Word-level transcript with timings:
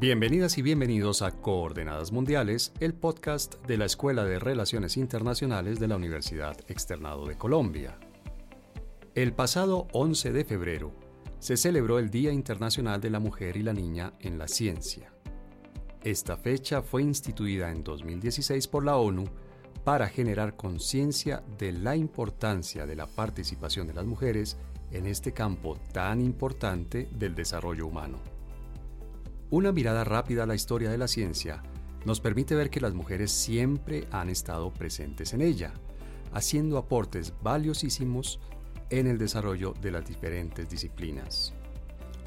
Bienvenidas 0.00 0.56
y 0.56 0.62
bienvenidos 0.62 1.20
a 1.20 1.30
Coordenadas 1.30 2.10
Mundiales, 2.10 2.72
el 2.80 2.94
podcast 2.94 3.56
de 3.66 3.76
la 3.76 3.84
Escuela 3.84 4.24
de 4.24 4.38
Relaciones 4.38 4.96
Internacionales 4.96 5.78
de 5.78 5.88
la 5.88 5.96
Universidad 5.96 6.56
Externado 6.68 7.26
de 7.26 7.36
Colombia. 7.36 7.98
El 9.14 9.34
pasado 9.34 9.88
11 9.92 10.32
de 10.32 10.44
febrero 10.46 10.94
se 11.38 11.58
celebró 11.58 11.98
el 11.98 12.08
Día 12.08 12.32
Internacional 12.32 13.02
de 13.02 13.10
la 13.10 13.20
Mujer 13.20 13.58
y 13.58 13.62
la 13.62 13.74
Niña 13.74 14.14
en 14.20 14.38
la 14.38 14.48
Ciencia. 14.48 15.12
Esta 16.02 16.38
fecha 16.38 16.80
fue 16.80 17.02
instituida 17.02 17.70
en 17.70 17.84
2016 17.84 18.68
por 18.68 18.86
la 18.86 18.96
ONU 18.96 19.24
para 19.84 20.08
generar 20.08 20.56
conciencia 20.56 21.42
de 21.58 21.72
la 21.72 21.94
importancia 21.94 22.86
de 22.86 22.96
la 22.96 23.06
participación 23.06 23.86
de 23.86 23.92
las 23.92 24.06
mujeres 24.06 24.56
en 24.92 25.04
este 25.04 25.32
campo 25.32 25.76
tan 25.92 26.22
importante 26.22 27.06
del 27.12 27.34
desarrollo 27.34 27.86
humano. 27.86 28.39
Una 29.52 29.72
mirada 29.72 30.04
rápida 30.04 30.44
a 30.44 30.46
la 30.46 30.54
historia 30.54 30.90
de 30.90 30.98
la 30.98 31.08
ciencia 31.08 31.60
nos 32.04 32.20
permite 32.20 32.54
ver 32.54 32.70
que 32.70 32.80
las 32.80 32.94
mujeres 32.94 33.32
siempre 33.32 34.06
han 34.12 34.28
estado 34.30 34.72
presentes 34.72 35.34
en 35.34 35.42
ella, 35.42 35.74
haciendo 36.32 36.78
aportes 36.78 37.34
valiosísimos 37.42 38.38
en 38.90 39.08
el 39.08 39.18
desarrollo 39.18 39.74
de 39.80 39.90
las 39.90 40.06
diferentes 40.06 40.70
disciplinas. 40.70 41.52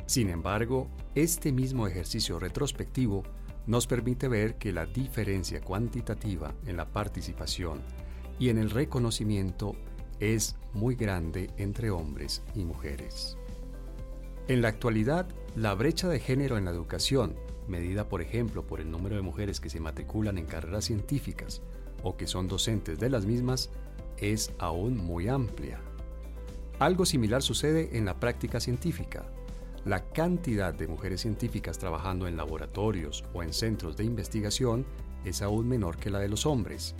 Sin 0.05 0.30
embargo, 0.30 0.90
este 1.16 1.54
mismo 1.54 1.88
ejercicio 1.88 2.40
retrospectivo 2.40 3.24
nos 3.68 3.88
permite 3.88 4.27
ver 4.27 4.58
que 4.58 4.74
la 4.74 4.85
diferencia 4.85 5.62
cuantitativa 5.62 6.54
en 6.66 6.76
la 6.76 6.91
participación 6.91 7.82
y 8.38 8.49
en 8.49 8.58
el 8.58 8.70
reconocimiento 8.70 9.77
es 10.20 10.58
muy 10.74 10.96
grande 10.96 11.49
entre 11.55 11.90
hombres 11.90 12.44
y 12.54 12.66
mujeres. 12.66 13.38
En 14.49 14.62
la 14.62 14.68
actualidad, 14.68 15.26
la 15.55 15.74
brecha 15.74 16.10
de 16.10 16.20
género 16.20 16.58
en 16.58 16.66
la 16.66 16.72
educación, 16.72 17.36
medida 17.70 18.10
por 18.10 18.22
ejemplo 18.22 18.68
por 18.68 18.82
el 18.82 18.91
número 18.91 19.16
de 19.16 19.22
mujeres 19.22 19.62
que 19.62 19.70
se 19.70 19.80
matriculan 19.80 20.38
en 20.38 20.46
carreras 20.46 20.84
científicas 20.84 21.62
o 22.04 22.18
que 22.18 22.27
son 22.27 22.50
docentes 22.50 23.00
de 23.00 23.10
las 23.10 23.26
mismas, 23.26 23.70
es 24.18 24.52
aún 24.58 24.98
muy 24.98 25.30
amplia. 25.30 25.80
Algo 26.80 27.05
similar 27.05 27.41
sucede 27.41 27.98
en 27.98 28.04
la 28.04 28.20
práctica 28.20 28.60
científica. 28.60 29.26
La 29.85 30.04
cantidad 30.10 30.74
de 30.74 30.88
mujeres 30.88 31.22
científicas 31.22 31.78
trabajando 31.78 32.28
en 32.28 32.35
laboratorios 32.35 33.24
o 33.34 33.44
en 33.44 33.54
centros 33.54 33.96
de 33.96 34.04
investigación 34.04 34.85
es 35.24 35.41
aún 35.41 35.70
menor 35.70 35.96
que 35.96 36.10
la 36.10 36.20
de 36.20 36.28
los 36.28 36.46
hombres, 36.46 36.96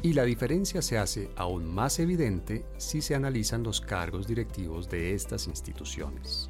y 0.00 0.12
la 0.12 0.24
diferencia 0.24 0.80
se 0.80 0.98
hace 0.98 1.30
aún 1.34 1.64
más 1.64 1.98
evidente 1.98 2.64
si 2.76 3.00
se 3.00 3.16
analizan 3.16 3.64
los 3.64 3.80
cargos 3.80 4.28
directivos 4.28 4.88
de 4.88 5.14
estas 5.14 5.48
instituciones. 5.48 6.48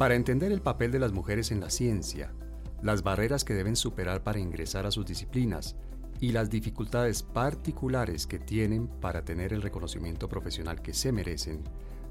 Para 0.00 0.14
entender 0.14 0.50
el 0.50 0.62
papel 0.62 0.92
de 0.92 0.98
las 0.98 1.12
mujeres 1.12 1.50
en 1.50 1.60
la 1.60 1.68
ciencia, 1.68 2.32
las 2.80 3.02
barreras 3.02 3.44
que 3.44 3.52
deben 3.52 3.76
superar 3.76 4.22
para 4.22 4.38
ingresar 4.38 4.86
a 4.86 4.90
sus 4.90 5.04
disciplinas 5.04 5.76
y 6.20 6.32
las 6.32 6.48
dificultades 6.48 7.22
particulares 7.22 8.26
que 8.26 8.38
tienen 8.38 8.88
para 8.88 9.26
tener 9.26 9.52
el 9.52 9.60
reconocimiento 9.60 10.26
profesional 10.26 10.80
que 10.80 10.94
se 10.94 11.12
merecen, 11.12 11.64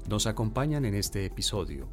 nos 0.08 0.28
acompañan 0.28 0.84
en 0.84 0.94
este 0.94 1.24
episodio. 1.24 1.88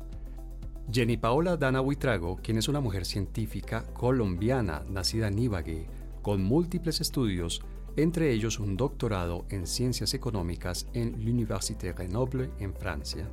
Jenny 0.92 1.18
Paola 1.18 1.58
Dana 1.58 1.82
Huitrago, 1.82 2.36
quien 2.44 2.60
es 2.60 2.68
una 2.68 2.80
mujer 2.80 3.04
científica 3.04 3.84
colombiana 3.96 4.84
nacida 4.88 5.30
en 5.30 5.40
Ibagué, 5.40 5.88
con 6.22 6.44
múltiples 6.44 7.02
estudios, 7.02 7.64
entre 7.96 8.32
ellos 8.32 8.60
un 8.60 8.78
doctorado 8.78 9.48
en 9.50 9.66
ciencias 9.66 10.14
económicas 10.14 10.86
en 10.94 11.26
l'Université 11.26 11.92
Grenoble 11.94 12.52
en 12.60 12.76
Francia, 12.76 13.28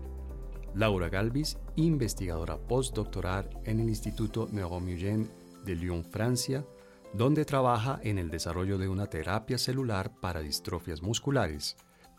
Laura 0.74 1.08
Galvis, 1.08 1.56
investigadora 1.76 2.58
postdoctoral 2.58 3.48
en 3.64 3.80
el 3.80 3.88
Instituto 3.88 4.48
Neuromugène 4.50 5.28
de 5.64 5.76
Lyon, 5.76 6.04
Francia, 6.04 6.64
donde 7.12 7.44
trabaja 7.44 8.00
en 8.02 8.18
el 8.18 8.28
desarrollo 8.28 8.76
de 8.76 8.88
una 8.88 9.06
terapia 9.06 9.56
celular 9.56 10.12
para 10.20 10.40
distrofias 10.40 11.00
musculares, 11.00 11.76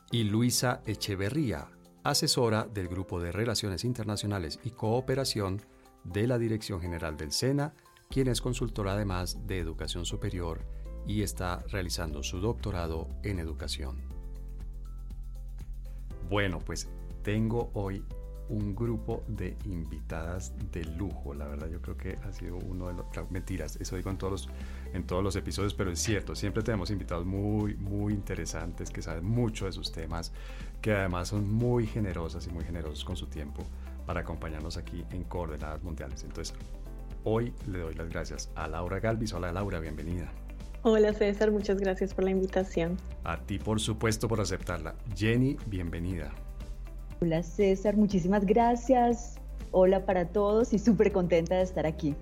y 0.10 0.24
Luisa 0.24 0.82
Echeverría, 0.86 1.68
asesora 2.04 2.66
del 2.66 2.88
Grupo 2.88 3.20
de 3.20 3.34
Relaciones 3.34 3.84
Internacionales 3.84 4.60
y 4.64 4.70
Cooperación 4.70 5.62
de 6.06 6.28
la 6.28 6.38
Dirección 6.38 6.80
General 6.80 7.18
del 7.18 7.34
SENA, 7.34 7.74
quien 8.10 8.30
es 8.30 8.40
consultora 8.40 8.94
además 8.94 9.46
de 9.48 9.60
Educación 9.60 10.06
Superior 10.06 10.62
y 11.06 11.24
está 11.24 11.64
realizando 11.70 12.24
su 12.24 12.40
doctorado 12.40 13.10
en 13.24 13.40
Educación. 13.40 14.02
Bueno, 16.30 16.60
pues 16.60 16.88
tengo 17.24 17.72
hoy 17.74 18.04
un 18.50 18.76
grupo 18.76 19.24
de 19.28 19.58
invitadas 19.66 20.54
de 20.72 20.84
lujo. 20.84 21.34
La 21.34 21.48
verdad, 21.48 21.68
yo 21.70 21.82
creo 21.82 21.98
que 21.98 22.18
ha 22.24 22.32
sido 22.32 22.58
uno 22.58 22.88
de 22.88 22.94
los... 22.94 23.06
Mentiras, 23.32 23.78
eso 23.78 23.96
digo 23.96 24.10
en 24.10 24.18
todos, 24.18 24.32
los, 24.32 24.50
en 24.94 25.06
todos 25.06 25.24
los 25.24 25.36
episodios, 25.36 25.74
pero 25.74 25.92
es 25.92 26.00
cierto, 26.00 26.36
siempre 26.36 26.64
tenemos 26.64 26.92
invitados 26.92 27.26
muy, 27.26 27.76
muy 27.76 28.14
interesantes 28.14 28.90
que 28.90 29.02
saben 29.02 29.26
mucho 29.26 29.66
de 29.66 29.72
sus 29.72 29.92
temas, 29.92 30.32
que 30.82 30.94
además 30.94 31.30
son 31.30 31.52
muy 31.52 31.88
generosas 31.88 32.46
y 32.48 32.50
muy 32.52 32.64
generosos 32.64 33.04
con 33.04 33.16
su 33.16 33.28
tiempo 33.28 33.64
para 34.06 34.22
acompañarnos 34.22 34.78
aquí 34.78 35.04
en 35.12 35.24
Coordenadas 35.24 35.84
Mundiales. 35.84 36.24
Entonces, 36.24 36.56
hoy 37.24 37.54
le 37.68 37.80
doy 37.80 37.96
las 37.96 38.10
gracias 38.10 38.52
a 38.56 38.68
Laura 38.68 39.00
Galvis. 39.00 39.34
Hola 39.34 39.52
Laura, 39.52 39.80
bienvenida. 39.80 40.32
Hola 40.84 41.14
César, 41.14 41.50
muchas 41.50 41.80
gracias 41.80 42.14
por 42.14 42.26
la 42.26 42.30
invitación. 42.30 42.98
A 43.24 43.38
ti, 43.38 43.58
por 43.58 43.80
supuesto, 43.80 44.28
por 44.28 44.40
aceptarla. 44.40 44.94
Jenny, 45.16 45.58
bienvenida. 45.66 46.32
Hola 47.26 47.42
César, 47.42 47.98
muchísimas 47.98 48.46
gracias. 48.46 49.38
Hola 49.72 50.06
para 50.06 50.28
todos 50.28 50.74
y 50.74 50.78
súper 50.78 51.12
contenta 51.12 51.56
de 51.56 51.64
estar 51.64 51.88
aquí. 51.88 52.14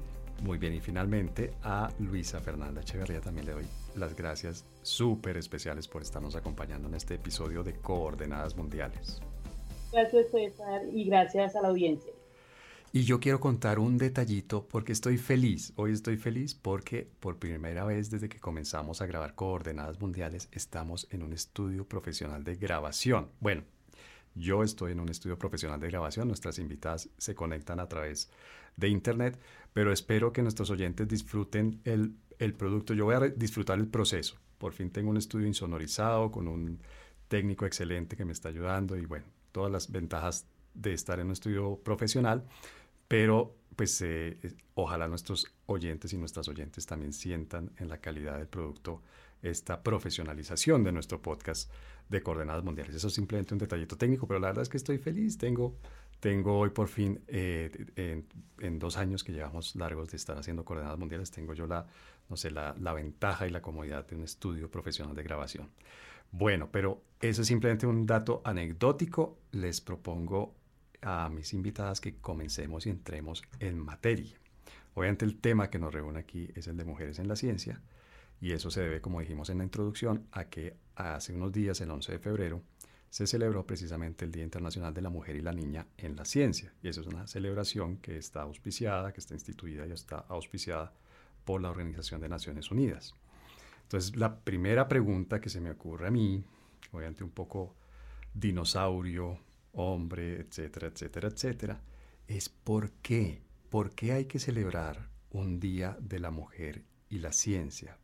Muy 0.43 0.57
bien, 0.57 0.73
y 0.73 0.79
finalmente 0.79 1.51
a 1.61 1.91
Luisa 1.99 2.39
Fernanda 2.39 2.79
Echeverría 2.79 3.19
también 3.19 3.47
le 3.47 3.51
doy 3.51 3.65
las 3.97 4.15
gracias 4.15 4.63
súper 4.81 5.35
especiales 5.35 5.89
por 5.89 6.03
estarnos 6.03 6.37
acompañando 6.37 6.87
en 6.87 6.95
este 6.95 7.15
episodio 7.15 7.63
de 7.63 7.73
Coordenadas 7.73 8.55
Mundiales. 8.55 9.21
Gracias 9.91 10.27
César 10.31 10.83
y 10.93 11.03
gracias 11.03 11.53
a 11.57 11.61
la 11.61 11.67
audiencia. 11.67 12.13
Y 12.93 13.03
yo 13.03 13.19
quiero 13.19 13.41
contar 13.41 13.79
un 13.79 13.97
detallito 13.97 14.65
porque 14.69 14.93
estoy 14.93 15.17
feliz. 15.17 15.73
Hoy 15.75 15.91
estoy 15.91 16.15
feliz 16.15 16.55
porque 16.55 17.09
por 17.19 17.39
primera 17.39 17.83
vez 17.83 18.09
desde 18.09 18.29
que 18.29 18.39
comenzamos 18.39 19.01
a 19.01 19.05
grabar 19.05 19.35
Coordenadas 19.35 19.99
Mundiales 19.99 20.47
estamos 20.53 21.09
en 21.11 21.23
un 21.23 21.33
estudio 21.33 21.85
profesional 21.85 22.45
de 22.45 22.55
grabación. 22.55 23.31
Bueno, 23.41 23.63
yo 24.35 24.63
estoy 24.63 24.93
en 24.93 24.99
un 24.99 25.09
estudio 25.09 25.37
profesional 25.37 25.79
de 25.79 25.87
grabación, 25.87 26.27
nuestras 26.27 26.59
invitadas 26.59 27.09
se 27.17 27.35
conectan 27.35 27.79
a 27.79 27.87
través 27.87 28.29
de 28.75 28.87
internet, 28.87 29.39
pero 29.73 29.91
espero 29.91 30.33
que 30.33 30.41
nuestros 30.41 30.69
oyentes 30.69 31.07
disfruten 31.07 31.81
el, 31.83 32.15
producto. 32.55 32.93
Yo 32.93 33.05
voy 33.05 33.15
a 33.15 33.19
disfrutar 33.19 33.79
el 33.79 33.87
proceso. 33.87 34.35
Por 34.57 34.73
fin 34.73 34.89
tengo 34.89 35.09
un 35.09 35.17
estudio 35.17 35.47
insonorizado 35.47 36.31
con 36.31 36.47
un 36.47 36.79
técnico 37.27 37.65
excelente 37.65 38.15
que 38.15 38.25
me 38.25 38.33
está 38.33 38.49
ayudando 38.49 38.97
y 38.97 39.05
bueno, 39.05 39.25
todas 39.51 39.71
las 39.71 39.91
ventajas 39.91 40.45
de 40.73 40.93
estar 40.93 41.19
en 41.19 41.27
un 41.27 41.33
estudio 41.33 41.79
profesional, 41.83 42.43
pero 43.07 43.55
pues 43.75 44.01
eh, 44.01 44.37
ojalá 44.75 45.07
nuestros 45.07 45.47
oyentes 45.67 46.13
y 46.13 46.17
nuestras 46.17 46.47
oyentes 46.47 46.85
también 46.85 47.13
sientan 47.13 47.71
en 47.77 47.89
la 47.89 47.99
calidad 47.99 48.37
del 48.37 48.47
producto 48.47 49.01
esta 49.43 49.83
profesionalización 49.83 50.83
de 50.83 50.91
nuestro 50.91 51.21
podcast 51.21 51.71
de 52.09 52.23
coordenadas 52.23 52.63
mundiales. 52.63 52.95
Eso 52.95 53.07
es 53.07 53.13
simplemente 53.13 53.53
un 53.53 53.59
detallito 53.59 53.97
técnico, 53.97 54.25
pero 54.25 54.39
la 54.39 54.47
verdad 54.47 54.63
es 54.63 54.69
que 54.69 54.77
estoy 54.77 54.97
feliz. 54.97 55.37
Tengo, 55.37 55.77
tengo 56.19 56.57
hoy 56.57 56.69
por 56.69 56.87
fin, 56.87 57.21
eh, 57.27 58.23
en, 58.59 58.79
dos 58.79 58.97
años 58.97 59.23
que 59.23 59.33
llevamos 59.33 59.75
largos 59.75 60.09
de 60.09 60.17
estar 60.17 60.37
haciendo 60.37 60.63
coordenadas 60.65 60.97
mundiales, 60.97 61.29
tengo 61.29 61.53
yo 61.53 61.67
la, 61.67 61.85
no 62.29 62.37
sé, 62.37 62.49
la, 62.49 62.75
la 62.79 62.93
ventaja 62.93 63.45
y 63.45 63.49
la 63.49 63.61
comodidad 63.61 64.07
de 64.07 64.15
un 64.15 64.23
estudio 64.23 64.71
profesional 64.71 65.15
de 65.15 65.23
grabación. 65.23 65.69
Bueno, 66.31 66.69
pero 66.71 67.03
eso 67.19 67.41
es 67.43 67.47
simplemente 67.47 67.85
un 67.85 68.05
dato 68.05 68.41
anecdótico. 68.43 69.37
Les 69.51 69.81
propongo 69.81 70.55
a 71.01 71.29
mis 71.29 71.53
invitadas 71.53 72.01
que 72.01 72.15
comencemos 72.15 72.87
y 72.87 72.89
entremos 72.89 73.43
en 73.59 73.77
materia. 73.77 74.39
Obviamente 74.95 75.25
el 75.25 75.39
tema 75.39 75.69
que 75.69 75.79
nos 75.79 75.93
reúne 75.93 76.19
aquí 76.19 76.49
es 76.55 76.67
el 76.67 76.77
de 76.77 76.85
mujeres 76.85 77.19
en 77.19 77.27
la 77.27 77.35
ciencia 77.35 77.81
y 78.43 78.51
eso 78.51 78.69
se 78.69 78.81
debe, 78.81 78.99
como 78.99 79.21
dijimos 79.21 79.49
en 79.49 79.59
la 79.59 79.63
introducción, 79.63 80.27
a 80.33 80.49
que 80.49 80.75
hace 80.95 81.31
unos 81.31 81.53
días, 81.53 81.79
el 81.79 81.89
11 81.89 82.11
de 82.11 82.19
febrero, 82.19 82.61
se 83.09 83.25
celebró 83.25 83.65
precisamente 83.65 84.25
el 84.25 84.33
Día 84.33 84.43
Internacional 84.43 84.93
de 84.93 85.01
la 85.01 85.09
Mujer 85.09 85.37
y 85.37 85.41
la 85.41 85.53
Niña 85.53 85.87
en 85.95 86.17
la 86.17 86.25
Ciencia. 86.25 86.73
Y 86.81 86.89
eso 86.89 86.99
es 86.99 87.07
una 87.07 87.25
celebración 87.25 87.95
que 87.99 88.17
está 88.17 88.41
auspiciada, 88.41 89.13
que 89.13 89.21
está 89.21 89.33
instituida 89.33 89.87
y 89.87 89.93
está 89.93 90.17
auspiciada 90.27 90.91
por 91.45 91.61
la 91.61 91.69
Organización 91.69 92.19
de 92.19 92.27
Naciones 92.27 92.69
Unidas. 92.69 93.15
Entonces, 93.83 94.17
la 94.17 94.35
primera 94.41 94.89
pregunta 94.89 95.39
que 95.39 95.49
se 95.49 95.61
me 95.61 95.71
ocurre 95.71 96.07
a 96.07 96.11
mí, 96.11 96.43
obviamente 96.91 97.23
un 97.23 97.31
poco 97.31 97.77
dinosaurio, 98.33 99.39
hombre, 99.71 100.41
etcétera, 100.41 100.87
etcétera, 100.87 101.29
etcétera, 101.29 101.81
es 102.27 102.49
¿por 102.49 102.91
qué? 102.91 103.41
¿Por 103.69 103.95
qué 103.95 104.11
hay 104.11 104.25
que 104.25 104.39
celebrar 104.39 105.07
un 105.29 105.61
Día 105.61 105.97
de 106.01 106.19
la 106.19 106.29
Mujer 106.29 106.83
y 107.07 107.19
la 107.19 107.31
Ciencia? 107.31 107.97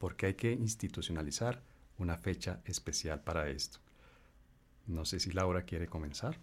Porque 0.00 0.26
hay 0.26 0.34
que 0.34 0.50
institucionalizar 0.50 1.60
una 1.98 2.16
fecha 2.16 2.60
especial 2.64 3.20
para 3.20 3.50
esto. 3.50 3.78
No 4.86 5.04
sé 5.04 5.20
si 5.20 5.30
Laura 5.30 5.62
quiere 5.62 5.86
comenzar. 5.86 6.38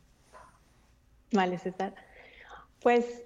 Vale, 1.33 1.57
César. 1.57 1.95
Pues 2.81 3.23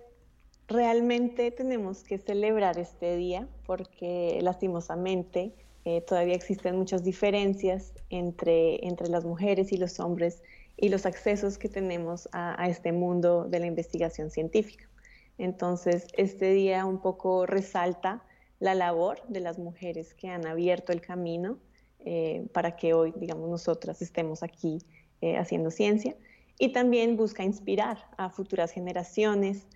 realmente 0.69 1.51
tenemos 1.51 2.04
que 2.04 2.18
celebrar 2.18 2.80
este 2.80 3.18
día 3.18 3.45
porque 3.66 4.39
lastimosamente 4.42 5.54
eh, 5.83 6.00
todavía 6.00 6.36
existen 6.36 6.78
muchas 6.78 7.04
diferencias 7.04 7.94
entre, 8.10 8.88
entre 8.88 9.10
las 9.10 9.25
mujeres 9.25 9.74
y 9.74 9.78
los 9.78 10.00
hombres 10.00 10.42
y 10.78 10.88
los 10.88 11.06
accesos 11.06 11.57
que 11.57 11.68
tenemos 11.68 12.30
a, 12.31 12.69
este 12.69 12.94
mundo 12.94 13.50
de 13.50 13.60
la 13.60 13.66
investigación 13.66 14.31
científica. 14.31 14.88
Entonces, 15.38 16.07
este 16.13 16.54
día 16.54 16.86
un 16.86 17.01
poco 17.01 17.45
resalta 17.45 18.24
la 18.62 18.74
labor 18.74 19.22
de 19.28 19.42
las 19.42 19.60
mujeres 19.60 20.13
que 20.13 20.30
han 20.30 20.48
abierto 20.48 20.94
el 20.94 21.02
camino 21.02 21.58
eh, 22.00 22.48
para 22.54 22.78
que 22.78 22.94
hoy, 22.94 23.13
digamos, 23.18 23.50
nosotras 23.50 24.02
estemos 24.02 24.42
aquí 24.42 24.80
eh, 25.19 25.36
haciendo 25.36 25.69
ciencia 25.69 26.16
y 26.58 26.72
también 26.72 27.18
busca 27.18 27.44
inspirar 27.44 27.98
a 28.16 28.30
futuras 28.30 28.72
generaciones 28.72 29.68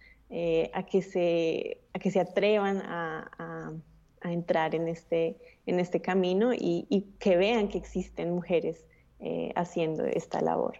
a, 0.73 0.83
que 0.83 1.01
se, 1.01 1.81
a 1.93 1.99
que 1.99 2.09
se 2.09 2.19
atrevan 2.19 2.81
a 2.85 4.31
entrar 4.31 4.75
en 4.75 4.87
este, 4.87 5.37
en 5.65 5.79
este 5.79 6.01
camino 6.01 6.53
y, 6.53 7.07
que 7.19 7.37
vean 7.37 7.67
que 7.67 7.77
existen 7.77 8.31
mujeres 8.31 8.85
eh, 9.19 9.51
haciendo 9.55 10.05
esta 10.05 10.41
labor. 10.41 10.77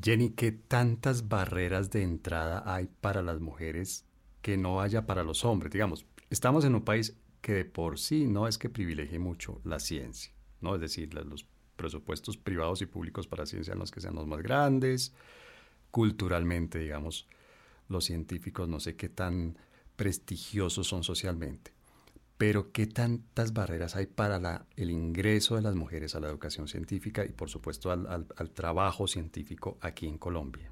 Jenny, 0.00 0.30
¿qué 0.30 0.52
tantas 0.52 1.28
barreras 1.28 1.90
de 1.90 2.02
entrada 2.02 2.62
hay 2.66 2.88
para 3.00 3.22
las 3.22 3.40
mujeres 3.40 4.06
que 4.40 4.56
no 4.56 4.80
haya 4.80 5.06
para 5.06 5.22
los 5.22 5.44
hombres? 5.44 5.72
Digamos, 5.72 6.06
estamos 6.32 6.64
en 6.64 6.74
un 6.74 6.82
país 6.82 7.14
que 7.42 7.52
de 7.52 7.64
por 7.64 7.98
sí 7.98 8.26
no 8.26 8.48
es 8.48 8.56
que 8.56 8.70
privilegie 8.70 9.18
mucho 9.18 9.60
la 9.64 9.78
ciencia, 9.78 10.32
¿no? 10.60 10.74
Es 10.74 10.80
decir, 10.80 11.12
los 11.12 11.46
presupuestos 11.76 12.38
privados 12.38 12.80
y 12.80 12.86
públicos 12.86 13.26
para 13.26 13.44
ciencia 13.44 13.74
no 13.74 13.84
es 13.84 13.90
que 13.90 14.00
sean 14.00 14.14
los 14.14 14.26
más 14.26 14.42
grandes, 14.42 15.12
culturalmente, 15.90 16.78
digamos, 16.78 17.28
los 17.88 18.04
científicos 18.04 18.68
no 18.68 18.80
sé 18.80 18.96
qué 18.96 19.10
tan 19.10 19.58
prestigiosos 19.96 20.86
son 20.86 21.04
socialmente. 21.04 21.72
Pero 22.38 22.72
¿qué 22.72 22.86
tantas 22.86 23.52
barreras 23.52 23.94
hay 23.94 24.06
para 24.06 24.64
el 24.76 24.90
ingreso 24.90 25.56
de 25.56 25.62
las 25.62 25.74
mujeres 25.74 26.14
a 26.14 26.20
la 26.20 26.28
educación 26.28 26.66
científica 26.66 27.26
y 27.26 27.32
por 27.32 27.50
supuesto 27.50 27.90
al, 27.90 28.50
trabajo 28.54 29.06
científico 29.06 29.76
aquí 29.82 30.06
en 30.06 30.16
Colombia? 30.16 30.71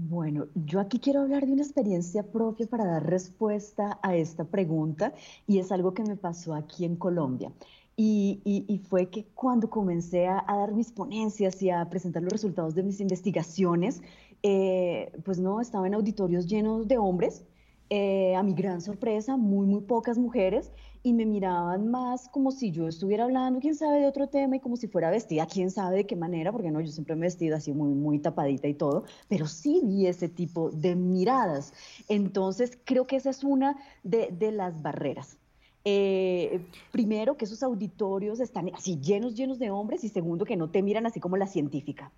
Bueno, 0.00 0.46
yo 0.54 0.78
aquí 0.78 1.00
quiero 1.00 1.22
hablar 1.22 1.44
de 1.44 1.52
una 1.52 1.62
experiencia 1.62 2.22
propia 2.22 2.68
para 2.68 2.86
dar 2.86 3.04
respuesta 3.04 3.98
a 4.00 4.14
esta 4.14 4.44
pregunta 4.44 5.12
y 5.48 5.58
es 5.58 5.72
algo 5.72 5.92
que 5.92 6.04
me 6.04 6.14
pasó 6.14 6.54
aquí 6.54 6.84
en 6.84 6.94
Colombia. 6.94 7.50
Y, 7.96 8.80
fue 8.88 9.10
que 9.10 9.24
cuando 9.34 9.68
comencé 9.68 10.28
a, 10.28 10.44
dar 10.46 10.72
mis 10.72 10.92
ponencias 10.92 11.60
y 11.62 11.70
a 11.70 11.84
presentar 11.90 12.22
los 12.22 12.32
resultados 12.32 12.76
de 12.76 12.84
mis 12.84 13.00
investigaciones, 13.00 14.00
eh, 14.44 15.10
pues 15.24 15.40
no, 15.40 15.60
estaba 15.60 15.88
en 15.88 15.94
auditorios 15.94 16.46
llenos 16.46 16.86
de 16.86 16.96
hombres 16.96 17.44
eh, 17.90 18.36
a 18.36 18.44
mi 18.44 18.54
gran 18.54 18.80
sorpresa, 18.80 19.36
muy, 19.36 19.66
muy 19.66 19.80
pocas 19.80 20.16
mujeres 20.16 20.70
y 21.02 21.12
me 21.12 21.26
miraban 21.26 21.88
más 21.88 22.28
como 22.28 22.50
si 22.50 22.70
yo 22.70 22.88
estuviera 22.88 23.24
hablando, 23.24 23.60
quién 23.60 23.74
sabe, 23.74 24.00
de 24.00 24.06
otro 24.06 24.28
tema 24.28 24.56
y 24.56 24.60
como 24.60 24.76
si 24.76 24.88
fuera 24.88 25.10
vestida, 25.10 25.46
quién 25.46 25.70
sabe 25.70 25.96
de 25.96 26.06
qué 26.06 26.16
manera, 26.16 26.52
porque 26.52 26.70
no, 26.70 26.80
yo 26.80 26.90
siempre 26.90 27.14
me 27.16 27.26
he 27.26 27.28
vestido 27.28 27.56
así 27.56 27.72
muy, 27.72 27.94
muy 27.94 28.18
tapadita 28.18 28.68
y 28.68 28.74
todo, 28.74 29.04
pero 29.28 29.46
sí 29.46 29.80
vi 29.84 30.06
ese 30.06 30.28
tipo 30.28 30.70
de 30.70 30.96
miradas. 30.96 31.72
Entonces, 32.08 32.78
creo 32.84 33.06
que 33.06 33.16
esa 33.16 33.30
es 33.30 33.44
una 33.44 33.76
de, 34.02 34.28
de 34.32 34.52
las 34.52 34.82
barreras. 34.82 35.38
Eh, 35.84 36.60
primero, 36.90 37.36
que 37.36 37.44
esos 37.44 37.62
auditorios 37.62 38.40
están 38.40 38.70
así 38.74 39.00
llenos, 39.00 39.34
llenos 39.34 39.58
de 39.58 39.70
hombres 39.70 40.04
y 40.04 40.08
segundo, 40.08 40.44
que 40.44 40.56
no 40.56 40.70
te 40.70 40.82
miran 40.82 41.06
así 41.06 41.20
como 41.20 41.36
la 41.36 41.46
científica. 41.46 42.12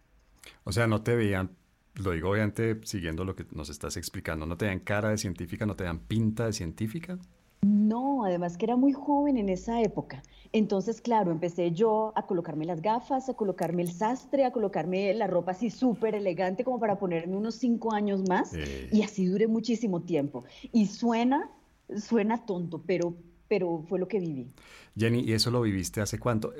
O 0.64 0.72
sea, 0.72 0.86
no 0.86 1.02
te 1.02 1.14
veían 1.14 1.56
lo 1.94 2.12
digo 2.12 2.30
obviamente 2.30 2.80
siguiendo 2.84 3.24
lo 3.24 3.34
que 3.34 3.46
nos 3.52 3.68
estás 3.68 3.96
explicando, 3.96 4.46
¿no 4.46 4.56
te 4.56 4.66
dan 4.66 4.80
cara 4.80 5.10
de 5.10 5.18
científica, 5.18 5.66
no 5.66 5.76
te 5.76 5.84
dan 5.84 5.98
pinta 5.98 6.46
de 6.46 6.52
científica? 6.52 7.18
No, 7.62 8.24
además 8.24 8.56
que 8.56 8.64
era 8.64 8.76
muy 8.76 8.92
joven 8.92 9.36
en 9.36 9.48
esa 9.48 9.82
época. 9.82 10.22
Entonces, 10.52 11.00
claro, 11.00 11.30
empecé 11.30 11.72
yo 11.72 12.12
a 12.16 12.26
colocarme 12.26 12.64
las 12.64 12.80
gafas, 12.80 13.28
a 13.28 13.34
colocarme 13.34 13.82
el 13.82 13.92
sastre, 13.92 14.44
a 14.44 14.50
colocarme 14.50 15.12
la 15.14 15.26
ropa 15.26 15.52
así 15.52 15.70
súper 15.70 16.14
elegante 16.14 16.64
como 16.64 16.80
para 16.80 16.98
ponerme 16.98 17.36
unos 17.36 17.56
cinco 17.56 17.92
años 17.92 18.22
más. 18.28 18.52
Y 18.90 19.02
así 19.02 19.26
duré 19.26 19.46
muchísimo 19.46 20.02
tiempo. 20.02 20.44
Y 20.72 20.86
suena, 20.86 21.50
suena 21.96 22.44
tonto, 22.46 22.82
pero, 22.84 23.14
pero 23.46 23.84
fue 23.88 23.98
lo 23.98 24.08
que 24.08 24.18
viví. 24.18 24.50
Jenny, 24.96 25.20
¿y 25.20 25.32
eso 25.32 25.50
lo 25.50 25.60
viviste 25.60 26.00
hace 26.00 26.18
cuánto? 26.18 26.52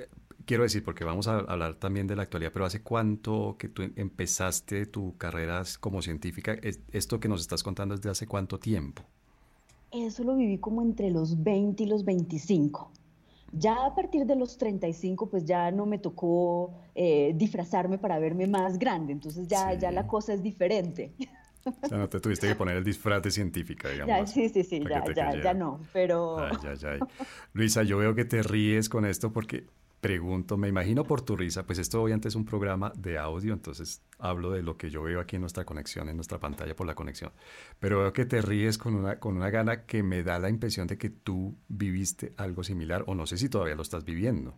quiero 0.44 0.64
decir, 0.64 0.82
porque 0.82 1.04
vamos 1.04 1.28
a 1.28 1.38
hablar 1.38 1.74
también 1.76 2.06
de 2.06 2.16
la 2.16 2.22
actualidad, 2.22 2.52
pero 2.52 2.64
¿hace 2.64 2.82
cuánto 2.82 3.56
que 3.58 3.68
tú 3.68 3.82
empezaste 3.94 4.86
tu 4.86 5.16
carrera 5.16 5.62
como 5.78 6.02
científica? 6.02 6.56
¿Esto 6.92 7.20
que 7.20 7.28
nos 7.28 7.40
estás 7.40 7.62
contando 7.62 7.94
es 7.94 8.00
de 8.00 8.10
hace 8.10 8.26
cuánto 8.26 8.58
tiempo? 8.58 9.04
Eso 9.92 10.24
lo 10.24 10.36
viví 10.36 10.58
como 10.58 10.82
entre 10.82 11.10
los 11.10 11.42
20 11.42 11.82
y 11.82 11.86
los 11.86 12.04
25. 12.04 12.92
Ya 13.52 13.84
a 13.84 13.94
partir 13.94 14.26
de 14.26 14.36
los 14.36 14.56
35, 14.58 15.28
pues 15.28 15.44
ya 15.44 15.72
no 15.72 15.84
me 15.84 15.98
tocó 15.98 16.72
eh, 16.94 17.32
disfrazarme 17.34 17.98
para 17.98 18.18
verme 18.20 18.46
más 18.46 18.78
grande, 18.78 19.12
entonces 19.12 19.48
ya, 19.48 19.74
ya 19.74 19.90
la 19.90 20.06
cosa 20.06 20.32
es 20.32 20.42
diferente. 20.42 21.12
O 21.64 21.88
sea, 21.88 21.98
no 21.98 22.08
te 22.08 22.20
tuviste 22.20 22.46
que 22.46 22.54
poner 22.54 22.76
el 22.76 22.84
disfraz 22.84 23.22
de 23.22 23.30
científica, 23.30 23.88
digamos. 23.92 24.30
sí, 24.30 24.48
sí, 24.48 24.62
sí, 24.62 24.80
ya, 24.88 25.04
ya, 25.12 25.42
ya, 25.42 25.54
no, 25.54 25.80
pero... 25.92 26.38
Luisa, 27.52 27.82
yo 27.82 27.98
veo 27.98 28.14
que 28.14 28.24
te 28.24 28.42
ríes 28.42 28.88
con 28.88 29.04
esto 29.04 29.32
porque 29.32 29.66
pregunto, 30.00 30.56
me 30.56 30.68
imagino 30.68 31.04
por 31.04 31.22
tu 31.22 31.36
risa, 31.36 31.66
pues 31.66 31.78
esto 31.78 32.02
obviamente 32.02 32.28
es 32.28 32.34
un 32.34 32.44
programa 32.44 32.92
de 32.96 33.18
audio, 33.18 33.52
entonces 33.52 34.02
hablo 34.18 34.50
de 34.50 34.62
lo 34.62 34.76
que 34.76 34.90
yo 34.90 35.02
veo 35.02 35.20
aquí 35.20 35.36
en 35.36 35.42
nuestra 35.42 35.64
conexión, 35.64 36.08
en 36.08 36.16
nuestra 36.16 36.38
pantalla 36.38 36.74
por 36.74 36.86
la 36.86 36.94
conexión, 36.94 37.32
pero 37.78 38.00
veo 38.00 38.12
que 38.12 38.24
te 38.24 38.40
ríes 38.40 38.78
con 38.78 38.94
una, 38.94 39.20
con 39.20 39.36
una 39.36 39.50
gana 39.50 39.84
que 39.84 40.02
me 40.02 40.22
da 40.22 40.38
la 40.38 40.48
impresión 40.48 40.86
de 40.86 40.96
que 40.96 41.10
tú 41.10 41.54
viviste 41.68 42.32
algo 42.36 42.64
similar 42.64 43.04
o 43.06 43.14
no 43.14 43.26
sé 43.26 43.36
si 43.36 43.48
todavía 43.48 43.74
lo 43.74 43.82
estás 43.82 44.04
viviendo. 44.04 44.54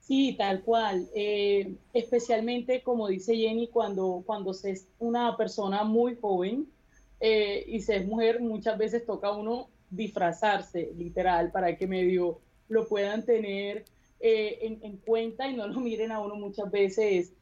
Sí, 0.00 0.34
tal 0.36 0.62
cual. 0.62 1.08
Eh, 1.14 1.76
especialmente, 1.92 2.82
como 2.82 3.06
dice 3.06 3.36
Jenny, 3.36 3.68
cuando, 3.68 4.24
cuando 4.26 4.52
se 4.52 4.72
es 4.72 4.88
una 4.98 5.36
persona 5.36 5.84
muy 5.84 6.16
joven 6.20 6.66
eh, 7.20 7.64
y 7.68 7.80
se 7.80 7.96
es 7.96 8.06
mujer, 8.06 8.40
muchas 8.40 8.76
veces 8.76 9.06
toca 9.06 9.30
uno 9.30 9.68
disfrazarse, 9.88 10.92
literal, 10.96 11.52
para 11.52 11.76
que 11.76 11.86
medio 11.86 12.40
lo 12.70 12.88
puedan 12.88 13.24
tener 13.24 13.84
eh, 14.20 14.78
en, 14.80 14.96
cuenta 14.98 15.48
y 15.48 15.54
no 15.54 15.68
lo 15.68 15.80
miren 15.80 16.12
a 16.12 16.20
uno 16.20 16.36
muchas 16.36 16.70
veces 16.70 17.32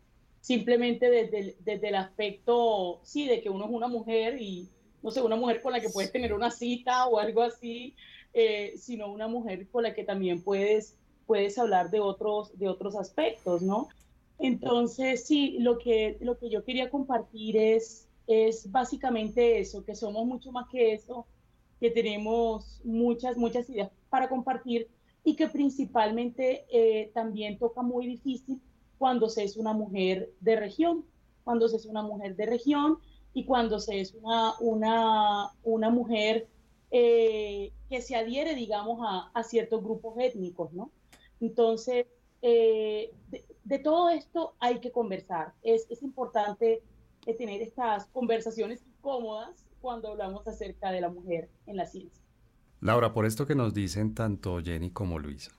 simplemente 0.41 1.11
desde 1.11 1.39
el, 1.39 1.57
desde 1.61 1.89
el 1.89 1.95
aspecto, 1.97 3.01
sí, 3.03 3.27
de 3.27 3.41
que 3.41 3.51
uno 3.51 3.67
es 3.67 3.71
una 3.71 3.89
mujer 3.89 4.41
y, 4.41 4.69
no 5.03 5.11
sé, 5.11 5.21
una 5.21 5.37
mujer 5.37 5.61
con 5.61 5.73
la 5.73 5.81
que 5.81 5.91
puedes 5.91 6.11
tener 6.11 6.33
una 6.33 6.51
cita 6.51 7.07
o 7.07 7.19
algo 7.19 7.43
así, 7.43 7.95
eh, 8.33 8.75
sino 8.79 9.13
una 9.13 9.29
mujer 9.29 9.69
con 9.69 9.83
la 9.83 9.95
que 9.95 10.05
también 10.05 10.43
puedes, 10.43 10.97
puedes 11.27 11.59
hablar 11.59 11.91
de 11.91 12.01
otros, 12.01 12.57
de 12.59 12.69
otros 12.69 12.97
aspectos, 12.97 13.63
¿no? 13.63 13.89
Entonces, 14.39 15.27
sí, 15.27 15.59
lo 15.59 15.79
que, 15.79 16.17
lo 16.21 16.39
que 16.39 16.49
yo 16.49 16.65
quería 16.65 16.89
compartir 16.89 17.57
es, 17.57 18.07
es 18.29 18.71
básicamente 18.71 19.59
eso, 19.59 19.85
que 19.85 19.97
somos 19.97 20.25
mucho 20.25 20.53
más 20.53 20.69
que 20.71 20.93
eso, 20.93 21.27
que 21.81 21.91
tenemos 21.91 22.81
muchas, 22.85 23.37
muchas 23.37 23.69
ideas 23.69 23.91
para 24.09 24.29
compartir 24.29 24.89
y 25.29 25.37
que 25.37 25.49
principalmente 25.49 26.65
eh, 26.71 27.11
también 27.13 27.59
toca 27.59 27.83
muy 27.83 28.07
difícil 28.07 28.63
cuando 28.97 29.29
se 29.29 29.45
es 29.45 29.59
una 29.59 29.75
mujer 29.75 30.33
de 30.41 30.57
región, 30.57 31.05
cuando 31.45 31.69
se 31.69 31.77
es 31.77 31.85
una 31.85 32.03
mujer 32.03 32.35
de 32.35 32.47
región 32.47 32.97
y 33.35 33.45
cuando 33.45 33.79
se 33.79 34.01
es 34.01 34.15
una, 34.15 34.55
una, 34.59 35.51
una 35.65 35.91
mujer 35.91 36.49
eh, 36.91 37.75
que 37.91 38.01
se 38.01 38.17
adhiere, 38.17 38.55
digamos, 38.55 39.01
a, 39.03 39.43
ciertos 39.43 39.85
grupos 39.85 40.15
étnicos, 40.17 40.73
¿no? 40.73 40.91
Entonces, 41.43 42.07
eh, 42.41 43.13
de, 43.65 43.79
todo 43.81 44.09
esto 44.09 44.55
hay 44.61 44.81
que 44.81 44.93
conversar. 44.93 45.53
Es, 45.63 45.87
es 45.91 46.03
importante 46.03 46.83
tener 47.37 47.61
estas 47.61 48.07
conversaciones 48.07 48.83
cómodas 49.03 49.67
cuando 49.83 50.09
hablamos 50.09 50.49
acerca 50.49 50.91
de 50.91 51.03
la 51.03 51.11
mujer 51.11 51.51
en 51.67 51.77
la 51.77 51.85
ciencia. 51.85 52.28
Laura, 52.81 53.13
por 53.13 53.27
esto 53.27 53.47
que 53.47 53.57
nos 53.57 53.75
dicen 53.75 54.15
tanto 54.15 54.63
Jenny 54.63 54.91
como 54.91 55.19
Luisa, 55.19 55.51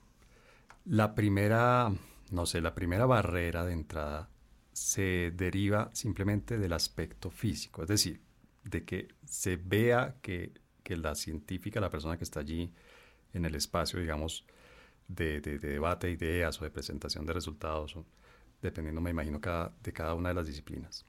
la 0.86 1.14
primera, 1.14 1.92
no 2.30 2.46
sé, 2.46 2.62
la 2.62 2.74
primera 2.74 3.04
barrera 3.04 3.64
de 3.66 3.74
entrada 3.74 4.30
se 4.72 5.30
deriva 5.36 5.90
simplemente 5.92 6.56
del 6.56 6.72
aspecto 6.72 7.30
físico, 7.30 7.82
es 7.82 7.88
decir, 7.88 8.22
de 8.64 8.84
que 8.84 9.08
se 9.24 9.56
vea 9.56 10.16
que, 10.22 10.52
la 10.88 11.14
científica, 11.14 11.78
la 11.80 11.88
persona 11.88 12.18
que 12.18 12.24
está 12.24 12.40
allí 12.40 12.72
en 13.32 13.44
el 13.44 13.54
espacio, 13.54 14.00
digamos, 14.00 14.44
de, 15.06 15.40
debate 15.40 16.08
de 16.08 16.14
ideas 16.14 16.60
o 16.60 16.64
de 16.64 16.70
presentación 16.72 17.26
de 17.26 17.32
resultados, 17.32 17.94
dependiendo, 18.60 19.00
me 19.00 19.10
imagino, 19.10 19.40
cada, 19.40 19.72
de 19.84 19.92
cada 19.92 20.14
una 20.14 20.30
de 20.30 20.34
las 20.34 20.48
disciplinas, 20.48 21.06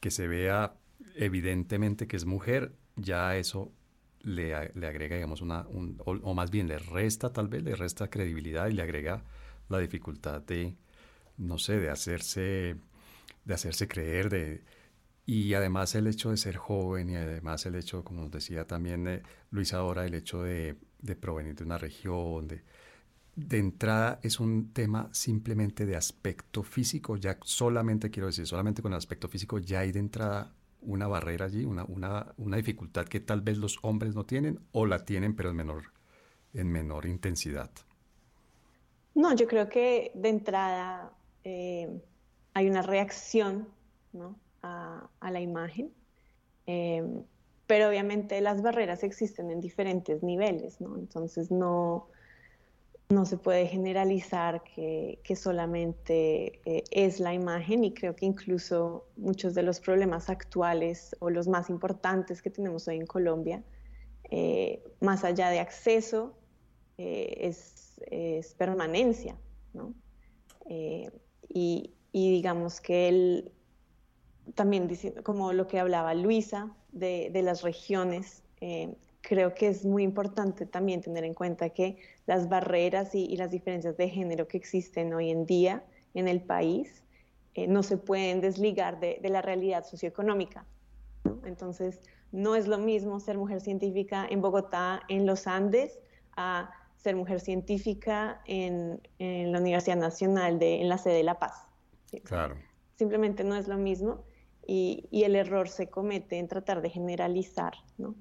que 0.00 0.10
se 0.10 0.26
vea 0.26 0.74
evidentemente 1.14 2.08
que 2.08 2.16
es 2.16 2.24
mujer, 2.24 2.74
ya 2.96 3.36
eso 3.36 3.70
le, 4.22 4.54
agrega, 4.54 5.16
digamos, 5.16 5.40
una, 5.40 5.66
o, 6.04 6.34
más 6.34 6.50
bien 6.50 6.68
le 6.68 6.78
resta 6.78 7.32
tal 7.32 7.48
vez, 7.48 7.62
le 7.62 7.74
resta 7.74 8.08
credibilidad 8.08 8.68
y 8.68 8.74
le 8.74 8.82
agrega 8.82 9.22
la 9.68 9.78
dificultad 9.78 10.42
de, 10.42 10.76
no 11.38 11.58
sé, 11.58 11.78
de 11.78 11.90
hacerse, 11.90 12.76
de 13.44 13.54
hacerse 13.54 13.88
creer, 13.88 14.30
de... 14.30 14.64
Y 15.26 15.54
además 15.54 15.94
el 15.94 16.08
hecho 16.08 16.30
de 16.30 16.36
ser 16.36 16.56
joven 16.56 17.10
y 17.10 17.16
además 17.16 17.64
el 17.66 17.76
hecho, 17.76 18.02
como 18.02 18.28
decía 18.28 18.66
también 18.66 19.06
eh, 19.06 19.22
Luis 19.50 19.72
ahora, 19.74 20.04
el 20.04 20.14
hecho 20.14 20.42
de, 20.42 20.76
de, 21.00 21.14
provenir 21.14 21.54
de 21.54 21.64
una 21.64 21.78
región, 21.78 22.48
de, 22.48 22.64
de 23.36 23.58
entrada 23.58 24.18
es 24.22 24.40
un 24.40 24.72
tema 24.72 25.08
simplemente 25.12 25.86
de 25.86 25.94
aspecto 25.94 26.64
físico, 26.64 27.16
ya 27.16 27.38
solamente 27.42 28.10
quiero 28.10 28.26
decir, 28.26 28.46
solamente 28.46 28.82
con 28.82 28.92
el 28.92 28.98
aspecto 28.98 29.28
físico 29.28 29.58
ya 29.58 29.80
hay 29.80 29.92
de 29.92 30.00
entrada 30.00 30.52
una 30.82 31.06
barrera 31.06 31.46
allí, 31.46 31.64
una, 31.64 31.84
una, 31.84 32.34
una 32.36 32.56
dificultad 32.56 33.06
que 33.06 33.20
tal 33.20 33.40
vez 33.40 33.58
los 33.58 33.78
hombres 33.82 34.14
no 34.14 34.24
tienen 34.24 34.60
o 34.72 34.86
la 34.86 35.04
tienen 35.04 35.34
pero 35.34 35.50
en 35.50 35.56
menor, 35.56 35.82
en 36.54 36.70
menor 36.70 37.06
intensidad. 37.06 37.70
No, 39.14 39.34
yo 39.34 39.46
creo 39.46 39.68
que 39.68 40.12
de 40.14 40.28
entrada 40.28 41.12
eh, 41.44 41.88
hay 42.54 42.68
una 42.68 42.82
reacción 42.82 43.68
¿no? 44.12 44.36
a, 44.62 45.08
la 45.20 45.40
imagen, 45.40 45.92
eh, 46.66 47.02
pero 47.66 47.88
obviamente 47.88 48.40
las 48.40 48.62
barreras 48.62 49.02
existen 49.02 49.50
en 49.50 49.60
diferentes 49.60 50.22
niveles, 50.22 50.80
¿no? 50.80 50.96
Entonces 50.96 51.50
no, 51.50 52.08
no 53.10 53.26
se 53.26 53.36
puede 53.36 53.66
generalizar 53.66 54.62
que, 54.62 55.18
que 55.24 55.34
solamente 55.34 56.60
eh, 56.64 56.84
es 56.92 57.18
la 57.18 57.34
imagen 57.34 57.82
y 57.82 57.92
creo 57.92 58.14
que 58.14 58.24
incluso 58.24 59.04
muchos 59.16 59.54
de 59.54 59.64
los 59.64 59.80
problemas 59.80 60.30
actuales 60.30 61.16
o 61.18 61.28
los 61.28 61.48
más 61.48 61.70
importantes 61.70 62.40
que 62.40 62.50
tenemos 62.50 62.86
hoy 62.86 62.96
en 62.96 63.06
Colombia, 63.06 63.64
eh, 64.30 64.82
más 65.00 65.24
allá 65.24 65.50
de 65.50 65.58
acceso, 65.58 66.36
eh, 66.98 67.36
es, 67.40 68.00
es, 68.10 68.54
permanencia, 68.54 69.36
¿no? 69.74 69.92
Y, 70.68 71.92
y, 72.12 72.30
digamos 72.30 72.80
que 72.80 73.08
él, 73.08 73.52
también 74.54 74.88
como 75.24 75.52
lo 75.52 75.66
que 75.66 75.80
hablaba 75.80 76.14
Luisa 76.14 76.76
de, 76.92 77.30
de 77.32 77.42
las 77.42 77.62
regiones, 77.62 78.44
creo 79.20 79.54
que 79.54 79.68
es 79.68 79.84
muy 79.84 80.02
importante 80.02 80.66
también 80.66 81.00
tener 81.00 81.24
en 81.24 81.34
cuenta 81.34 81.70
que 81.70 81.98
las 82.26 82.48
barreras 82.48 83.14
y, 83.14 83.36
las 83.36 83.50
diferencias 83.50 83.96
de 83.96 84.08
género 84.08 84.48
que 84.48 84.56
existen 84.56 85.12
hoy 85.14 85.30
en 85.30 85.46
día 85.46 85.84
en 86.14 86.28
el 86.28 86.40
país 86.40 87.04
eh, 87.54 87.66
no 87.66 87.82
se 87.82 87.96
pueden 87.96 88.40
desligar 88.40 89.00
de, 89.00 89.20
la 89.24 89.42
realidad 89.42 89.84
socioeconómica. 89.84 90.64
Entonces, 91.44 92.00
no 92.32 92.54
es 92.54 92.66
lo 92.66 92.78
mismo 92.78 93.20
ser 93.20 93.36
mujer 93.36 93.60
científica 93.60 94.26
en 94.28 94.40
Bogotá, 94.40 95.02
en 95.08 95.26
los 95.26 95.46
Andes, 95.46 95.98
a 96.36 96.70
ser 96.96 97.16
mujer 97.16 97.40
científica 97.40 98.40
en, 98.46 99.00
la 99.18 99.58
Universidad 99.58 99.96
Nacional, 99.96 100.58
de, 100.58 100.80
en 100.80 100.88
la 100.88 100.98
sede 100.98 101.14
de 101.14 101.24
La 101.24 101.38
Paz. 101.38 101.66
Claro. 102.24 102.56
Simplemente 102.96 103.44
no 103.44 103.56
es 103.56 103.68
lo 103.68 103.78
mismo 103.78 104.24
y, 104.66 105.08
y 105.10 105.24
el 105.24 105.34
error 105.34 105.68
se 105.68 105.88
comete 105.88 106.38
en 106.38 106.48
tratar 106.48 106.82
de 106.82 106.90
generalizar, 106.90 107.72
¿no? 107.98 108.14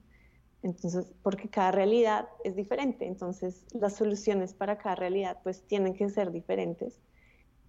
Entonces, 0.61 1.13
porque 1.23 1.49
cada 1.49 1.71
realidad 1.71 2.27
es 2.43 2.55
diferente, 2.55 3.07
entonces 3.07 3.65
las 3.71 3.95
soluciones 3.95 4.53
para 4.53 4.77
cada 4.77 4.95
realidad 4.95 5.39
pues 5.43 5.65
tienen 5.65 5.93
que 5.93 6.09
ser 6.09 6.31
diferentes. 6.31 6.99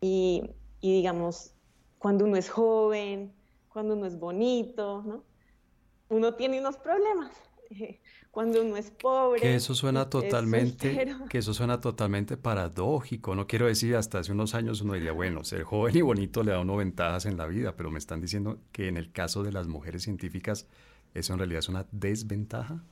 Y, 0.00 0.42
digamos, 0.80 1.54
cuando 1.98 2.24
uno 2.24 2.36
es 2.36 2.48
joven, 2.48 3.32
cuando 3.68 3.94
uno 3.94 4.06
es 4.06 4.18
bonito, 4.18 5.02
¿no? 5.02 5.24
Uno 6.08 6.34
tiene 6.34 6.58
unos 6.58 6.76
problemas. 6.78 7.30
Cuando 8.32 8.62
uno 8.62 8.76
es 8.76 8.92
pobre. 8.92 9.40
Que 9.40 9.56
eso 9.56 9.74
suena 9.74 10.08
totalmente, 10.08 11.16
que 11.28 11.38
eso 11.38 11.52
suena 11.52 11.80
totalmente 11.80 12.36
paradójico. 12.36 13.34
No 13.34 13.48
quiero 13.48 13.66
decir 13.66 13.96
hasta 13.96 14.20
hace 14.20 14.30
unos 14.30 14.54
años 14.54 14.82
uno 14.82 14.94
diría, 14.94 15.10
bueno, 15.10 15.42
ser 15.42 15.64
joven 15.64 15.96
y 15.96 16.00
bonito 16.00 16.44
le 16.44 16.52
da 16.52 16.60
uno 16.60 16.76
ventajas 16.76 17.26
en 17.26 17.36
la 17.36 17.46
vida, 17.46 17.74
pero 17.76 17.90
me 17.90 17.98
están 17.98 18.20
diciendo 18.20 18.60
que 18.70 18.86
en 18.86 18.96
el 18.96 19.10
caso 19.10 19.42
de 19.42 19.50
las 19.50 19.66
mujeres 19.66 20.04
científicas 20.04 20.68
¿Eso 21.14 21.32
en 21.32 21.38
realidad 21.40 21.58
es 21.60 21.68
una 21.68 21.86
desventaja? 21.90 22.84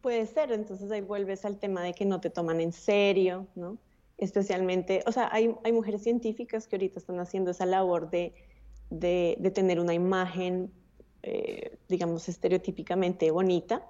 Puede 0.00 0.26
ser, 0.26 0.52
entonces 0.52 0.90
ahí 0.90 1.00
vuelves 1.00 1.44
al 1.44 1.58
tema 1.58 1.82
de 1.82 1.94
que 1.94 2.04
no 2.04 2.20
te 2.20 2.28
toman 2.28 2.60
en 2.60 2.72
serio, 2.72 3.46
¿no? 3.54 3.78
Especialmente, 4.18 5.02
o 5.06 5.12
sea, 5.12 5.28
hay, 5.32 5.54
hay 5.64 5.72
mujeres 5.72 6.02
científicas 6.02 6.68
que 6.68 6.76
ahorita 6.76 6.98
están 6.98 7.18
haciendo 7.18 7.50
esa 7.50 7.64
labor 7.64 8.10
de, 8.10 8.34
de, 8.90 9.36
de 9.40 9.50
tener 9.50 9.80
una 9.80 9.94
imagen, 9.94 10.70
eh, 11.22 11.78
digamos, 11.88 12.28
estereotípicamente 12.28 13.30
bonita 13.30 13.86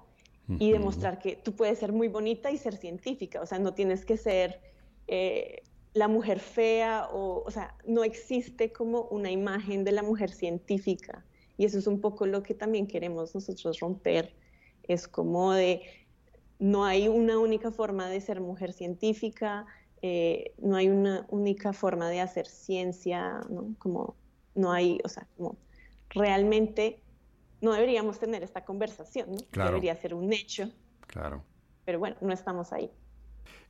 y 0.59 0.71
demostrar 0.71 1.17
que 1.17 1.37
tú 1.37 1.55
puedes 1.55 1.79
ser 1.79 1.91
muy 1.91 2.07
bonita 2.07 2.51
y 2.51 2.57
ser 2.59 2.77
científica, 2.77 3.41
o 3.41 3.47
sea, 3.47 3.57
no 3.57 3.73
tienes 3.73 4.05
que 4.05 4.15
ser 4.15 4.61
eh, 5.07 5.63
la 5.93 6.07
mujer 6.07 6.39
fea, 6.39 7.07
o, 7.11 7.41
o 7.43 7.49
sea, 7.49 7.75
no 7.87 8.03
existe 8.03 8.71
como 8.71 9.05
una 9.05 9.31
imagen 9.31 9.83
de 9.83 9.91
la 9.91 10.03
mujer 10.03 10.29
científica 10.29 11.25
y 11.57 11.65
eso 11.65 11.79
es 11.79 11.87
un 11.87 12.01
poco 12.01 12.25
lo 12.25 12.43
que 12.43 12.53
también 12.53 12.87
queremos 12.87 13.33
nosotros 13.33 13.79
romper. 13.79 14.33
Es 14.83 15.07
como 15.07 15.53
de, 15.53 15.81
no 16.59 16.85
hay 16.85 17.07
una 17.07 17.39
única 17.39 17.71
forma 17.71 18.09
de 18.09 18.21
ser 18.21 18.41
mujer 18.41 18.73
científica, 18.73 19.65
eh, 20.01 20.53
no 20.57 20.75
hay 20.75 20.89
una 20.89 21.25
única 21.29 21.73
forma 21.73 22.09
de 22.09 22.21
hacer 22.21 22.47
ciencia, 22.47 23.39
¿no? 23.49 23.75
Como 23.79 24.15
no 24.53 24.71
hay, 24.71 24.99
o 25.03 25.09
sea, 25.09 25.27
como 25.37 25.57
realmente 26.09 27.01
no 27.61 27.73
deberíamos 27.73 28.19
tener 28.19 28.43
esta 28.43 28.63
conversación, 28.63 29.31
¿no? 29.31 29.65
Debería 29.65 29.95
ser 29.95 30.13
un 30.13 30.31
hecho. 30.31 30.69
Claro. 31.07 31.43
Pero 31.85 31.99
bueno, 31.99 32.17
no 32.21 32.33
estamos 32.33 32.73
ahí. 32.73 32.91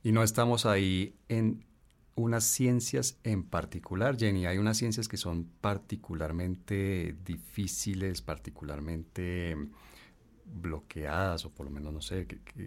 Y 0.02 0.12
no 0.12 0.22
estamos 0.22 0.66
ahí 0.66 1.18
en 1.28 1.64
unas 2.16 2.44
ciencias 2.44 3.18
en 3.22 3.44
particular, 3.44 4.16
Jenny. 4.16 4.46
Hay 4.46 4.58
unas 4.58 4.78
ciencias 4.78 5.06
que 5.06 5.18
son 5.18 5.44
particularmente 5.60 7.14
difíciles, 7.24 8.22
particularmente 8.22 9.54
bloqueadas, 10.46 11.44
o 11.44 11.50
por 11.50 11.66
lo 11.66 11.72
menos, 11.72 11.92
no 11.92 12.00
sé, 12.00 12.26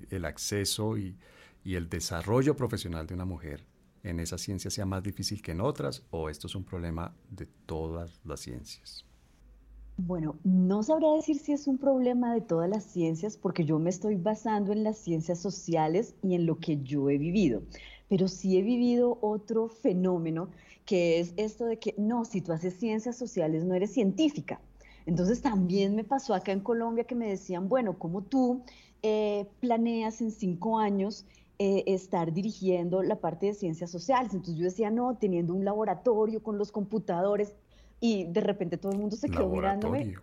el 0.09 0.25
acceso 0.25 0.97
y, 0.97 1.17
el 1.65 1.87
desarrollo 1.87 2.55
profesional 2.55 3.05
de 3.05 3.13
una 3.13 3.25
mujer 3.25 3.63
en 4.01 4.19
esa 4.19 4.39
ciencia 4.39 4.71
sea 4.71 4.87
más 4.87 5.03
difícil 5.03 5.39
que 5.43 5.51
en 5.51 5.61
otras, 5.61 6.03
o 6.09 6.27
esto 6.27 6.47
es 6.47 6.55
un 6.55 6.63
problema 6.63 7.13
de 7.29 7.45
todas 7.67 8.19
las 8.25 8.39
ciencias. 8.39 9.05
Bueno, 9.97 10.35
no 10.43 10.81
sabría 10.81 11.11
decir 11.11 11.37
si 11.37 11.51
es 11.51 11.67
un 11.67 11.77
problema 11.77 12.33
de 12.33 12.41
todas 12.41 12.67
las 12.69 12.85
ciencias 12.85 13.37
porque 13.37 13.65
yo 13.65 13.77
me 13.77 13.91
estoy 13.91 14.15
basando 14.15 14.71
en 14.71 14.83
las 14.83 14.97
ciencias 14.97 15.39
sociales 15.39 16.15
y 16.23 16.33
en 16.33 16.47
lo 16.47 16.57
que 16.57 16.81
yo 16.81 17.09
he 17.09 17.19
vivido 17.19 17.61
pero 18.09 18.27
sí 18.27 18.57
he 18.57 18.61
vivido 18.61 19.17
otro 19.21 19.69
fenómeno 19.69 20.49
que 20.85 21.19
es 21.19 21.33
esto 21.37 21.65
de 21.65 21.77
que 21.77 21.93
no, 21.97 22.25
si 22.25 22.41
tú 22.41 22.51
haces 22.51 22.73
ciencias 22.73 23.15
sociales 23.15 23.63
no 23.63 23.75
eres 23.75 23.93
científica. 23.93 24.59
Entonces 25.05 25.41
también 25.41 25.95
me 25.95 26.03
pasó 26.03 26.33
acá 26.33 26.51
en 26.51 26.59
Colombia 26.59 27.03
que 27.03 27.15
me 27.15 27.29
decían, 27.29 27.69
bueno, 27.69 27.97
¿cómo 27.97 28.23
tú 28.23 28.63
eh, 29.03 29.45
planeas 29.59 30.21
en 30.21 30.31
cinco 30.31 30.79
años 30.79 31.25
eh, 31.59 31.83
estar 31.87 32.33
dirigiendo 32.33 33.03
la 33.03 33.17
parte 33.17 33.45
de 33.45 33.53
ciencias 33.53 33.91
sociales? 33.91 34.33
Entonces 34.33 34.57
yo 34.57 34.65
decía, 34.65 34.89
no, 34.89 35.15
teniendo 35.15 35.53
un 35.53 35.63
laboratorio 35.63 36.41
con 36.41 36.57
los 36.57 36.71
computadores 36.71 37.55
y 37.99 38.25
de 38.25 38.41
repente 38.41 38.77
todo 38.77 38.91
el 38.91 38.97
mundo 38.97 39.15
se 39.15 39.29
quedó 39.29 39.47
mirándome 39.49 40.15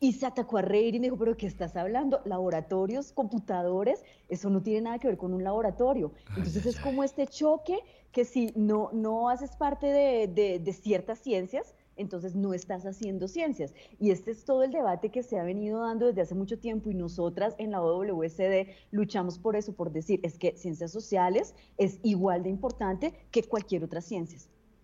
y 0.00 0.12
se 0.12 0.26
atacó 0.26 0.58
a 0.58 0.62
reír 0.62 0.94
y 0.94 1.00
me 1.00 1.06
dijo, 1.06 1.16
pero 1.16 1.36
¿qué 1.36 1.46
estás 1.46 1.76
hablando? 1.76 2.20
Laboratorios, 2.24 3.12
computadores, 3.12 4.02
eso 4.28 4.50
no 4.50 4.62
tiene 4.62 4.82
nada 4.82 4.98
que 4.98 5.08
ver 5.08 5.16
con 5.16 5.32
un 5.32 5.44
laboratorio. 5.44 6.12
Entonces 6.36 6.66
es 6.66 6.78
como 6.78 7.04
este 7.04 7.26
choque 7.26 7.78
que 8.12 8.24
si 8.24 8.52
no, 8.54 8.90
no 8.92 9.28
haces 9.28 9.56
parte 9.56 9.86
de, 9.86 10.58
de, 10.60 10.72
ciertas 10.72 11.18
ciencias, 11.18 11.74
entonces 11.96 12.34
no 12.34 12.54
estás 12.54 12.84
haciendo 12.86 13.28
ciencias. 13.28 13.72
Y 14.00 14.10
este 14.10 14.32
es 14.32 14.44
todo 14.44 14.62
el 14.62 14.72
debate 14.72 15.10
que 15.10 15.22
se 15.22 15.38
ha 15.38 15.44
venido 15.44 15.80
dando 15.80 16.06
desde 16.06 16.22
hace 16.22 16.34
mucho 16.34 16.58
tiempo 16.58 16.90
y 16.90 16.94
nosotras 16.94 17.54
en 17.58 17.70
la 17.70 17.82
OWSD 17.82 18.68
luchamos 18.90 19.38
por 19.38 19.56
eso, 19.56 19.72
por 19.72 19.90
decir, 19.92 20.20
es 20.22 20.38
que 20.38 20.56
ciencias 20.56 20.90
sociales 20.90 21.54
es 21.78 21.98
igual 22.02 22.42
de 22.42 22.50
importante 22.50 23.14
que 23.30 23.44
cualquier 23.44 23.84
otra 23.84 24.00
ciencia. 24.00 24.38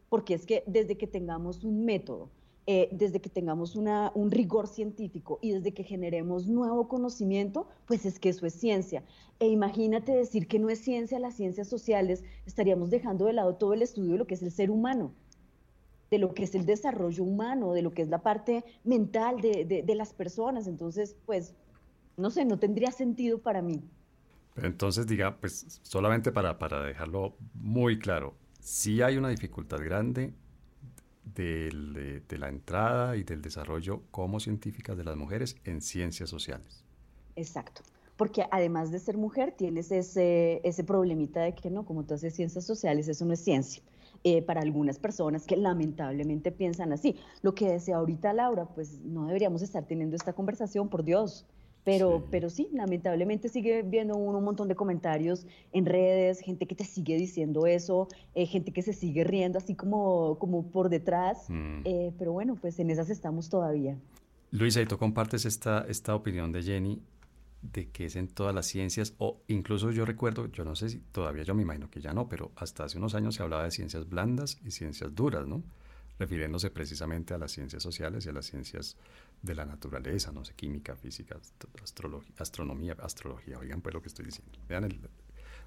Porque 0.08 0.34
es 0.34 0.46
que 0.46 0.64
desde 0.66 0.96
que 0.96 1.06
tengamos 1.06 1.62
un 1.62 1.84
método, 1.84 2.30
eh, 2.72 2.88
desde 2.92 3.20
que 3.20 3.28
tengamos 3.28 3.74
un 3.74 4.30
rigor 4.30 4.68
científico 4.68 5.40
y 5.42 5.50
desde 5.50 5.74
que 5.74 5.82
generemos 5.82 6.46
nuevo 6.46 6.86
conocimiento, 6.86 7.66
pues 7.84 8.06
es 8.06 8.20
que 8.20 8.28
eso 8.28 8.46
es 8.46 8.54
ciencia. 8.54 9.02
E 9.40 9.48
imagínate 9.48 10.12
decir 10.12 10.46
que 10.46 10.60
no 10.60 10.70
es 10.70 10.78
ciencia 10.78 11.18
las 11.18 11.34
ciencias 11.34 11.66
sociales, 11.66 12.22
estaríamos 12.46 12.88
dejando 12.88 13.24
de 13.24 13.32
lado 13.32 13.56
todo 13.56 13.74
el 13.74 13.82
estudio 13.82 14.12
de 14.12 14.18
lo 14.18 14.26
que 14.28 14.34
es 14.34 14.42
el 14.44 14.52
ser 14.52 14.70
humano, 14.70 15.12
de 16.12 16.18
lo 16.18 16.32
que 16.32 16.44
es 16.44 16.54
el 16.54 16.64
desarrollo 16.64 17.24
humano, 17.24 17.72
de 17.72 17.82
lo 17.82 17.90
que 17.90 18.02
es 18.02 18.08
la 18.08 18.22
parte 18.22 18.64
mental 18.84 19.40
de, 19.40 19.82
de 19.84 19.94
las 19.96 20.12
personas. 20.12 20.68
Entonces, 20.68 21.16
pues, 21.26 21.56
no 22.16 22.30
sé, 22.30 22.44
no 22.44 22.60
tendría 22.60 22.92
sentido 22.92 23.38
para 23.40 23.62
mí. 23.62 23.82
Entonces, 24.54 25.08
diga, 25.08 25.38
pues 25.40 25.80
solamente 25.82 26.30
para, 26.30 26.56
para 26.56 26.84
dejarlo 26.84 27.34
muy 27.52 27.98
claro, 27.98 28.36
sí 28.60 29.02
hay 29.02 29.16
una 29.16 29.30
dificultad 29.30 29.78
grande 29.78 30.32
de, 31.24 32.22
la 32.38 32.48
entrada 32.48 33.16
y 33.16 33.22
del 33.22 33.42
desarrollo 33.42 34.02
como 34.10 34.40
científicas 34.40 34.96
de 34.96 35.04
las 35.04 35.16
mujeres 35.16 35.56
en 35.64 35.80
ciencias 35.80 36.30
sociales. 36.30 36.84
Exacto. 37.36 37.82
porque 38.16 38.44
además 38.50 38.90
de 38.90 38.98
ser 38.98 39.16
mujer 39.16 39.54
tienes 39.56 39.90
ese, 39.90 40.60
ese 40.62 40.84
problemita 40.84 41.40
de 41.40 41.54
que 41.54 41.70
no, 41.70 41.86
como 41.86 42.04
tú 42.04 42.12
haces 42.14 42.34
ciencias 42.34 42.66
sociales, 42.66 43.08
eso 43.08 43.24
no 43.24 43.32
es 43.32 43.40
ciencia. 43.40 43.82
Eh, 44.22 44.42
para 44.42 44.60
algunas 44.60 44.98
personas 44.98 45.46
que 45.46 45.56
lamentablemente 45.56 46.52
piensan 46.52 46.92
así. 46.92 47.16
Lo 47.40 47.54
que 47.54 47.70
decía 47.70 47.96
ahorita 47.96 48.34
Laura, 48.34 48.66
pues 48.66 49.00
no 49.00 49.26
deberíamos 49.26 49.62
estar 49.62 49.86
teniendo 49.86 50.14
esta 50.14 50.34
conversación, 50.34 50.90
por 50.90 51.04
Dios. 51.04 51.46
Pero 51.84 52.18
sí. 52.18 52.24
pero 52.30 52.50
sí, 52.50 52.68
lamentablemente 52.72 53.48
sigue 53.48 53.82
viendo 53.82 54.16
uno 54.16 54.38
un 54.38 54.44
montón 54.44 54.68
de 54.68 54.74
comentarios 54.74 55.46
en 55.72 55.86
redes, 55.86 56.40
gente 56.40 56.66
que 56.66 56.74
te 56.74 56.84
sigue 56.84 57.16
diciendo 57.16 57.66
eso, 57.66 58.08
eh, 58.34 58.46
gente 58.46 58.72
que 58.72 58.82
se 58.82 58.92
sigue 58.92 59.24
riendo 59.24 59.58
así 59.58 59.74
como, 59.74 60.38
como 60.38 60.66
por 60.70 60.88
detrás. 60.88 61.48
Mm. 61.48 61.80
Eh, 61.84 62.12
pero 62.18 62.32
bueno, 62.32 62.56
pues 62.60 62.78
en 62.78 62.90
esas 62.90 63.08
estamos 63.10 63.48
todavía. 63.48 63.96
Luisa, 64.50 64.80
y 64.80 64.86
tú 64.86 64.98
compartes 64.98 65.44
esta, 65.44 65.86
esta 65.88 66.14
opinión 66.14 66.52
de 66.52 66.62
Jenny 66.62 67.00
de 67.62 67.90
que 67.90 68.06
es 68.06 68.16
en 68.16 68.28
todas 68.28 68.54
las 68.54 68.66
ciencias, 68.66 69.14
o 69.18 69.40
incluso 69.48 69.90
yo 69.90 70.04
recuerdo, 70.04 70.46
yo 70.50 70.64
no 70.64 70.74
sé 70.74 70.88
si 70.88 70.98
todavía 70.98 71.42
yo 71.42 71.54
me 71.54 71.62
imagino 71.62 71.90
que 71.90 72.00
ya 72.00 72.12
no, 72.12 72.28
pero 72.28 72.52
hasta 72.56 72.84
hace 72.84 72.98
unos 72.98 73.14
años 73.14 73.34
se 73.34 73.42
hablaba 73.42 73.64
de 73.64 73.70
ciencias 73.70 74.08
blandas 74.08 74.58
y 74.64 74.70
ciencias 74.70 75.14
duras, 75.14 75.46
¿no? 75.46 75.62
Refiriéndose 76.20 76.70
precisamente 76.70 77.32
a 77.32 77.38
las 77.38 77.50
ciencias 77.50 77.82
sociales 77.82 78.26
y 78.26 78.28
a 78.28 78.32
las 78.32 78.44
ciencias 78.44 78.98
de 79.40 79.54
la 79.54 79.64
naturaleza, 79.64 80.30
no 80.32 80.44
sé, 80.44 80.52
química, 80.52 80.94
física, 80.94 81.40
astronomía, 82.38 82.94
astrología, 83.00 83.58
oigan 83.58 83.80
pues 83.80 83.94
lo 83.94 84.02
que 84.02 84.08
estoy 84.08 84.26
diciendo, 84.26 84.58
vean 84.68 85.00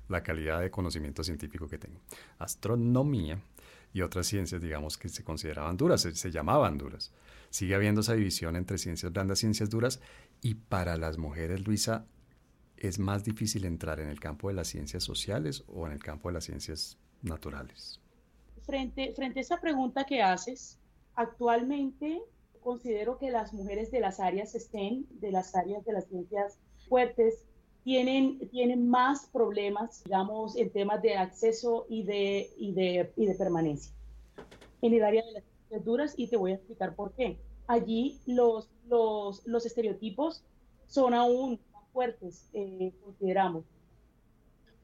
la 0.10 0.22
calidad 0.22 0.62
de 0.62 0.70
conocimiento 0.70 1.24
científico 1.24 1.68
que 1.68 1.80
tengo. 1.80 2.00
Astronomía 2.38 3.42
y 3.94 4.02
otras 4.02 4.28
ciencias, 4.28 4.62
digamos, 4.62 4.96
que 4.96 5.10
se 5.10 5.24
consideraban 5.24 5.76
duras, 5.76 6.02
se, 6.02 6.14
se 6.14 6.30
llamaban 6.30 6.78
duras. 6.78 7.12
Sigue 7.50 7.74
habiendo 7.74 8.02
esa 8.02 8.14
división 8.14 8.56
entre 8.56 8.78
ciencias 8.78 9.12
blandas 9.12 9.40
y 9.40 9.42
ciencias 9.42 9.72
duras 9.72 10.02
y 10.44 10.54
para 10.54 10.98
las 10.98 11.18
mujeres, 11.18 11.66
Luisa, 11.66 12.06
¿es 12.78 13.00
más 13.00 13.24
difícil 13.24 13.66
entrar 13.66 14.00
en 14.00 14.08
el 14.08 14.20
campo 14.20 14.50
de 14.50 14.54
las 14.54 14.68
ciencias 14.68 15.04
sociales 15.04 15.64
o 15.66 15.88
en 15.88 15.94
el 15.94 16.04
campo 16.04 16.30
de 16.30 16.34
las 16.34 16.44
ciencias 16.44 17.00
naturales? 17.24 18.03
Frente, 18.66 19.14
frente 19.14 19.40
a 19.40 19.42
esa 19.42 19.60
pregunta 19.60 20.06
que 20.06 20.22
haces, 20.22 20.80
actualmente 21.16 22.22
considero 22.62 23.18
que 23.18 23.30
las 23.30 23.54
mujeres 23.54 23.92
de 23.92 24.00
las 24.00 24.20
áreas 24.20 24.54
STEM, 24.54 25.06
de 25.20 25.32
las 25.32 25.54
áreas 25.56 25.84
de 25.86 25.94
las 25.94 26.06
ciencias 26.08 26.58
fuertes, 26.88 27.46
tienen, 27.84 28.48
tienen 28.50 28.88
más 28.88 29.28
problemas, 29.28 30.04
digamos, 30.06 30.56
en 30.56 30.70
temas 30.70 31.02
de 31.02 31.16
acceso 31.16 31.86
y 31.90 32.04
de, 32.04 32.50
y 32.58 32.72
de, 32.72 33.12
y 33.18 33.26
de 33.26 33.36
permanencia 33.36 33.94
en 34.84 34.94
el 34.94 35.04
área 35.04 35.24
de 35.26 35.32
las 35.32 35.44
ciencias 35.44 35.86
duras 35.86 36.14
y 36.18 36.28
te 36.28 36.38
voy 36.38 36.52
a 36.52 36.56
explicar 36.56 36.94
por 36.94 37.14
qué. 37.14 37.40
Allí 37.68 38.20
los, 38.26 38.70
los, 38.88 39.46
los 39.48 39.66
estereotipos 39.66 40.44
son 40.88 41.14
aún 41.14 41.60
más 41.72 41.88
fuertes, 41.92 42.50
eh, 42.54 42.94
consideramos, 43.04 43.64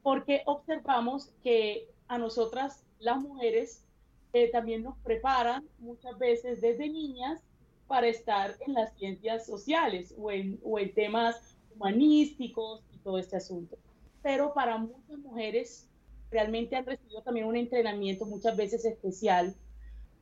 porque 0.02 0.42
observamos 0.46 1.32
que 1.44 1.90
a 2.08 2.18
nosotras, 2.18 2.84
las 3.00 3.20
mujeres, 3.20 3.86
eh, 4.34 4.50
también 4.51 4.84
nos 4.84 4.98
preparan 5.00 5.68
muchas 5.79 6.18
veces 6.20 6.62
desde 6.62 6.89
niñas 6.89 7.41
para 7.88 8.08
estar 8.08 8.56
en 8.68 8.74
las 8.74 8.96
ciencias 8.98 9.46
sociales 9.46 10.13
o 10.18 10.32
en, 10.32 10.60
o 10.63 10.77
en 10.77 10.94
temas 10.94 11.58
humanísticos 11.75 12.84
y 12.94 12.98
todo 13.00 13.18
este 13.18 13.38
asunto. 13.38 13.77
Pero 14.22 14.53
para 14.53 14.77
muchas 14.77 15.18
mujeres 15.20 15.88
realmente 16.29 16.75
han 16.75 16.86
recibido 16.86 17.22
también 17.24 17.48
un 17.48 17.56
entrenamiento 17.56 18.25
muchas 18.25 18.56
veces 18.56 18.86
especial 18.86 19.56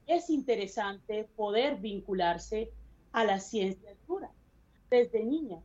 es 0.08 0.30
interesante 0.30 1.26
poder 1.36 1.76
vincularse 1.78 2.72
a 3.12 3.26
la 3.26 3.40
ciencia 3.40 3.94
dura 4.08 4.32
desde 4.90 5.24
niña. 5.24 5.62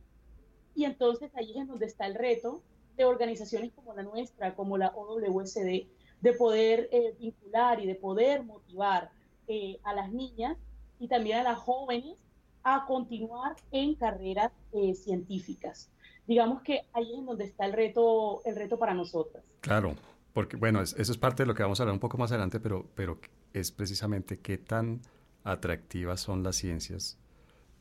Y 0.75 0.83
entonces 0.83 1.31
ahí 1.35 1.57
es 1.57 1.67
donde 1.67 1.85
está 1.85 2.05
el 2.05 2.15
reto 2.15 2.61
de 2.97 3.05
organizaciones 3.05 3.71
como 3.73 3.93
la 3.93 4.03
nuestra, 4.03 4.53
como 4.55 4.77
la 4.77 4.89
OWSD, 4.89 5.87
de 6.23 6.31
poder 6.31 6.87
eh, 6.93 7.13
vincular 7.19 7.81
y 7.81 7.85
de 7.85 7.95
poder 7.95 8.43
motivar 8.43 9.11
eh, 9.49 9.77
a 9.83 9.93
las 9.93 10.09
niñas 10.09 10.57
y 10.97 11.09
también 11.09 11.39
a 11.39 11.43
las 11.43 11.59
jóvenes 11.59 12.15
a 12.63 12.85
continuar 12.85 13.57
en 13.73 13.93
carreras 13.95 14.53
eh, 14.71 14.95
científicas. 14.95 15.91
Digamos 16.25 16.61
que 16.61 16.83
ahí 16.93 17.13
es 17.19 17.25
donde 17.25 17.43
está 17.43 17.65
el 17.65 17.73
reto, 17.73 18.41
el 18.45 18.55
reto 18.55 18.79
para 18.79 18.93
nosotras. 18.93 19.43
Claro, 19.59 19.95
porque 20.31 20.55
bueno, 20.55 20.81
eso 20.81 20.95
es 20.97 21.17
parte 21.17 21.43
de 21.43 21.47
lo 21.47 21.55
que 21.55 21.63
vamos 21.63 21.81
a 21.81 21.83
hablar 21.83 21.93
un 21.93 21.99
poco 21.99 22.17
más 22.17 22.31
adelante, 22.31 22.61
pero, 22.61 22.87
pero 22.95 23.19
es 23.51 23.73
precisamente 23.73 24.39
qué 24.39 24.57
tan 24.57 25.01
atractivas 25.43 26.21
son 26.21 26.41
las 26.41 26.55
ciencias 26.55 27.17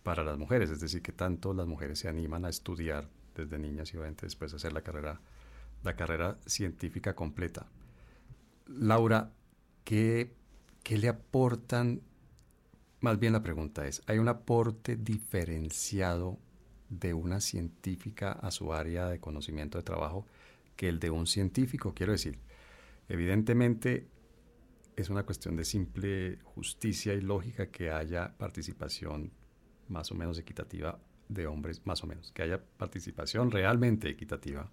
para 0.02 0.24
las 0.24 0.36
mujeres, 0.36 0.68
es 0.68 0.80
decir, 0.80 1.00
qué 1.00 1.12
tanto 1.12 1.54
las 1.54 1.68
mujeres 1.68 2.00
se 2.00 2.08
animan 2.08 2.44
a 2.44 2.48
estudiar 2.48 3.08
desde 3.36 3.56
niñas 3.56 3.94
y 3.94 3.98
obviamente 3.98 4.26
después 4.26 4.52
hacer 4.52 4.72
la 4.72 4.82
carrera, 4.82 5.20
la 5.84 5.94
carrera 5.94 6.38
científica 6.44 7.14
completa. 7.14 7.68
Laura, 8.66 9.32
¿qué, 9.84 10.34
¿qué 10.82 10.98
le 10.98 11.08
aportan? 11.08 12.02
Más 13.00 13.18
bien 13.18 13.32
la 13.32 13.42
pregunta 13.42 13.86
es, 13.86 14.02
¿hay 14.06 14.18
un 14.18 14.28
aporte 14.28 14.96
diferenciado 14.96 16.38
de 16.88 17.14
una 17.14 17.40
científica 17.40 18.32
a 18.32 18.50
su 18.50 18.72
área 18.72 19.08
de 19.08 19.18
conocimiento 19.18 19.78
de 19.78 19.84
trabajo 19.84 20.26
que 20.76 20.88
el 20.88 21.00
de 21.00 21.10
un 21.10 21.26
científico? 21.26 21.94
Quiero 21.94 22.12
decir, 22.12 22.38
evidentemente 23.08 24.06
es 24.96 25.10
una 25.10 25.24
cuestión 25.24 25.56
de 25.56 25.64
simple 25.64 26.38
justicia 26.44 27.14
y 27.14 27.20
lógica 27.20 27.70
que 27.70 27.90
haya 27.90 28.36
participación 28.38 29.32
más 29.88 30.12
o 30.12 30.14
menos 30.14 30.38
equitativa 30.38 31.00
de 31.28 31.46
hombres, 31.46 31.84
más 31.86 32.04
o 32.04 32.06
menos, 32.06 32.30
que 32.32 32.42
haya 32.42 32.62
participación 32.76 33.50
realmente 33.50 34.08
equitativa 34.08 34.70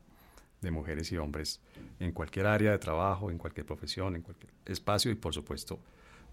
de 0.61 0.71
mujeres 0.71 1.11
y 1.11 1.17
hombres 1.17 1.61
en 1.99 2.11
cualquier 2.11 2.47
área 2.47 2.71
de 2.71 2.79
trabajo, 2.79 3.31
en 3.31 3.37
cualquier 3.37 3.65
profesión, 3.65 4.15
en 4.15 4.21
cualquier 4.21 4.51
espacio 4.65 5.11
y 5.11 5.15
por 5.15 5.33
supuesto 5.33 5.79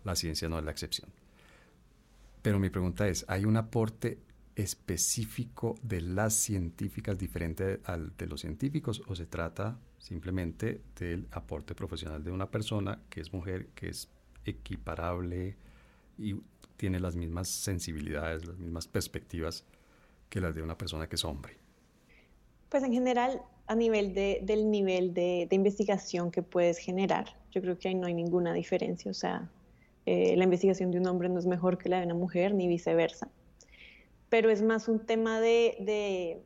la 0.04 0.16
ciencia 0.16 0.48
no 0.48 0.58
es 0.58 0.64
la 0.64 0.70
excepción. 0.70 1.10
Pero 2.42 2.58
mi 2.58 2.70
pregunta 2.70 3.08
es, 3.08 3.24
¿hay 3.28 3.44
un 3.44 3.56
aporte 3.56 4.18
específico 4.54 5.74
de 5.82 6.00
las 6.00 6.32
científicas 6.32 7.18
diferente 7.18 7.80
al 7.84 8.16
de 8.16 8.26
los 8.26 8.40
científicos 8.40 9.02
o 9.06 9.14
se 9.14 9.26
trata 9.26 9.78
simplemente 9.98 10.80
del 10.98 11.28
aporte 11.32 11.74
profesional 11.74 12.24
de 12.24 12.30
una 12.30 12.50
persona 12.50 13.00
que 13.10 13.20
es 13.20 13.32
mujer, 13.32 13.68
que 13.74 13.88
es 13.88 14.08
equiparable 14.44 15.56
y 16.18 16.40
tiene 16.76 17.00
las 17.00 17.16
mismas 17.16 17.48
sensibilidades, 17.48 18.46
las 18.46 18.58
mismas 18.58 18.86
perspectivas 18.86 19.64
que 20.30 20.40
las 20.40 20.54
de 20.54 20.62
una 20.62 20.78
persona 20.78 21.08
que 21.08 21.16
es 21.16 21.24
hombre? 21.24 21.58
Pues 22.68 22.82
en 22.82 22.92
general, 22.92 23.42
a 23.66 23.74
nivel 23.74 24.14
de, 24.14 24.40
del 24.42 24.70
nivel 24.70 25.12
de, 25.12 25.48
investigación 25.50 26.30
que 26.30 26.42
puedes 26.42 26.78
generar, 26.78 27.26
yo 27.50 27.60
creo 27.60 27.78
que 27.78 27.88
ahí 27.88 27.94
no 27.94 28.06
hay 28.06 28.14
ninguna 28.14 28.52
diferencia. 28.52 29.10
O 29.10 29.14
sea, 29.14 29.50
eh, 30.06 30.36
la 30.36 30.44
investigación 30.44 30.90
de 30.90 30.98
un 30.98 31.06
hombre 31.06 31.28
no 31.28 31.38
es 31.38 31.46
mejor 31.46 31.78
que 31.78 31.88
la 31.88 31.98
de 31.98 32.06
una 32.06 32.14
mujer, 32.14 32.54
ni 32.54 32.68
viceversa. 32.68 33.28
Pero 34.28 34.50
es 34.50 34.62
más 34.62 34.88
un 34.88 35.04
tema 35.04 35.40
de, 35.40 36.42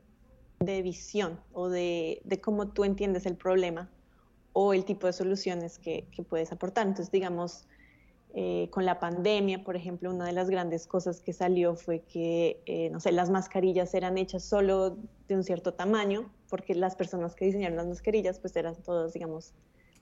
de 0.61 0.83
visión 0.83 1.41
o 1.53 1.69
de, 1.69 2.21
de, 2.25 2.41
cómo 2.41 2.69
tú 2.69 2.85
entiendes 2.85 3.27
el 3.27 3.37
problema 3.37 3.91
o 4.53 4.75
el 4.75 4.85
tipo 4.85 5.07
de 5.07 5.13
soluciones 5.13 5.79
que, 5.79 6.07
que 6.11 6.23
puedes 6.23 6.53
aportar. 6.53 6.87
Entonces, 6.87 7.11
digamos, 7.11 7.67
eh, 8.35 8.69
con 8.71 8.85
la 8.85 9.01
pandemia, 9.01 9.65
por 9.65 9.77
ejemplo, 9.77 10.11
una 10.11 10.27
de 10.27 10.33
las 10.33 10.51
grandes 10.51 10.87
cosas 10.87 11.21
que 11.21 11.33
salió 11.33 11.75
fue 11.75 12.01
que, 12.01 12.63
eh, 12.67 12.91
no 12.91 13.01
sé, 13.01 13.13
las 13.13 13.31
mascarillas 13.31 13.93
eran 13.95 14.19
hechas 14.19 14.45
solo 14.45 14.97
de 15.29 15.35
un 15.35 15.43
cierto 15.43 15.75
tamaño, 15.75 16.31
porque 16.49 16.75
las 16.75 16.97
personas 16.97 17.35
que 17.35 17.47
diseñaron 17.47 17.77
las 17.77 17.87
mascarillas, 17.87 18.39
pues 18.39 18.55
eran 18.57 18.77
todos, 18.83 19.13
digamos, 19.13 19.53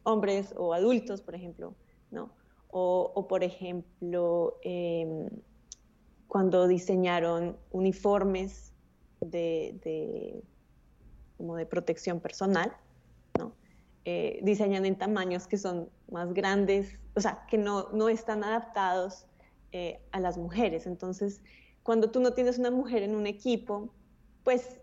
hombres 0.03 0.55
o 0.57 0.75
adultos, 0.75 1.23
por 1.23 1.35
ejemplo, 1.35 1.75
¿no? 2.11 2.31
O, 2.71 3.13
o 3.15 3.27
por 3.27 3.43
ejemplo, 3.45 4.59
eh, 4.63 5.29
cuando 6.29 6.69
diseñaron 6.69 7.57
uniformes 7.73 8.73
de, 9.21 10.45
como 11.37 11.57
de 11.57 11.67
protección 11.67 12.21
personal, 12.21 12.77
¿no? 13.39 13.53
Eh, 14.05 14.41
diseñan 14.43 14.87
en 14.87 14.97
tamaños 14.97 15.47
que 15.47 15.57
son 15.57 15.89
más 16.11 16.33
grandes, 16.33 16.99
o 17.19 17.21
sea, 17.21 17.45
que 17.49 17.59
no, 17.59 17.89
no 17.91 18.09
están 18.09 18.45
adaptados 18.45 19.27
eh, 19.73 20.01
a 20.13 20.21
las 20.21 20.39
mujeres. 20.39 20.87
Entonces, 20.87 21.43
cuando 21.83 22.13
tú 22.13 22.21
no 22.21 22.33
tienes 22.33 22.59
una 22.59 22.71
mujer 22.71 23.03
en 23.03 23.17
un 23.17 23.27
equipo, 23.27 23.93
pues, 24.45 24.81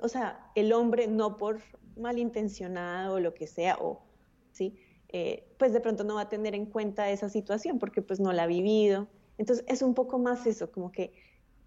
o 0.00 0.08
sea, 0.08 0.50
el 0.54 0.72
hombre 0.72 1.08
no 1.08 1.38
por 1.38 1.60
malintencionado 1.96 3.16
o 3.16 3.20
lo 3.20 3.34
que 3.34 3.48
sea, 3.48 3.78
o, 3.80 4.04
¿sí? 4.52 4.78
Eh, 5.08 5.44
pues 5.58 5.72
de 5.72 5.80
pronto 5.80 6.04
no 6.04 6.14
va 6.14 6.22
a 6.22 6.28
tener 6.28 6.54
en 6.54 6.66
cuenta 6.66 7.10
esa 7.10 7.28
situación 7.28 7.80
porque 7.80 8.00
pues 8.00 8.20
no 8.20 8.32
la 8.32 8.44
ha 8.44 8.46
vivido. 8.46 9.08
Entonces 9.38 9.64
es 9.66 9.82
un 9.82 9.94
poco 9.94 10.20
más 10.20 10.46
eso, 10.46 10.70
como 10.70 10.92
que 10.92 11.14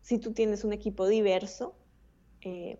si 0.01 0.17
tú 0.17 0.31
tienes 0.31 0.63
un 0.63 0.71
equipo 0.71 1.07
diverso, 1.07 1.75
eh, 2.39 2.79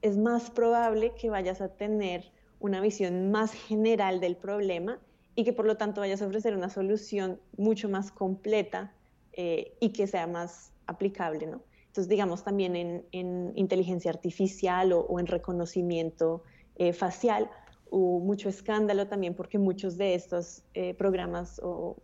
es 0.00 0.16
más 0.16 0.50
probable 0.50 1.12
que 1.16 1.28
vayas 1.28 1.60
a 1.60 1.74
tener 1.74 2.30
una 2.60 2.80
visión 2.80 3.32
más 3.32 3.52
general 3.52 4.20
del 4.20 4.36
problema 4.36 5.00
y 5.38 5.44
que 5.44 5.52
por 5.52 5.66
lo 5.66 5.76
tanto 5.76 6.00
vayas 6.00 6.20
a 6.20 6.26
ofrecer 6.26 6.56
una 6.56 6.68
solución 6.68 7.38
mucho 7.56 7.88
más 7.88 8.10
completa 8.10 8.92
eh, 9.34 9.72
y 9.78 9.90
que 9.90 10.08
sea 10.08 10.26
más 10.26 10.72
aplicable, 10.86 11.46
¿no? 11.46 11.62
Entonces 11.86 12.08
digamos, 12.08 12.42
también 12.42 13.04
en, 13.12 13.52
inteligencia 13.54 14.10
artificial 14.10 14.92
o, 14.92 15.20
en 15.20 15.28
reconocimiento 15.28 16.42
eh, 16.74 16.92
facial, 16.92 17.48
hubo 17.88 18.18
mucho 18.18 18.48
escándalo 18.48 19.06
también 19.06 19.34
porque 19.34 19.60
muchos 19.60 19.96
de 19.96 20.16
estos 20.16 20.64
eh, 20.74 20.94
programas 20.94 21.60
o 21.62 21.96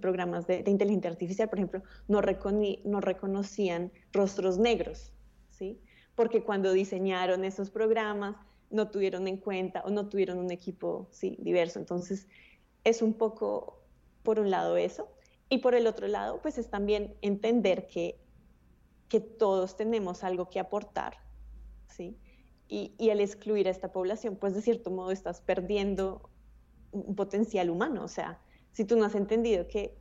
programas 0.00 0.46
de, 0.46 0.64
inteligencia 0.66 1.10
artificial, 1.10 1.50
por 1.50 1.58
ejemplo, 1.58 1.82
no, 2.08 2.22
no 2.84 3.00
reconocían 3.02 3.92
rostros 4.14 4.56
negros, 4.56 5.12
¿sí? 5.50 5.78
Porque 6.14 6.42
cuando 6.42 6.72
diseñaron 6.72 7.44
esos 7.44 7.68
programas 7.68 8.36
no 8.70 8.88
tuvieron 8.88 9.28
en 9.28 9.36
cuenta 9.36 9.82
o 9.84 9.90
no 9.90 10.08
tuvieron 10.08 10.38
un 10.38 10.50
equipo 10.50 11.06
sí, 11.10 11.36
diverso. 11.38 11.78
Entonces, 11.78 12.26
es 12.88 13.02
un 13.02 13.14
poco, 13.14 13.82
por 14.22 14.40
un 14.40 14.50
lado, 14.50 14.76
eso. 14.76 15.08
Y 15.48 15.58
por 15.58 15.74
el 15.74 15.86
otro 15.86 16.08
lado, 16.08 16.40
pues 16.42 16.58
es 16.58 16.70
también 16.70 17.16
entender 17.22 17.86
que, 17.86 18.20
que 19.08 19.20
todos 19.20 19.76
tenemos 19.76 20.24
algo 20.24 20.50
que 20.50 20.60
aportar, 20.60 21.18
¿sí? 21.88 22.18
Y, 22.68 22.94
y 22.98 23.10
al 23.10 23.20
excluir 23.20 23.66
a 23.68 23.70
esta 23.70 23.92
población, 23.92 24.36
pues 24.36 24.54
de 24.54 24.60
cierto 24.60 24.90
modo 24.90 25.10
estás 25.10 25.40
perdiendo 25.40 26.30
un 26.92 27.14
potencial 27.14 27.70
humano. 27.70 28.04
O 28.04 28.08
sea, 28.08 28.40
si 28.72 28.84
tú 28.84 28.96
no 28.96 29.04
has 29.04 29.14
entendido 29.14 29.66
que, 29.68 29.96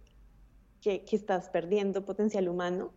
que, 0.82 1.04
estás 1.12 1.50
perdiendo 1.50 2.06
potencial 2.06 2.48
humano, 2.48 2.94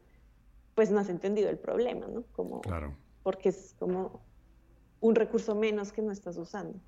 pues 0.75 0.91
no 0.91 1.01
has 1.01 1.09
entendido 1.09 1.51
el 1.51 1.59
problema, 1.59 2.07
¿no? 2.07 2.25
Como, 2.33 2.61
claro. 2.61 2.97
Porque 3.23 3.51
es 3.51 3.75
como 3.79 4.23
un 5.01 5.15
recurso 5.15 5.55
menos 5.55 5.93
que 5.93 6.03
no 6.03 6.13
estás 6.13 6.37
usando. 6.37 6.79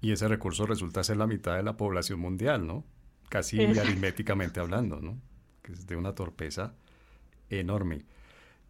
Y 0.00 0.12
ese 0.12 0.28
recurso 0.28 0.66
resulta 0.66 1.02
ser 1.04 1.16
la 1.16 1.26
mitad 1.26 1.56
de 1.56 1.62
la 1.62 1.76
población 1.76 2.20
mundial, 2.20 2.66
¿no? 2.66 2.84
Casi 3.28 3.60
aritméticamente 3.78 4.60
hablando, 4.60 5.00
¿no? 5.00 5.18
Que 5.62 5.72
es 5.72 5.86
de 5.86 5.96
una 5.96 6.14
torpeza 6.14 6.74
enorme. 7.50 8.04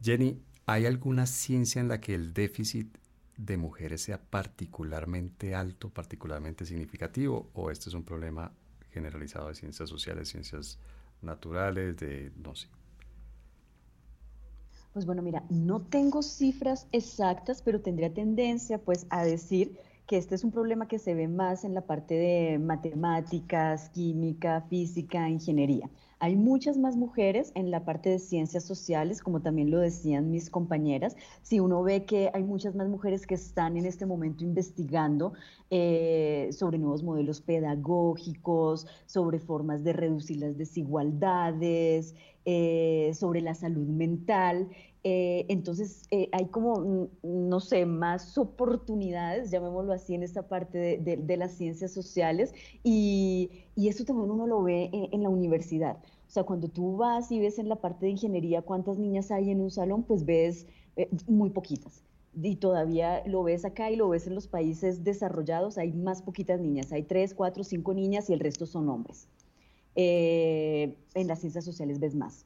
Jenny, 0.02 0.40
¿hay 0.66 0.86
alguna 0.86 1.26
ciencia 1.26 1.80
en 1.80 1.88
la 1.88 2.00
que 2.00 2.14
el 2.14 2.32
déficit 2.32 2.96
de 3.36 3.56
mujeres 3.56 4.02
sea 4.02 4.20
particularmente 4.20 5.54
alto, 5.54 5.90
particularmente 5.90 6.64
significativo, 6.64 7.50
o 7.54 7.70
este 7.70 7.90
es 7.90 7.94
un 7.94 8.04
problema 8.04 8.52
generalizado 8.90 9.48
de 9.48 9.54
ciencias 9.54 9.88
sociales, 9.88 10.28
ciencias 10.28 10.78
naturales, 11.22 11.96
de 11.98 12.32
no 12.36 12.54
sé? 12.54 12.68
Pues 14.92 15.04
bueno, 15.04 15.20
mira, 15.20 15.44
no 15.50 15.82
tengo 15.82 16.22
cifras 16.22 16.86
exactas, 16.92 17.60
pero 17.60 17.82
tendría 17.82 18.14
tendencia 18.14 18.78
pues 18.78 19.06
a 19.10 19.24
decir 19.24 19.78
que 20.06 20.16
este 20.16 20.36
es 20.36 20.44
un 20.44 20.52
problema 20.52 20.86
que 20.86 20.98
se 20.98 21.14
ve 21.14 21.26
más 21.26 21.64
en 21.64 21.74
la 21.74 21.80
parte 21.80 22.14
de 22.14 22.58
matemáticas, 22.58 23.90
química, 23.90 24.62
física, 24.68 25.28
ingeniería. 25.28 25.90
Hay 26.18 26.34
muchas 26.34 26.78
más 26.78 26.96
mujeres 26.96 27.52
en 27.54 27.70
la 27.70 27.84
parte 27.84 28.08
de 28.08 28.18
ciencias 28.18 28.64
sociales, 28.64 29.20
como 29.20 29.42
también 29.42 29.70
lo 29.70 29.80
decían 29.80 30.30
mis 30.30 30.48
compañeras. 30.48 31.14
Si 31.42 31.60
uno 31.60 31.82
ve 31.82 32.06
que 32.06 32.30
hay 32.32 32.42
muchas 32.42 32.74
más 32.74 32.88
mujeres 32.88 33.26
que 33.26 33.34
están 33.34 33.76
en 33.76 33.84
este 33.84 34.06
momento 34.06 34.42
investigando 34.42 35.34
eh, 35.68 36.48
sobre 36.52 36.78
nuevos 36.78 37.02
modelos 37.02 37.42
pedagógicos, 37.42 38.86
sobre 39.04 39.40
formas 39.40 39.84
de 39.84 39.92
reducir 39.92 40.38
las 40.38 40.56
desigualdades, 40.56 42.14
eh, 42.46 43.10
sobre 43.12 43.40
la 43.40 43.54
salud 43.54 43.88
mental. 43.88 44.68
Eh, 45.08 45.46
entonces, 45.48 46.02
hay 46.32 46.46
como, 46.46 47.08
no 47.22 47.60
sé, 47.60 47.86
más 47.86 48.36
oportunidades, 48.36 49.52
llamémoslo 49.52 49.92
así, 49.92 50.16
en 50.16 50.24
esta 50.24 50.48
parte 50.48 50.98
de, 50.98 51.36
las 51.36 51.52
ciencias 51.52 51.92
sociales 51.92 52.52
y, 52.82 53.52
eso 53.76 54.04
también 54.04 54.32
uno 54.32 54.48
lo 54.48 54.64
ve 54.64 54.90
en, 54.92 55.22
la 55.22 55.28
universidad. 55.28 55.98
O 56.26 56.30
sea, 56.30 56.42
cuando 56.42 56.66
tú 56.66 56.96
vas 56.96 57.30
y 57.30 57.38
ves 57.38 57.60
en 57.60 57.68
la 57.68 57.76
parte 57.76 58.06
de 58.06 58.12
ingeniería 58.12 58.62
cuántas 58.62 58.98
niñas 58.98 59.30
hay 59.30 59.52
en 59.52 59.60
un 59.60 59.70
salón, 59.70 60.02
pues 60.02 60.24
ves 60.24 60.66
muy 61.28 61.50
poquitas 61.50 62.02
y 62.42 62.56
todavía 62.56 63.22
lo 63.26 63.44
ves 63.44 63.64
acá 63.64 63.92
y 63.92 63.96
lo 63.96 64.08
ves 64.08 64.26
en 64.26 64.34
los 64.34 64.48
países 64.48 65.04
desarrollados, 65.04 65.78
hay 65.78 65.92
más 65.92 66.20
poquitas 66.20 66.60
niñas, 66.60 66.90
hay 66.90 67.04
tres, 67.04 67.32
cuatro, 67.32 67.62
cinco 67.62 67.94
niñas 67.94 68.28
y 68.28 68.32
el 68.32 68.40
resto 68.40 68.66
son 68.66 68.88
hombres. 68.88 69.28
Eh, 69.94 70.96
en 71.14 71.28
las 71.28 71.38
ciencias 71.38 71.64
sociales 71.64 72.00
ves 72.00 72.16
más. 72.16 72.44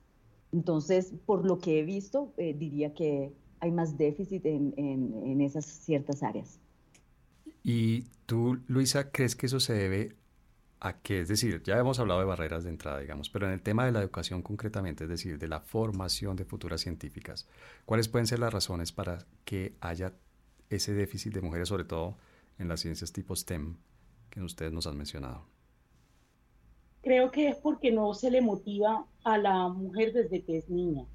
Entonces, 0.53 1.13
por 1.27 1.47
lo 1.47 1.59
que 1.59 1.81
he 1.81 1.85
visto, 1.85 2.33
eh, 2.37 2.55
diría 2.55 2.93
que 2.93 3.33
hay 3.61 3.71
más 3.71 3.97
déficit 3.97 4.45
en, 4.47 4.75
en 4.77 5.41
esas 5.41 5.67
ciertas 5.67 6.23
áreas. 6.23 6.59
¿Y 7.63 8.07
tú, 8.27 8.59
Luisa, 8.67 9.11
crees 9.11 9.37
que 9.37 9.47
eso 9.47 9.61
se 9.61 9.75
debe 9.75 10.17
a 10.81 10.95
que, 10.95 11.21
es 11.21 11.29
decir, 11.29 11.63
ya 11.63 11.79
hemos 11.79 11.99
hablado 11.99 12.21
de 12.21 12.27
barreras 12.27 12.65
de 12.65 12.71
entrada, 12.71 13.01
digamos, 13.01 13.29
pero 13.29 13.47
en 13.47 13.53
el 13.53 13.61
tema 13.61 13.85
de 13.85 13.93
la 13.93 14.01
educación 14.01 14.43
concretamente, 14.43 15.05
es 15.05 15.11
decir, 15.11 15.39
de 15.39 15.47
la 15.47 15.61
formación 15.61 16.37
de 16.37 16.47
futuras 16.47 16.81
científicas, 16.81 17.47
¿cuáles 17.85 18.09
pueden 18.09 18.27
ser 18.27 18.39
las 18.39 18.53
razones 18.53 18.91
para 18.91 19.27
que 19.45 19.75
haya 19.81 20.15
ese 20.71 20.95
déficit 20.95 21.35
de 21.35 21.43
mujeres, 21.43 21.69
sobre 21.69 21.85
todo 21.85 22.17
en 22.59 22.69
las 22.69 22.81
ciencias 22.81 23.13
tipo 23.13 23.37
STEM 23.37 23.77
que 24.31 24.41
ustedes 24.41 24.73
nos 24.73 24.87
han 24.87 24.97
mencionado? 24.97 25.45
Creo 27.03 27.31
que 27.31 27.49
es 27.49 27.57
porque 27.57 27.93
no 27.93 28.15
se 28.15 28.31
le 28.31 28.41
motiva 28.41 29.07
a 29.25 29.39
la 29.39 29.69
mujer 29.69 30.13
desde 30.13 30.43
que 30.43 30.59
es 30.59 30.69
niña, 30.69 31.07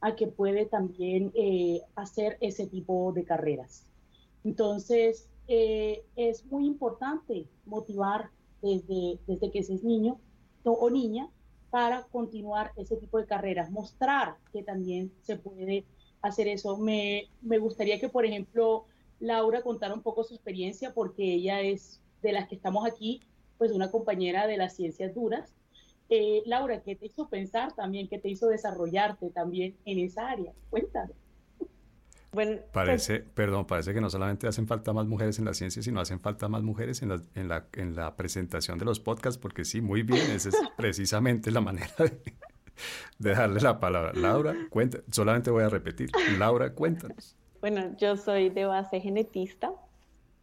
a 0.00 0.14
que 0.14 0.26
puede 0.26 0.66
también 0.66 1.32
eh, 1.34 1.80
hacer 1.96 2.36
ese 2.40 2.66
tipo 2.66 3.12
de 3.12 3.24
carreras. 3.24 3.86
Entonces, 4.44 5.28
eh, 5.48 6.04
es 6.16 6.44
muy 6.46 6.66
importante 6.66 7.46
motivar 7.66 8.30
desde, 8.62 9.18
desde 9.26 9.50
que 9.50 9.58
es 9.58 9.82
niño 9.82 10.18
o 10.62 10.88
niña 10.88 11.28
para 11.70 12.04
continuar 12.04 12.72
ese 12.76 12.96
tipo 12.96 13.18
de 13.18 13.26
carreras, 13.26 13.70
mostrar 13.70 14.36
que 14.52 14.62
también 14.62 15.12
se 15.22 15.36
puede 15.36 15.84
hacer 16.22 16.48
eso. 16.48 16.76
Me, 16.78 17.28
me 17.42 17.58
gustaría 17.58 17.98
que, 17.98 18.08
por 18.08 18.24
ejemplo, 18.24 18.84
Laura 19.20 19.62
contara 19.62 19.94
un 19.94 20.02
poco 20.02 20.24
su 20.24 20.34
experiencia 20.34 20.94
porque 20.94 21.34
ella 21.34 21.60
es 21.60 22.00
de 22.22 22.32
las 22.32 22.48
que 22.48 22.54
estamos 22.54 22.86
aquí, 22.86 23.20
pues 23.58 23.72
una 23.72 23.90
compañera 23.90 24.46
de 24.46 24.56
las 24.56 24.74
ciencias 24.74 25.14
duras. 25.14 25.54
Eh, 26.10 26.42
Laura, 26.46 26.80
¿qué 26.82 26.96
te 26.96 27.06
hizo 27.06 27.28
pensar 27.28 27.72
también? 27.74 28.08
¿Qué 28.08 28.18
te 28.18 28.28
hizo 28.28 28.48
desarrollarte 28.48 29.30
también 29.30 29.76
en 29.84 29.98
esa 29.98 30.30
área? 30.30 30.52
Cuéntanos. 30.70 31.16
Bueno, 32.34 32.58
parece, 32.72 33.20
pues 33.20 33.30
perdón, 33.32 33.64
parece 33.64 33.94
que 33.94 34.00
no 34.00 34.10
solamente 34.10 34.48
hacen 34.48 34.66
falta 34.66 34.92
más 34.92 35.06
mujeres 35.06 35.38
en 35.38 35.44
la 35.44 35.54
ciencia, 35.54 35.82
sino 35.82 36.00
hacen 36.00 36.18
falta 36.18 36.48
más 36.48 36.62
mujeres 36.64 37.00
en 37.02 37.10
la, 37.10 37.22
en 37.36 37.48
la, 37.48 37.66
en 37.74 37.94
la 37.94 38.16
presentación 38.16 38.76
de 38.76 38.84
los 38.84 38.98
podcasts, 38.98 39.38
porque 39.38 39.64
sí, 39.64 39.80
muy 39.80 40.02
bien, 40.02 40.30
esa 40.32 40.48
es 40.48 40.56
precisamente 40.76 41.52
la 41.52 41.60
manera 41.60 41.94
de, 43.18 43.30
darle 43.30 43.60
la 43.60 43.78
palabra. 43.78 44.12
Laura, 44.14 44.56
cuenta, 44.68 44.98
solamente 45.12 45.52
voy 45.52 45.62
a 45.62 45.68
repetir. 45.68 46.10
Laura, 46.36 46.72
cuéntanos. 46.72 47.36
Bueno, 47.60 47.96
yo 47.98 48.16
soy 48.16 48.50
de 48.50 48.64
base 48.64 49.00
genetista 49.00 49.72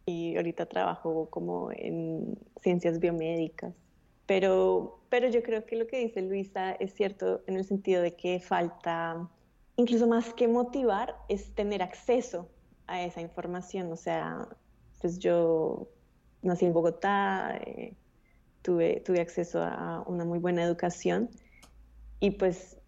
y 0.06 0.36
ahorita 0.36 0.66
trabajo 0.66 1.28
como 1.30 1.70
en 1.72 2.38
ciencias 2.60 2.98
biomédicas, 2.98 3.74
pero, 4.26 5.00
pero 5.08 5.28
yo 5.28 5.42
creo 5.42 5.64
que 5.64 5.76
lo 5.76 5.86
que 5.86 5.98
dice 5.98 6.22
Luisa 6.22 6.72
es 6.72 6.94
cierto 6.94 7.42
en 7.46 7.56
el 7.56 7.64
sentido 7.64 8.02
de 8.02 8.14
que 8.14 8.40
falta 8.40 9.28
incluso 9.76 10.06
más 10.06 10.32
que 10.34 10.48
motivar, 10.48 11.16
es 11.28 11.54
tener 11.54 11.82
acceso 11.82 12.48
a 12.86 13.02
esa 13.02 13.20
información. 13.20 13.90
O 13.92 13.96
sea, 13.96 14.48
pues 15.00 15.18
yo 15.18 15.88
nací 16.42 16.66
en 16.66 16.72
Bogotá, 16.72 17.58
eh, 17.64 17.94
tuve, 18.62 19.00
tuve 19.00 19.20
acceso 19.20 19.62
a 19.62 20.04
una 20.06 20.24
muy 20.24 20.38
buena 20.38 20.62
educación 20.62 21.30
y 22.20 22.32
pues 22.32 22.78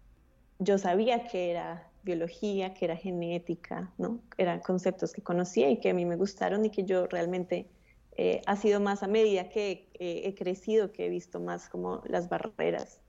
yo 0.59 0.77
sabía 0.77 1.27
que 1.27 1.51
era 1.51 1.89
biología, 2.05 2.73
que 2.73 2.85
era 2.85 2.95
genética, 2.95 3.91
¿no? 3.97 4.21
Eran 4.37 4.61
conceptos 4.61 5.11
que 5.11 5.21
conocía 5.21 5.69
y 5.69 5.81
que 5.81 5.89
a 5.89 5.93
mí 5.93 6.05
me 6.05 6.15
gustaron 6.15 6.63
y 6.63 6.69
que 6.69 6.85
yo 6.85 7.07
realmente 7.07 7.67
eh, 8.15 8.41
ha 8.45 8.55
sido 8.55 8.79
más 8.79 9.03
a 9.03 9.07
medida 9.07 9.49
que 9.49 9.89
he 9.99 10.33
crecido, 10.35 10.93
que 10.93 11.07
he 11.07 11.09
visto 11.09 11.41
más 11.41 11.67
como 11.67 12.01
las 12.07 12.29
barreras 12.29 13.01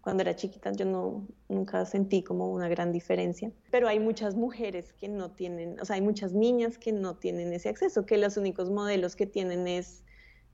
cuando 0.00 0.22
era 0.22 0.34
chiquita 0.34 0.72
yo 0.72 0.84
no, 0.84 1.26
nunca 1.48 1.84
sentí 1.84 2.22
como 2.22 2.50
una 2.50 2.68
gran 2.68 2.92
diferencia, 2.92 3.52
pero 3.70 3.88
hay 3.88 4.00
muchas 4.00 4.34
mujeres 4.34 4.92
que 4.94 5.08
no 5.08 5.30
tienen, 5.32 5.78
o 5.80 5.84
sea, 5.84 5.96
hay 5.96 6.02
muchas 6.02 6.32
niñas 6.32 6.78
que 6.78 6.92
no 6.92 7.16
tienen 7.16 7.52
ese 7.52 7.68
acceso, 7.68 8.06
que 8.06 8.16
los 8.16 8.36
únicos 8.36 8.70
modelos 8.70 9.14
que 9.14 9.26
tienen 9.26 9.66
es 9.68 10.02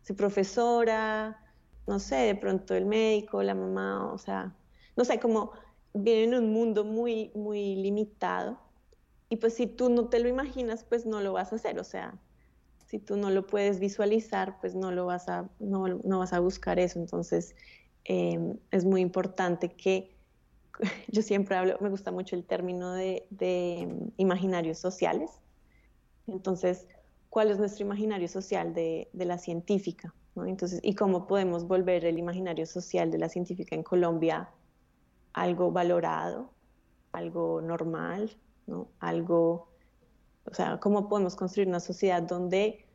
su 0.03 0.17
profesora, 0.17 1.41
no 1.87 2.01
sé, 2.01 2.17
de 2.17 2.35
pronto 2.35 2.75
el 2.75 2.87
médico, 2.87 3.43
la 3.43 3.55
mamá, 3.55 4.13
o 4.13 4.19
sea, 4.19 4.55
no 4.97 5.05
sé, 5.05 5.21
como 5.21 5.53
viven 5.97 6.35
en 6.35 6.45
un 6.45 6.53
mundo 6.53 6.85
muy, 6.85 7.31
muy 7.35 7.77
limitado. 7.77 8.59
Y 9.29 9.37
pues 9.37 9.55
si 9.55 9.67
tú 9.67 9.91
no 9.91 10.09
te 10.09 10.21
lo 10.21 10.29
imaginas, 10.29 10.85
pues 10.85 11.07
no 11.07 11.21
lo 11.21 11.33
vas 11.33 11.53
a 11.53 11.57
hacer, 11.57 11.79
o 11.81 11.85
sea, 11.85 12.15
si 12.87 13.01
tú 13.01 13.17
no 13.17 13.31
lo 13.31 13.47
puedes 13.47 13.81
visualizar, 13.81 14.61
pues 14.61 14.77
no 14.77 14.93
lo 14.93 15.07
vas 15.07 15.29
a, 15.29 15.51
no, 15.59 15.89
no 15.89 16.21
vas 16.21 16.33
a 16.33 16.39
buscar 16.39 16.79
eso. 16.79 17.01
Entonces, 17.01 17.57
Em, 18.09 18.57
es 18.71 18.85
muy 18.85 19.01
importante 19.01 19.73
que, 19.73 20.17
yo 21.09 21.23
siempre 21.23 21.57
hablo, 21.57 21.77
me 21.81 21.91
gusta 21.91 22.13
mucho 22.13 22.37
el 22.37 22.45
término 22.45 22.93
de, 22.93 23.27
em, 23.41 24.11
imaginarios 24.17 24.79
sociales. 24.79 25.31
Entonces, 26.29 26.87
¿cuál 27.31 27.51
es 27.51 27.59
nuestro 27.59 27.85
imaginario 27.85 28.29
social 28.29 28.75
de, 28.75 29.09
la 29.13 29.39
científica? 29.39 30.15
Entonces, 30.37 30.81
¿y 30.83 30.95
cómo 30.95 31.27
podemos 31.27 31.67
volver 31.67 32.05
el 32.05 32.19
imaginario 32.19 32.67
social 32.67 33.11
de 33.11 33.19
la 33.19 33.29
científica 33.29 33.75
en 33.75 33.83
Colombia 33.83 34.51
algo 35.37 35.71
valorado, 35.71 36.51
algo 37.13 37.61
normal, 37.61 38.37
¿no? 38.67 38.89
Algo, 38.99 39.69
o 40.47 40.55
sea, 40.55 40.81
¿cómo 40.81 41.09
podemos 41.09 41.37
construir 41.37 41.69
una 41.69 41.79
sociedad 41.79 42.23
donde 42.23 42.87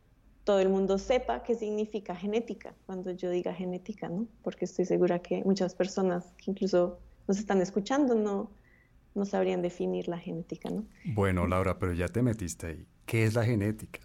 todo 0.43 0.59
el 0.59 0.67
mundo 0.67 0.97
sepa 0.97 1.43
qué 1.43 1.53
significa 1.53 2.15
genética 2.15 2.73
cuando 2.87 3.11
yo 3.11 3.29
diga 3.29 3.53
genética, 3.53 4.09
¿no? 4.09 4.27
Porque 4.41 4.65
estoy 4.65 4.85
segura 4.85 5.19
que 5.19 5.43
muchas 5.45 5.75
personas 5.75 6.33
que 6.43 6.49
incluso 6.49 6.99
nos 7.27 7.37
están 7.37 7.61
escuchando 7.61 8.15
no, 8.15 8.49
no 9.13 9.23
sabrían 9.25 9.61
definir 9.61 10.07
la 10.07 10.17
genética, 10.17 10.71
¿no? 10.71 10.83
Bueno, 11.13 11.45
Laura, 11.45 11.77
pero 11.77 11.93
ya 11.93 12.07
te 12.07 12.23
metiste 12.23 12.67
ahí. 12.67 12.87
¿Qué 13.05 13.23
es 13.23 13.35
la 13.35 13.45
genética? 13.45 13.99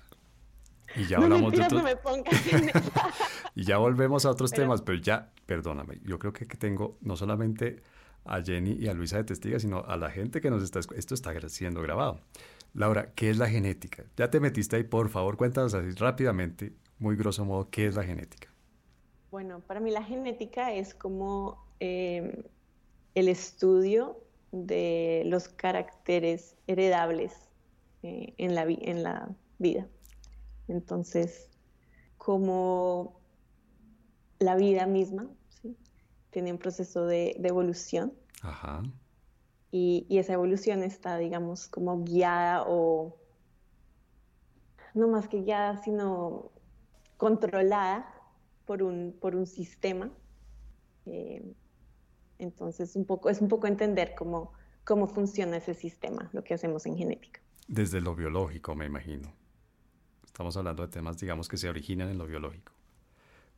Y 0.94 1.06
ya 1.06 1.16
hablamos 1.16 1.52
de 1.52 1.58
no 1.58 1.84
pongas 2.02 2.34
y 3.54 3.64
ya 3.64 3.78
volvemos 3.78 4.26
a 4.26 4.30
otros 4.30 4.52
temas, 4.52 4.82
pero 4.82 4.98
ya, 4.98 5.32
perdóname, 5.46 6.00
yo 6.04 6.18
creo 6.18 6.34
que 6.34 6.44
tengo 6.44 6.98
no 7.00 7.16
solamente 7.16 7.82
a 8.28 8.42
Jenny 8.42 8.72
y 8.72 8.88
a 8.88 8.94
Luisa 8.94 9.16
de 9.16 9.24
testiga, 9.24 9.58
sino 9.58 9.84
a 9.84 9.96
la 9.96 10.10
gente 10.10 10.40
que 10.40 10.50
nos 10.50 10.62
está 10.62 10.80
esto 10.80 11.14
está 11.14 11.48
siendo 11.48 11.82
grabado. 11.82 12.20
Laura, 12.74 13.12
¿qué 13.14 13.30
es 13.30 13.38
la 13.38 13.48
genética? 13.48 14.04
Ya 14.16 14.30
te 14.30 14.40
metiste 14.40 14.76
ahí, 14.76 14.84
por 14.84 15.08
favor, 15.08 15.36
cuéntanos 15.36 15.74
así 15.74 15.90
rápidamente, 15.92 16.72
muy 16.98 17.16
grosso 17.16 17.44
modo, 17.44 17.70
¿qué 17.70 17.86
es 17.86 17.94
la 17.94 18.04
genética? 18.04 18.48
Bueno, 19.30 19.60
para 19.60 19.80
mí 19.80 19.90
la 19.90 20.02
genética 20.02 20.72
es 20.72 20.94
como 20.94 21.64
eh, 21.80 22.44
el 23.14 23.28
estudio 23.28 24.18
de 24.52 25.22
los 25.26 25.48
caracteres 25.48 26.56
heredables 26.66 27.32
eh, 28.02 28.34
en 28.38 28.54
la 28.54 29.28
vida. 29.58 29.86
Entonces, 30.68 31.48
como 32.18 33.20
la 34.38 34.56
vida 34.56 34.86
misma 34.86 35.28
tiene 36.36 36.52
un 36.52 36.58
proceso 36.58 37.06
de, 37.06 37.30
evolución. 37.42 38.12
Y, 39.70 40.06
esa 40.10 40.34
evolución 40.34 40.82
está, 40.82 41.16
digamos, 41.16 41.66
como 41.66 42.04
guiada 42.04 42.64
o 42.66 43.16
no 44.92 45.08
más 45.08 45.28
que 45.28 45.40
guiada, 45.40 45.78
sino 45.82 46.52
controlada 47.16 48.06
por 48.66 48.82
un, 48.82 49.16
por 49.18 49.34
un 49.34 49.46
sistema. 49.46 50.10
Eh, 51.06 51.54
entonces, 52.38 52.96
un 52.96 53.06
poco, 53.06 53.30
es 53.30 53.40
un 53.40 53.48
poco 53.48 53.66
entender 53.66 54.14
cómo, 54.14 54.52
cómo 54.84 55.06
funciona 55.06 55.56
ese 55.56 55.72
sistema, 55.72 56.28
lo 56.34 56.44
que 56.44 56.52
hacemos 56.52 56.84
en 56.84 56.98
genética. 56.98 57.40
Desde 57.66 58.02
lo 58.02 58.14
biológico, 58.14 58.74
me 58.74 58.84
imagino. 58.84 59.32
Estamos 60.26 60.54
hablando 60.58 60.82
de 60.82 60.92
temas, 60.92 61.16
digamos, 61.16 61.48
que 61.48 61.56
se 61.56 61.70
originan 61.70 62.10
en 62.10 62.18
lo 62.18 62.26
biológico. 62.26 62.74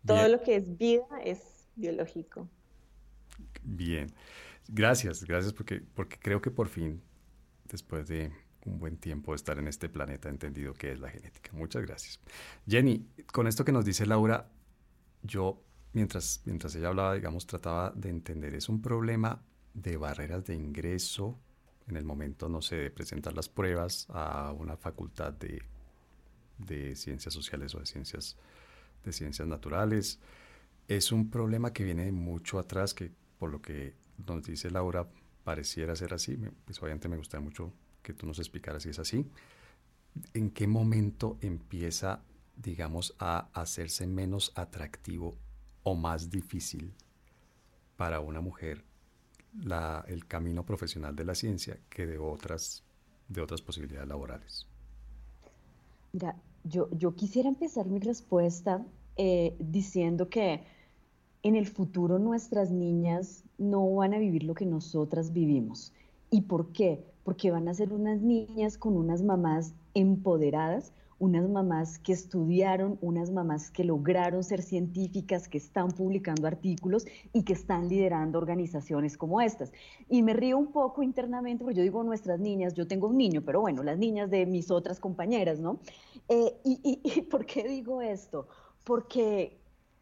Todo 0.06 0.28
lo 0.28 0.40
que 0.42 0.54
es 0.54 0.78
vida 0.78 1.08
es 1.24 1.66
biológico. 1.74 2.48
Bien. 3.62 4.08
Gracias, 4.68 5.24
gracias 5.24 5.52
porque, 5.52 5.82
porque 5.94 6.18
creo 6.18 6.40
que 6.42 6.50
por 6.50 6.68
fin, 6.68 7.02
después 7.70 8.08
de 8.08 8.32
un 8.64 8.78
buen 8.78 8.96
tiempo 8.96 9.32
de 9.32 9.36
estar 9.36 9.58
en 9.58 9.68
este 9.68 9.88
planeta, 9.88 10.28
he 10.28 10.32
entendido 10.32 10.74
qué 10.74 10.92
es 10.92 11.00
la 11.00 11.10
genética. 11.10 11.50
Muchas 11.52 11.82
gracias. 11.82 12.20
Jenny, 12.66 13.06
con 13.32 13.46
esto 13.46 13.64
que 13.64 13.72
nos 13.72 13.84
dice 13.84 14.06
Laura, 14.06 14.50
yo 15.22 15.62
mientras, 15.92 16.42
mientras 16.44 16.74
ella 16.74 16.88
hablaba, 16.88 17.14
digamos, 17.14 17.46
trataba 17.46 17.92
de 17.94 18.10
entender, 18.10 18.54
es 18.54 18.68
un 18.68 18.82
problema 18.82 19.42
de 19.74 19.96
barreras 19.96 20.44
de 20.44 20.54
ingreso 20.54 21.38
en 21.88 21.96
el 21.96 22.04
momento, 22.04 22.48
no 22.48 22.60
sé, 22.60 22.76
de 22.76 22.90
presentar 22.90 23.34
las 23.34 23.48
pruebas 23.48 24.06
a 24.10 24.52
una 24.52 24.76
facultad 24.76 25.32
de, 25.32 25.62
de 26.58 26.94
ciencias 26.94 27.32
sociales 27.32 27.74
o 27.74 27.80
de 27.80 27.86
ciencias, 27.86 28.36
de 29.04 29.12
ciencias 29.12 29.48
naturales. 29.48 30.18
Es 30.86 31.12
un 31.12 31.30
problema 31.30 31.72
que 31.72 31.84
viene 31.84 32.12
mucho 32.12 32.58
atrás, 32.58 32.92
que 32.92 33.12
por 33.38 33.50
lo 33.50 33.60
que 33.60 33.94
nos 34.26 34.42
dice 34.42 34.70
Laura, 34.70 35.08
pareciera 35.44 35.96
ser 35.96 36.14
así. 36.14 36.38
Pues 36.64 36.82
obviamente 36.82 37.08
me 37.08 37.16
gustaría 37.16 37.44
mucho 37.44 37.72
que 38.02 38.12
tú 38.12 38.26
nos 38.26 38.38
explicaras 38.38 38.82
si 38.82 38.90
es 38.90 38.98
así. 38.98 39.26
¿En 40.34 40.50
qué 40.50 40.66
momento 40.66 41.38
empieza, 41.40 42.22
digamos, 42.56 43.14
a 43.18 43.48
hacerse 43.52 44.06
menos 44.06 44.52
atractivo 44.54 45.36
o 45.82 45.94
más 45.94 46.30
difícil 46.30 46.92
para 47.96 48.20
una 48.20 48.40
mujer 48.40 48.84
el 50.06 50.26
camino 50.26 50.64
profesional 50.64 51.16
de 51.16 51.24
la 51.24 51.34
ciencia 51.34 51.78
que 51.88 52.06
de 52.06 52.18
otras, 52.18 52.84
de 53.28 53.40
otras 53.40 53.62
posibilidades 53.62 54.08
laborales? 54.08 54.66
Mira, 56.12 56.36
yo, 56.64 56.88
yo 56.92 57.14
quisiera 57.14 57.48
empezar 57.48 57.86
mi 57.86 58.00
respuesta 58.00 58.84
eh, 59.16 59.56
diciendo 59.58 60.28
que 60.28 60.62
en 61.42 61.56
el 61.56 61.66
futuro 61.66 62.18
nuestras 62.18 62.70
niñas 62.70 63.44
no 63.58 63.94
van 63.94 64.14
a 64.14 64.18
vivir 64.18 64.44
lo 64.44 64.54
que 64.54 64.66
nosotras 64.66 65.32
vivimos. 65.32 65.92
¿Y 66.30 66.42
por 66.42 66.72
qué? 66.72 67.04
Porque 67.24 67.50
van 67.50 67.68
a 67.68 67.74
ser 67.74 67.92
unas 67.92 68.20
niñas 68.20 68.76
con 68.76 68.96
unas 68.96 69.22
mamás 69.22 69.74
empoderadas, 69.94 70.92
unas 71.18 71.48
mamás 71.48 71.98
que 71.98 72.12
estudiaron, 72.12 72.98
unas 73.00 73.30
mamás 73.30 73.70
que 73.70 73.82
lograron 73.82 74.44
ser 74.44 74.62
científicas, 74.62 75.48
que 75.48 75.58
están 75.58 75.88
publicando 75.90 76.46
artículos 76.46 77.06
y 77.32 77.42
que 77.42 77.54
están 77.54 77.88
liderando 77.88 78.38
organizaciones 78.38 79.16
como 79.16 79.40
estas. 79.40 79.72
Y 80.08 80.22
me 80.22 80.32
río 80.32 80.58
un 80.58 80.68
poco 80.68 81.02
internamente 81.02 81.64
porque 81.64 81.78
yo 81.78 81.82
digo 81.82 82.04
nuestras 82.04 82.38
niñas, 82.38 82.74
yo 82.74 82.86
tengo 82.86 83.08
un 83.08 83.16
niño, 83.16 83.42
pero 83.44 83.60
bueno, 83.60 83.82
las 83.82 83.98
niñas 83.98 84.30
de 84.30 84.46
mis 84.46 84.70
otras 84.70 85.00
compañeras, 85.00 85.58
¿no? 85.58 85.80
Eh, 86.28 86.54
y, 86.64 87.00
y 87.02 87.22
por 87.22 87.46
qué 87.46 87.66
digo 87.66 88.00
esto? 88.00 88.46
Porque, 88.84 89.58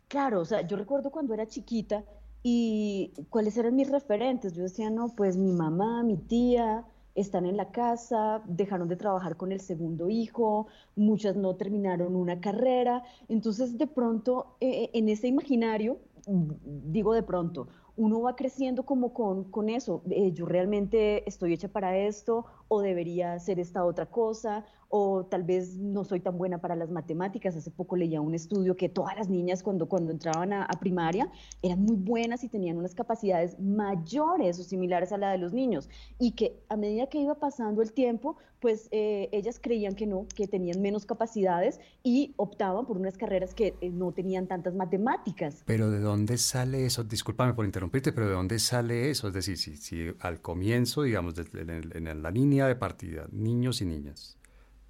claro, 0.09 0.41
o 0.41 0.45
sea, 0.45 0.67
yo 0.67 0.77
recuerdo 0.77 1.11
cuando 1.11 1.35
era 1.35 1.47
chiquita 1.47 2.05
y 2.43 3.13
cuáles 3.31 3.57
eran 3.57 3.75
mis 3.75 3.91
referentes. 3.91 4.53
Yo 4.55 4.63
decía, 4.63 4.91
no, 4.91 5.09
pues 5.09 5.37
mi 5.37 5.53
mamá, 5.53 6.03
mi 6.03 6.17
tía, 6.17 6.85
están 7.17 7.47
en 7.47 7.57
la 7.57 7.71
casa, 7.73 8.43
dejaron 8.47 8.89
de 8.89 8.97
trabajar 8.97 9.37
con 9.37 9.51
el 9.51 9.61
segundo 9.61 10.11
hijo, 10.11 10.69
muchas 10.95 11.35
no 11.35 11.57
terminaron 11.57 12.15
una 12.15 12.41
carrera. 12.41 13.03
Entonces, 13.29 13.79
de 13.79 13.87
pronto, 13.87 14.57
eh, 14.61 14.91
en 14.93 15.09
ese 15.09 15.27
imaginario, 15.27 15.99
digo 16.27 17.15
de 17.15 17.23
pronto, 17.23 17.69
uno 17.97 18.21
va 18.21 18.37
creciendo 18.37 18.85
como 18.85 19.15
con, 19.15 19.45
con 19.45 19.71
eso, 19.71 20.03
eh, 20.11 20.33
yo 20.33 20.45
realmente 20.45 21.27
estoy 21.27 21.55
hecha 21.55 21.69
para 21.69 21.97
esto 21.97 22.45
o 22.69 22.81
debería 22.81 23.35
hacer 23.35 23.61
esta 23.61 23.85
otra 23.85 24.07
cosa 24.07 24.65
o 24.89 25.27
tal 25.27 25.43
vez 25.43 25.77
no 25.77 26.05
soy 26.05 26.21
tan 26.21 26.39
buena 26.39 26.59
para 26.59 26.77
las 26.77 26.91
matemáticas. 26.91 27.57
Hace 27.57 27.71
poco 27.71 27.97
leía 27.97 28.21
un 28.21 28.35
estudio 28.35 28.77
que 28.77 28.89
todas 28.89 29.17
las 29.17 29.29
niñas 29.29 29.63
cuando, 29.63 29.89
cuando 29.89 30.13
entraban 30.13 30.53
a, 30.53 30.69
primaria 30.81 31.31
eran 31.63 31.83
muy 31.83 31.97
buenas 31.97 32.45
y 32.45 32.49
tenían 32.49 32.77
unas 32.77 32.95
capacidades 32.95 33.59
mayores 33.59 34.59
o 34.61 34.63
similares 34.63 35.11
a 35.11 35.19
la 35.19 35.33
de 35.33 35.39
los 35.39 35.53
niños 35.53 35.89
y 36.19 36.33
que 36.33 36.61
a 36.69 36.77
medida 36.77 37.09
que 37.09 37.19
iba 37.19 37.35
pasando 37.35 37.83
el 37.83 37.93
tiempo, 37.93 38.37
pues 38.61 38.89
eh, 38.91 39.29
ellas 39.33 39.59
creían 39.61 39.95
que 39.95 40.07
no, 40.07 40.27
que 40.35 40.47
tenían 40.47 40.81
menos 40.81 41.07
capacidades 41.07 41.81
y 42.03 42.35
optaban 42.37 42.87
por 42.87 42.97
unas 42.97 43.17
carreras 43.17 43.55
que 43.55 43.75
eh, 43.81 43.91
no 43.91 44.13
tenían 44.13 44.47
tantas 44.47 44.75
matemáticas. 44.75 45.63
Pero 45.67 45.91
¿de 45.91 46.01
dónde 46.01 46.39
sale 46.39 46.87
eso? 46.87 47.05
Discúlpame 47.05 47.55
por 47.55 47.65
interrumpirte, 47.65 48.13
pero 48.13 48.29
¿de 48.29 48.35
dónde 48.35 48.59
sale 48.59 49.11
eso? 49.11 49.29
Es 49.29 49.35
decir, 49.35 49.57
si, 49.57 50.13
al 50.21 50.41
comienzo, 50.41 51.03
digamos, 51.03 51.35
en 51.55 52.23
la 52.23 52.31
línea 52.31 52.56
de 52.65 52.77
partida, 52.77 53.27
niños 53.31 53.83
y 53.83 53.85
niñas, 53.85 54.39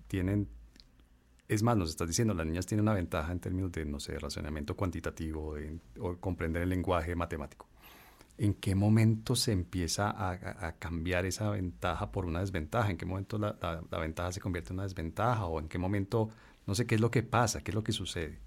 tienen, 0.06 0.48
es 1.48 1.64
más, 1.64 1.76
nos 1.76 1.90
estás 1.90 2.06
diciendo, 2.06 2.34
las 2.34 2.46
niñas 2.46 2.66
tienen 2.66 2.82
una 2.82 2.94
ventaja 2.94 3.32
en 3.32 3.40
términos 3.40 3.72
de, 3.72 3.84
no 3.84 3.98
sé, 3.98 4.16
razonamiento 4.18 4.76
cuantitativo 4.76 5.56
o 5.98 6.16
comprender 6.18 6.62
el 6.62 6.68
lenguaje 6.68 7.16
matemático. 7.16 7.66
¿En 8.38 8.54
qué 8.54 8.74
momento 8.74 9.34
se 9.34 9.50
empieza 9.52 10.10
a, 10.10 10.72
cambiar 10.78 11.24
esa 11.24 11.50
ventaja 11.50 12.12
por 12.12 12.26
una 12.26 12.40
desventaja? 12.40 12.90
¿En 12.90 12.98
qué 12.98 13.06
momento 13.06 13.38
la, 13.38 13.56
la, 13.90 13.98
ventaja 13.98 14.30
se 14.30 14.40
convierte 14.40 14.70
en 14.70 14.74
una 14.74 14.82
desventaja? 14.82 15.46
¿O 15.46 15.58
en 15.58 15.68
qué 15.68 15.78
momento, 15.78 16.28
no 16.66 16.74
sé 16.74 16.86
qué 16.86 16.96
es 16.96 17.00
lo 17.00 17.10
que 17.10 17.22
pasa, 17.22 17.64
qué 17.64 17.70
es 17.70 17.74
lo 17.74 17.82
que 17.82 17.92
sucede? 17.92 18.38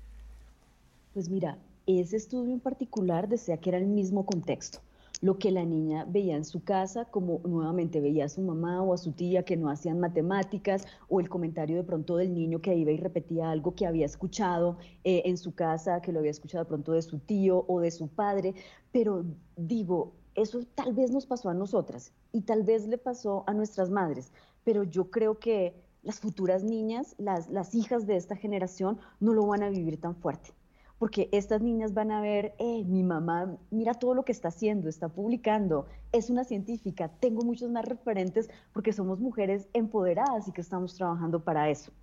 Pues 1.14 1.28
mira, 1.28 1.58
ese 1.88 2.18
estudio 2.18 2.54
en 2.54 2.60
particular 2.60 3.28
decía 3.28 3.58
que 3.58 3.70
era 3.70 3.80
el 3.80 3.88
mismo 3.88 4.28
contexto 4.28 4.80
lo 5.22 5.38
que 5.38 5.52
la 5.52 5.66
niña 5.66 6.06
veía 6.08 6.36
en 6.36 6.46
su 6.46 6.64
casa, 6.64 7.06
como 7.06 7.42
nuevamente 7.44 8.00
veía 8.00 8.26
a 8.26 8.30
su 8.30 8.42
mamá 8.42 8.82
o 8.82 8.94
a 8.94 8.98
su 8.98 9.12
tía 9.12 9.44
que 9.44 9.58
no 9.58 9.70
hacían 9.70 10.00
matemáticas, 10.00 10.86
o 11.10 11.20
el 11.20 11.30
comentario 11.30 11.78
de 11.78 11.84
pronto 11.84 12.16
del 12.16 12.34
niño 12.34 12.62
que 12.62 12.76
iba 12.76 12.92
y 12.92 12.98
repetía 12.98 13.52
algo 13.52 13.76
que 13.76 13.86
había 13.86 14.06
escuchado 14.06 14.78
eh, 15.04 15.24
en 15.26 15.38
su 15.38 15.54
casa, 15.54 16.02
que 16.02 16.12
lo 16.12 16.20
había 16.20 16.32
escuchado 16.32 16.64
de 16.64 16.70
pronto 16.70 16.94
de 16.94 17.02
su 17.02 17.20
tío 17.20 17.66
o 17.68 17.82
de 17.82 17.92
su 17.92 18.08
padre. 18.08 18.56
Pero 18.92 19.26
digo, 19.58 20.14
eso 20.36 20.62
tal 20.76 20.94
vez 20.94 21.12
nos 21.12 21.26
pasó 21.26 21.50
a 21.50 21.54
nosotras 21.54 22.14
y 22.32 22.42
tal 22.42 22.64
vez 22.64 22.88
le 22.88 22.98
pasó 22.98 23.44
a 23.48 23.54
nuestras 23.54 23.90
madres, 23.90 24.32
pero 24.64 24.84
yo 24.84 25.12
creo 25.12 25.40
que 25.40 25.76
las 26.02 26.22
futuras 26.22 26.64
niñas, 26.64 27.16
las, 27.18 27.50
las 27.50 27.76
hijas 27.76 28.08
de 28.08 28.16
esta 28.16 28.38
generación, 28.38 29.00
no 29.20 29.34
lo 29.34 29.46
van 29.46 29.64
a 29.64 29.70
vivir 29.70 30.00
tan 30.00 30.16
fuerte 30.16 30.52
porque 31.00 31.30
estas 31.32 31.62
niñas 31.62 31.94
van 31.94 32.12
a 32.12 32.22
ver, 32.22 32.54
eh, 32.60 32.84
mi 32.84 33.04
mamá, 33.04 33.58
mira 33.72 33.94
todo 33.94 34.14
lo 34.14 34.26
que 34.26 34.34
está 34.34 34.50
haciendo, 34.50 34.90
está 34.90 35.08
publicando, 35.08 35.88
es 36.12 36.30
una 36.30 36.44
científica, 36.44 37.08
tengo 37.22 37.42
muchos 37.44 37.72
más 37.72 37.86
referentes 37.86 38.50
porque 38.74 38.92
somos 38.92 39.20
mujeres 39.20 39.70
empoderadas 39.74 40.48
y 40.50 40.52
que 40.52 40.60
estamos 40.60 40.96
trabajando 40.96 41.42
para 41.44 41.70
eso. 41.70 41.94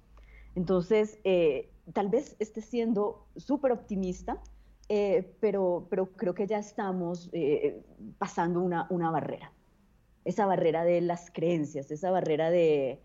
Entonces, 0.55 1.19
eh, 1.25 1.69
tal 1.93 2.09
vez 2.09 2.37
esté 2.39 2.63
siendo 2.63 3.27
súper 3.37 3.73
optimista, 3.73 4.41
eh, 4.89 5.31
pero, 5.41 5.89
creo 6.17 6.35
que 6.35 6.47
ya 6.47 6.59
estamos 6.59 7.31
pasando 8.19 8.63
una, 8.63 8.87
una 8.89 9.11
barrera. 9.11 9.53
esa 10.25 10.47
barrera 10.47 10.85
de 10.85 11.01
las 11.03 11.31
creencias, 11.31 11.91
esa 11.91 12.11
barrera 12.11 12.51
de, 12.51 13.01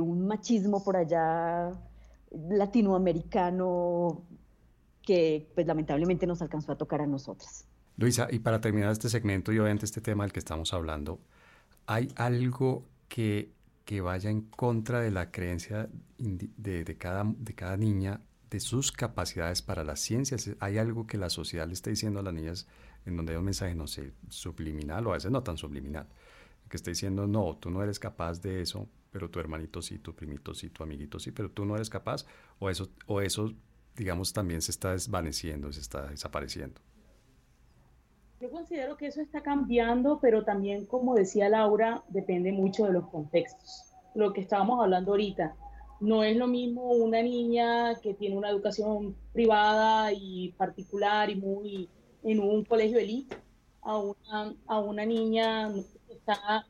un 0.00 0.26
machismo 0.26 0.82
por 0.82 0.96
allá 0.96 1.70
latinoamericano 2.30 4.24
que 5.10 5.50
pues 5.56 5.66
lamentablemente 5.66 6.24
nos 6.24 6.40
alcanzó 6.40 6.70
a 6.70 6.78
tocar 6.78 7.00
a 7.00 7.06
nosotras. 7.08 7.66
Luisa, 7.96 8.28
y 8.30 8.38
para 8.38 8.60
terminar 8.60 8.92
este 8.92 9.08
segmento 9.08 9.52
y 9.52 9.58
obviamente 9.58 9.84
este 9.84 10.00
tema 10.00 10.22
del 10.22 10.32
que 10.32 10.38
estamos 10.38 10.72
hablando, 10.72 11.18
¿hay 11.86 12.12
algo 12.14 12.86
que, 13.08 13.52
que 13.84 14.02
vaya 14.02 14.30
en 14.30 14.42
contra 14.42 15.00
de 15.00 15.10
la 15.10 15.32
creencia 15.32 15.88
de, 16.16 16.96
cada, 16.96 17.24
de 17.26 17.54
cada 17.56 17.76
niña, 17.76 18.20
de 18.50 18.60
sus 18.60 18.92
capacidades 18.92 19.62
para 19.62 19.82
las 19.82 19.98
ciencias? 19.98 20.48
¿Hay 20.60 20.78
algo 20.78 21.08
que 21.08 21.18
la 21.18 21.28
sociedad 21.28 21.66
le 21.66 21.72
está 21.72 21.90
diciendo 21.90 22.20
a 22.20 22.22
las 22.22 22.32
niñas 22.32 22.68
en 23.04 23.16
donde 23.16 23.32
hay 23.32 23.38
un 23.38 23.46
mensaje, 23.46 23.74
no 23.74 23.88
sé, 23.88 24.12
subliminal 24.28 25.08
o 25.08 25.10
a 25.10 25.14
veces 25.14 25.32
no 25.32 25.42
tan 25.42 25.56
subliminal? 25.56 26.06
Que 26.68 26.76
está 26.76 26.92
diciendo, 26.92 27.26
no, 27.26 27.56
tú 27.56 27.68
no 27.68 27.82
eres 27.82 27.98
capaz 27.98 28.40
de 28.40 28.62
eso, 28.62 28.88
pero 29.10 29.28
tu 29.28 29.40
hermanito 29.40 29.82
sí, 29.82 29.98
tu 29.98 30.14
primito 30.14 30.54
sí, 30.54 30.70
tu 30.70 30.84
amiguito 30.84 31.18
sí, 31.18 31.32
pero 31.32 31.50
tú 31.50 31.64
no 31.64 31.74
eres 31.74 31.90
capaz, 31.90 32.26
o 32.60 32.70
eso, 32.70 32.92
o 33.06 33.20
eso 33.20 33.52
digamos, 34.00 34.32
también 34.32 34.62
se 34.62 34.70
está 34.70 34.92
desvaneciendo, 34.92 35.70
se 35.74 35.80
está 35.80 36.06
desapareciendo. 36.06 36.80
Yo 38.40 38.50
considero 38.50 38.96
que 38.96 39.08
eso 39.08 39.20
está 39.20 39.42
cambiando, 39.42 40.20
pero 40.22 40.42
también, 40.42 40.86
como 40.86 41.14
decía 41.14 41.50
Laura, 41.50 42.02
depende 42.08 42.50
mucho 42.50 42.86
de 42.86 42.94
los 42.94 43.06
contextos. 43.10 43.92
Lo 44.14 44.32
que 44.32 44.40
estábamos 44.40 44.82
hablando 44.82 45.10
ahorita, 45.10 45.54
no 46.00 46.24
es 46.24 46.34
lo 46.34 46.46
mismo 46.46 46.92
una 46.92 47.20
niña 47.20 47.94
que 48.00 48.14
tiene 48.14 48.38
una 48.38 48.48
educación 48.48 49.14
privada 49.34 50.10
y 50.14 50.52
particular 50.56 51.28
y 51.28 51.36
muy 51.36 51.90
en 52.22 52.40
un 52.40 52.64
colegio 52.64 52.98
elite 52.98 53.36
a 53.82 53.98
una, 53.98 54.54
a 54.66 54.78
una 54.78 55.04
niña 55.04 55.70
que 56.06 56.14
está 56.14 56.66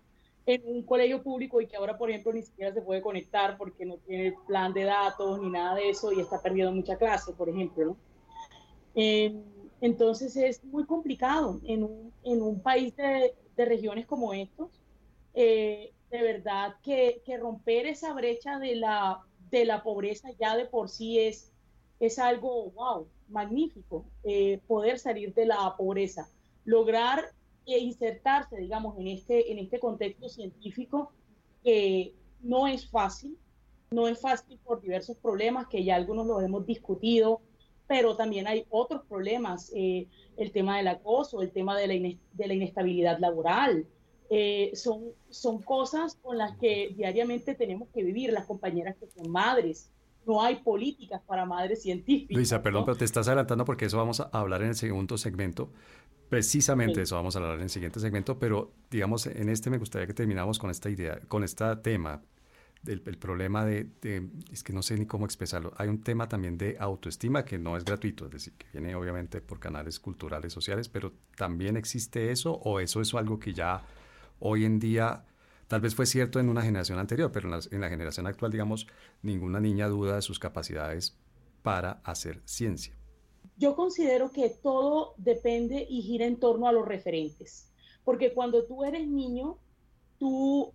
en 0.55 0.63
un 0.67 0.83
colegio 0.83 1.23
público 1.23 1.61
y 1.61 1.67
que 1.67 1.77
ahora, 1.77 1.97
por 1.97 2.11
ejemplo, 2.11 2.33
ni 2.33 2.43
siquiera 2.43 2.73
se 2.73 2.83
puede 2.83 3.01
conectar 3.01 3.57
porque 3.57 3.87
no 3.87 3.99
tiene 3.99 4.35
plan 4.47 4.73
de 4.73 4.85
datos 4.85 5.41
ni 5.41 5.49
nada 5.49 5.77
de 5.77 5.91
eso 5.91 6.13
y 6.13 6.21
está 6.21 6.43
perdiendo 6.43 6.73
mucha 6.73 6.97
clase, 6.97 7.33
por 7.33 7.49
ejemplo. 7.49 7.85
¿no? 7.85 7.97
Eh, 8.95 9.35
entonces 9.81 10.37
es 10.37 10.65
muy 10.65 10.85
complicado 10.85 11.61
en 11.65 11.85
un, 11.85 12.13
en 12.25 12.43
un 12.43 12.61
país 12.61 12.97
de, 12.97 13.35
de, 13.57 13.65
regiones 13.65 14.07
como 14.07 14.33
estos, 14.33 14.71
eh, 15.35 15.93
de 16.11 16.23
verdad 16.23 16.75
que, 16.83 17.23
que, 17.25 17.39
romper 17.39 17.87
esa 17.87 18.13
brecha 18.13 18.59
de 18.59 18.75
la, 18.75 19.23
de 19.51 19.65
la 19.65 19.83
pobreza 19.83 20.31
ya 20.39 20.57
de 20.57 20.67
por 20.67 20.89
sí 20.89 21.19
es, 21.19 21.53
es 22.01 22.19
algo, 22.19 22.71
wow, 22.73 23.07
magnífico, 23.29 24.05
eh, 24.25 24.61
poder 24.67 24.99
salir 24.99 25.33
de 25.35 25.47
la 25.47 25.75
pobreza, 25.77 26.29
lograr 26.65 27.33
insertarse, 27.79 28.57
digamos, 28.57 28.99
en 28.99 29.09
este, 29.09 29.53
en 29.53 29.59
este 29.59 29.79
contexto 29.79 30.29
científico 30.29 31.13
que 31.63 32.15
no 32.43 32.67
es 32.67 32.89
fácil, 32.89 33.37
no 33.91 34.09
es 34.09 34.21
fácil 34.21 34.59
por 34.65 34.81
diversos 34.81 35.17
problemas 35.17 35.67
que 35.67 35.85
ya 35.85 35.97
algunos 35.97 36.27
los 36.27 36.43
hemos 36.43 36.65
discutido, 36.67 37.41
pero 37.87 38.15
también 38.17 38.47
hay 38.47 38.67
otros 38.71 39.03
problemas, 39.09 39.73
eh, 39.75 40.07
el 40.37 40.53
tema 40.53 40.77
del 40.77 40.89
acoso, 40.89 41.43
el 41.43 41.51
tema 41.51 41.77
de 41.77 41.89
la, 41.89 41.95
de 41.95 42.47
la 42.47 42.55
inestabilidad 42.55 43.19
laboral. 43.19 43.87
Eh, 44.33 44.71
son, 44.75 45.07
son 45.29 45.61
cosas 45.61 46.17
con 46.23 46.39
las 46.39 46.57
que 46.59 46.95
diariamente 46.97 47.57
tenemos 47.57 47.89
que 47.93 48.05
vivir 48.05 48.33
las 48.33 48.47
compañeras 48.47 48.97
que 48.97 49.09
son 49.09 49.29
madres. 49.29 49.91
No 50.25 50.41
hay 50.41 50.57
políticas 50.57 51.21
para 51.27 51.45
madres 51.45 51.83
científicas. 51.83 52.37
Luisa, 52.37 52.63
perdón, 52.63 52.85
pero 52.85 52.97
te 52.97 53.05
estás 53.05 53.27
adelantando 53.27 53.65
porque 53.65 53.87
eso 53.87 53.97
vamos 53.97 54.21
a 54.21 54.31
hablar 54.31 54.63
en 54.63 54.69
el 54.69 54.77
segundo 54.77 55.19
segmento. 55.19 55.73
Precisamente 56.31 57.03
eso 57.03 57.17
vamos 57.17 57.35
a 57.35 57.41
hablar 57.41 57.57
en 57.57 57.63
el 57.63 57.71
siguiente 57.71 57.99
segmento, 57.99 58.39
pero 58.39 58.73
digamos, 58.89 59.27
en 59.27 59.49
este 59.49 59.69
me 59.69 59.79
gustaría 59.79 60.07
que 60.07 60.15
termináramos 60.15 60.61
con 60.61 60.71
esta 60.71 60.89
idea, 60.89 61.19
con 61.27 61.43
este 61.43 61.65
tema 61.83 62.23
el, 62.87 63.01
problema 63.19 63.65
de, 63.65 63.91
es 64.53 64.63
que 64.63 64.73
no 64.73 64.81
sé 64.81 64.97
ni 64.97 65.07
cómo 65.07 65.25
expresarlo. 65.25 65.73
Hay 65.77 65.89
un 65.89 66.03
tema 66.03 66.29
también 66.29 66.57
de 66.57 66.77
autoestima 66.79 67.45
que 67.45 67.59
no 67.59 67.77
es 67.77 67.85
gratuito, 67.85 68.27
es 68.27 68.31
decir, 68.31 68.53
que 68.55 68.67
viene 68.73 68.95
obviamente 68.95 69.41
por 69.41 69.59
canales 69.59 69.99
culturales, 69.99 70.53
sociales, 70.53 70.89
pero 70.89 71.13
también 71.37 71.77
existe 71.77 72.31
eso 72.31 72.53
o 72.53 72.79
eso 72.79 73.01
es 73.01 73.13
algo 73.13 73.41
que 73.41 73.53
ya 73.53 73.83
hoy 74.39 74.65
en 74.65 74.79
día 74.79 75.25
tal 75.67 75.81
vez 75.81 75.97
fue 75.97 76.07
cierto 76.07 76.39
en 76.39 76.49
una 76.49 76.63
generación 76.63 77.01
anterior, 77.01 77.33
pero 77.33 77.49
en 77.49 77.51
la, 77.51 77.61
en 77.71 77.81
la 77.81 77.89
generación 77.89 78.29
actual, 78.29 78.53
digamos, 78.53 78.87
ninguna 79.23 79.59
niña 79.59 79.89
duda 79.89 80.15
de 80.15 80.23
sus 80.23 80.39
capacidades 80.39 81.19
para 81.63 82.01
hacer 82.05 82.41
ciencia. 82.45 83.00
Yo 83.61 83.77
considero 83.77 84.33
que 84.33 84.49
todo 84.49 85.13
depende 85.19 85.87
y 85.87 86.01
gira 86.01 86.25
en 86.25 86.41
torno 86.41 86.67
a 86.67 86.73
los 86.73 86.89
referentes, 86.89 87.71
porque 88.05 88.33
cuando 88.33 88.65
tú 88.65 88.85
eres 88.85 89.07
niño, 89.07 89.59
tú 90.19 90.73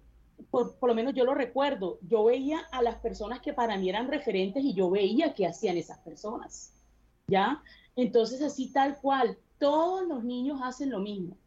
por, 0.52 0.76
lo 0.82 0.94
menos 0.94 1.16
yo 1.16 1.26
lo 1.26 1.34
recuerdo, 1.34 1.98
yo 2.08 2.26
veía 2.26 2.60
a 2.72 2.84
las 2.84 2.98
personas 2.98 3.42
que 3.42 3.54
para 3.54 3.76
mí 3.80 3.90
eran 3.90 4.08
referentes 4.08 4.64
y 4.64 4.76
yo 4.76 4.92
veía 4.92 5.34
qué 5.34 5.48
hacían 5.48 5.78
esas 5.78 5.98
personas, 6.00 6.74
¿ya? 7.28 7.64
Entonces, 7.96 8.44
así 8.44 8.72
tal 8.72 9.00
cual, 9.02 9.36
todos 9.58 10.08
los 10.08 10.24
niños 10.24 10.60
hacen 10.62 10.92
lo 10.92 11.00
mismo. 11.00 11.38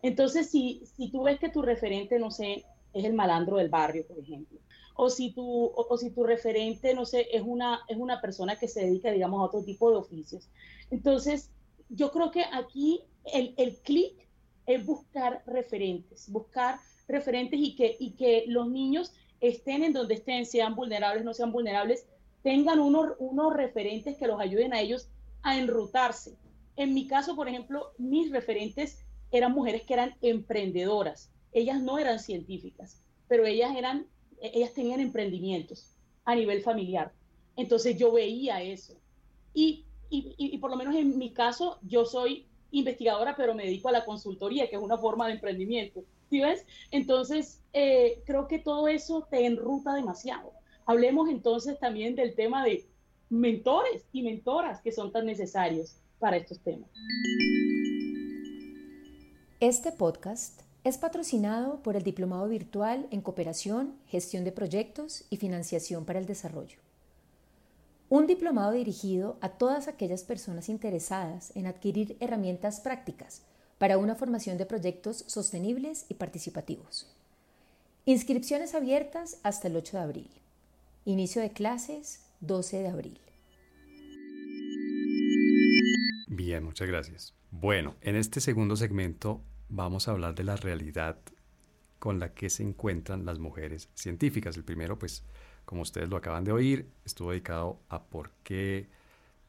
Entonces, 0.00 0.48
si, 0.48 0.84
si 0.96 1.10
tú 1.10 1.24
ves 1.24 1.40
que 1.40 1.48
tu 1.48 1.60
referente, 1.60 2.20
no 2.20 2.30
sé, 2.30 2.64
es 2.92 3.04
el 3.04 3.14
malandro 3.14 3.56
del 3.56 3.68
barrio, 3.68 4.06
por 4.06 4.20
ejemplo, 4.20 4.60
o 4.94 5.10
si 5.10 5.32
tu, 5.32 5.72
o, 5.74 5.96
si 5.98 6.10
tu 6.10 6.24
referente, 6.24 6.94
no 6.94 7.04
sé, 7.04 7.28
es 7.32 7.42
una, 7.44 7.80
es 7.88 7.96
una 7.96 8.20
persona 8.20 8.56
que 8.56 8.68
se 8.68 8.86
dedica, 8.86 9.10
digamos, 9.10 9.40
a 9.40 9.44
otro 9.44 9.62
tipo 9.64 9.90
de 9.90 9.96
oficios. 9.96 10.48
Entonces, 10.90 11.50
yo 11.88 12.10
creo 12.12 12.30
que 12.30 12.44
aquí 12.52 13.02
el, 13.32 13.54
el 13.56 13.76
clic 13.78 14.28
es 14.66 14.84
buscar 14.86 15.42
referentes, 15.46 16.30
buscar 16.30 16.78
referentes 17.08 17.58
y 17.60 17.74
que, 17.76 17.96
y 17.98 18.12
que 18.12 18.44
los 18.46 18.68
niños 18.68 19.12
estén 19.40 19.84
en 19.84 19.92
donde 19.92 20.14
estén, 20.14 20.46
sean 20.46 20.74
vulnerables, 20.74 21.24
no 21.24 21.34
sean 21.34 21.52
vulnerables, 21.52 22.06
tengan 22.42 22.80
unos, 22.80 23.12
unos 23.18 23.54
referentes 23.54 24.16
que 24.16 24.26
los 24.26 24.40
ayuden 24.40 24.72
a 24.72 24.80
ellos 24.80 25.08
a 25.42 25.58
enrutarse. 25.58 26.36
En 26.76 26.94
mi 26.94 27.06
caso, 27.06 27.36
por 27.36 27.48
ejemplo, 27.48 27.92
mis 27.98 28.30
referentes 28.30 29.04
eran 29.30 29.52
mujeres 29.52 29.82
que 29.82 29.94
eran 29.94 30.14
emprendedoras. 30.22 31.30
Ellas 31.52 31.80
no 31.80 31.98
eran 31.98 32.18
científicas, 32.18 33.02
pero 33.28 33.46
ellas 33.46 33.76
eran, 33.76 34.06
ellas 34.52 34.72
tenían 34.72 35.00
emprendimientos 35.00 35.90
a 36.24 36.34
nivel 36.34 36.62
familiar. 36.62 37.12
Entonces 37.56 37.96
yo 37.96 38.12
veía 38.12 38.62
eso. 38.62 38.94
Y, 39.52 39.84
y, 40.10 40.34
y, 40.36 40.58
por 40.58 40.70
lo 40.70 40.76
menos 40.76 40.94
en 40.96 41.16
mi 41.18 41.32
caso, 41.32 41.78
yo 41.82 42.04
soy 42.04 42.46
investigadora, 42.70 43.36
pero 43.36 43.54
me 43.54 43.64
dedico 43.64 43.88
a 43.88 43.92
la 43.92 44.04
consultoría, 44.04 44.68
que 44.68 44.76
es 44.76 44.82
una 44.82 44.98
forma 44.98 45.26
de 45.26 45.34
emprendimiento. 45.34 46.04
¿Sí 46.30 46.40
ves? 46.40 46.66
Entonces, 46.90 47.62
eh, 47.72 48.22
creo 48.26 48.48
que 48.48 48.58
todo 48.58 48.88
eso 48.88 49.26
te 49.30 49.46
enruta 49.46 49.94
demasiado. 49.94 50.52
Hablemos 50.86 51.28
entonces 51.30 51.78
también 51.78 52.14
del 52.14 52.34
tema 52.34 52.64
de 52.64 52.86
mentores 53.30 54.04
y 54.12 54.22
mentoras 54.22 54.80
que 54.82 54.92
son 54.92 55.12
tan 55.12 55.26
necesarios 55.26 55.96
para 56.18 56.36
estos 56.36 56.60
temas. 56.60 56.90
Este 59.60 59.92
podcast 59.92 60.60
es 60.84 60.98
patrocinado 60.98 61.82
por 61.82 61.96
el 61.96 62.02
Diplomado 62.02 62.46
Virtual 62.46 63.06
en 63.10 63.22
Cooperación, 63.22 63.94
Gestión 64.06 64.44
de 64.44 64.52
Proyectos 64.52 65.24
y 65.30 65.38
Financiación 65.38 66.04
para 66.04 66.18
el 66.18 66.26
Desarrollo. 66.26 66.76
Un 68.10 68.26
diplomado 68.26 68.72
dirigido 68.72 69.38
a 69.40 69.48
todas 69.48 69.88
aquellas 69.88 70.24
personas 70.24 70.68
interesadas 70.68 71.52
en 71.56 71.66
adquirir 71.66 72.18
herramientas 72.20 72.80
prácticas 72.80 73.40
para 73.78 73.96
una 73.96 74.14
formación 74.14 74.58
de 74.58 74.66
proyectos 74.66 75.24
sostenibles 75.26 76.04
y 76.10 76.14
participativos. 76.14 77.10
Inscripciones 78.04 78.74
abiertas 78.74 79.38
hasta 79.42 79.68
el 79.68 79.76
8 79.76 79.96
de 79.96 80.02
abril. 80.02 80.30
Inicio 81.06 81.40
de 81.40 81.50
clases 81.50 82.20
12 82.40 82.82
de 82.82 82.88
abril. 82.88 83.20
Bien, 86.28 86.62
muchas 86.62 86.88
gracias. 86.88 87.32
Bueno, 87.50 87.94
en 88.02 88.16
este 88.16 88.42
segundo 88.42 88.76
segmento 88.76 89.40
vamos 89.74 90.08
a 90.08 90.12
hablar 90.12 90.34
de 90.34 90.44
la 90.44 90.56
realidad 90.56 91.18
con 91.98 92.18
la 92.18 92.32
que 92.34 92.50
se 92.50 92.62
encuentran 92.62 93.24
las 93.24 93.38
mujeres 93.38 93.88
científicas. 93.94 94.56
El 94.56 94.64
primero, 94.64 94.98
pues, 94.98 95.24
como 95.64 95.82
ustedes 95.82 96.08
lo 96.08 96.16
acaban 96.16 96.44
de 96.44 96.52
oír, 96.52 96.88
estuvo 97.04 97.30
dedicado 97.30 97.80
a 97.88 98.04
por 98.04 98.30
qué 98.42 98.88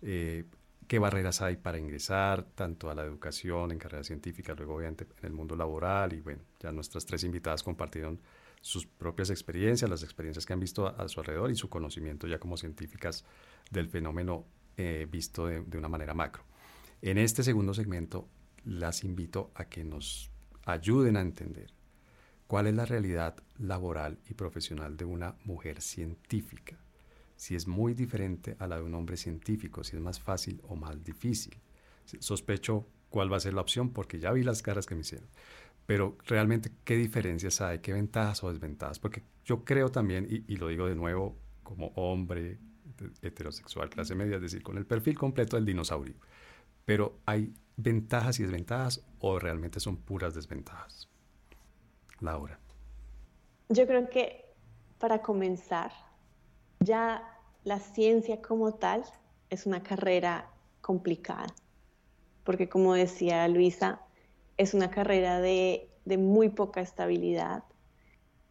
eh, 0.01 0.45
qué 0.87 0.99
barreras 0.99 1.41
hay 1.41 1.55
para 1.55 1.79
ingresar 1.79 2.43
tanto 2.55 2.89
a 2.89 2.95
la 2.95 3.03
educación 3.03 3.71
en 3.71 3.79
carreras 3.79 4.07
científicas, 4.07 4.55
luego 4.57 4.75
obviamente 4.75 5.07
en 5.19 5.25
el 5.25 5.33
mundo 5.33 5.55
laboral 5.55 6.13
y 6.13 6.21
bueno, 6.21 6.41
ya 6.59 6.71
nuestras 6.71 7.05
tres 7.05 7.23
invitadas 7.23 7.63
compartieron 7.63 8.21
sus 8.61 8.85
propias 8.85 9.29
experiencias, 9.29 9.89
las 9.89 10.03
experiencias 10.03 10.45
que 10.45 10.53
han 10.53 10.59
visto 10.59 10.87
a, 10.87 11.07
su 11.07 11.19
alrededor 11.19 11.51
y 11.51 11.55
su 11.55 11.69
conocimiento 11.69 12.27
ya 12.27 12.39
como 12.39 12.57
científicas 12.57 13.25
del 13.71 13.89
fenómeno 13.89 14.45
eh, 14.77 15.07
visto 15.09 15.47
de, 15.47 15.61
de 15.61 15.77
una 15.77 15.87
manera 15.87 16.13
macro. 16.13 16.43
En 17.01 17.17
este 17.17 17.43
segundo 17.43 17.73
segmento 17.73 18.27
las 18.65 19.03
invito 19.03 19.51
a 19.55 19.65
que 19.65 19.83
nos 19.83 20.31
ayuden 20.65 21.17
a 21.17 21.21
entender 21.21 21.71
cuál 22.47 22.67
es 22.67 22.75
la 22.75 22.85
realidad 22.85 23.35
laboral 23.57 24.19
y 24.29 24.33
profesional 24.33 24.97
de 24.97 25.05
una 25.05 25.35
mujer 25.45 25.81
científica 25.81 26.77
si 27.35 27.55
es 27.55 27.67
muy 27.67 27.93
diferente 27.93 28.55
a 28.59 28.67
la 28.67 28.77
de 28.77 28.83
un 28.83 28.95
hombre 28.95 29.17
científico, 29.17 29.83
si 29.83 29.95
es 29.95 30.01
más 30.01 30.19
fácil 30.19 30.61
o 30.67 30.75
más 30.75 31.03
difícil. 31.03 31.55
Sospecho 32.19 32.87
cuál 33.09 33.31
va 33.31 33.37
a 33.37 33.41
ser 33.41 33.53
la 33.53 33.61
opción 33.61 33.91
porque 33.91 34.19
ya 34.19 34.31
vi 34.31 34.43
las 34.43 34.61
caras 34.61 34.85
que 34.85 34.95
me 34.95 35.01
hicieron. 35.01 35.27
Pero 35.85 36.17
realmente, 36.25 36.71
¿qué 36.83 36.95
diferencias 36.95 37.61
hay? 37.61 37.79
¿Qué 37.79 37.93
ventajas 37.93 38.43
o 38.43 38.51
desventajas? 38.51 38.99
Porque 38.99 39.23
yo 39.43 39.63
creo 39.63 39.89
también, 39.89 40.27
y, 40.29 40.55
lo 40.55 40.67
digo 40.69 40.87
de 40.87 40.95
nuevo 40.95 41.37
como 41.63 41.87
hombre 41.95 42.57
heterosexual, 43.21 43.89
clase 43.89 44.15
media, 44.15 44.37
es 44.37 44.41
decir, 44.41 44.63
con 44.63 44.77
el 44.77 44.85
perfil 44.85 45.15
completo 45.17 45.57
del 45.57 45.65
dinosaurio. 45.65 46.15
Pero 46.85 47.19
hay 47.25 47.53
ventajas 47.77 48.39
y 48.39 48.43
desventajas 48.43 49.03
o 49.19 49.39
realmente 49.39 49.79
son 49.79 49.97
puras 49.97 50.33
desventajas. 50.33 51.09
Laura. 52.19 52.59
Yo 53.69 53.87
creo 53.87 54.09
que 54.09 54.45
para 54.99 55.21
comenzar, 55.21 55.91
ya 56.79 57.23
la 57.63 57.79
ciencia 57.79 58.41
como 58.41 58.73
tal 58.75 59.03
es 59.49 59.65
una 59.65 59.83
carrera 59.83 60.49
complicada, 60.81 61.47
porque 62.43 62.69
como 62.69 62.93
decía 62.93 63.47
Luisa, 63.47 64.01
es 64.57 64.73
una 64.73 64.91
carrera 64.91 65.41
de, 65.41 65.89
muy 66.05 66.49
poca 66.49 66.81
estabilidad, 66.81 67.63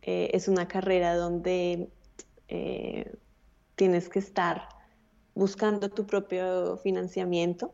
eh, 0.03 0.31
es 0.35 0.49
una 0.49 0.69
carrera 0.69 1.15
donde 1.15 1.89
eh, 2.49 3.17
tienes 3.77 4.09
que 4.09 4.19
estar 4.19 4.69
buscando 5.35 5.89
tu 5.91 6.07
propio 6.07 6.77
financiamiento, 6.79 7.73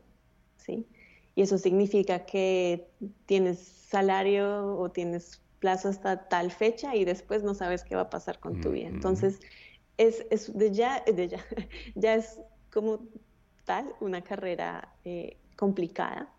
¿sí? 0.65 0.87
Y 1.35 1.41
eso 1.43 1.57
significa 1.57 2.25
que 2.25 2.89
tienes 3.25 3.59
salario 3.59 4.77
o 4.77 4.91
tienes 4.91 5.41
plazo 5.59 5.89
hasta 5.89 6.27
tal 6.27 6.51
fecha 6.51 6.95
y 6.95 7.05
después 7.05 7.43
no 7.43 7.53
sabes 7.53 7.83
qué 7.83 7.95
va 7.95 8.03
a 8.03 8.09
pasar 8.09 8.39
con 8.39 8.59
tu 8.61 8.71
vida. 8.71 8.87
Entonces, 8.87 9.39
es, 9.97 10.57
de 10.57 10.71
ya, 10.71 11.03
de 11.05 11.27
ya, 11.29 11.39
ya 11.95 12.15
es 12.15 12.39
como 12.73 13.01
tal 13.65 13.93
una 13.99 14.21
carrera 14.21 14.93
eh, 15.05 15.37
complicada. 15.55 16.33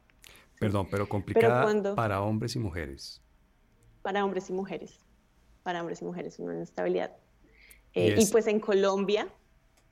Perdón, 0.58 0.88
pero 0.90 1.08
complicada 1.08 1.94
para 1.94 2.20
hombres 2.22 2.56
y 2.56 2.58
mujeres. 2.58 3.22
Para 4.02 4.24
hombres 4.24 4.50
y 4.50 4.52
mujeres. 4.52 4.98
Para 5.62 5.80
hombres 5.80 6.02
y 6.02 6.04
mujeres, 6.04 6.38
una 6.38 6.54
inestabilidad. 6.54 7.16
Eh, 7.94 8.16
y, 8.18 8.26
pues 8.26 8.46
en 8.46 8.58
Colombia, 8.58 9.28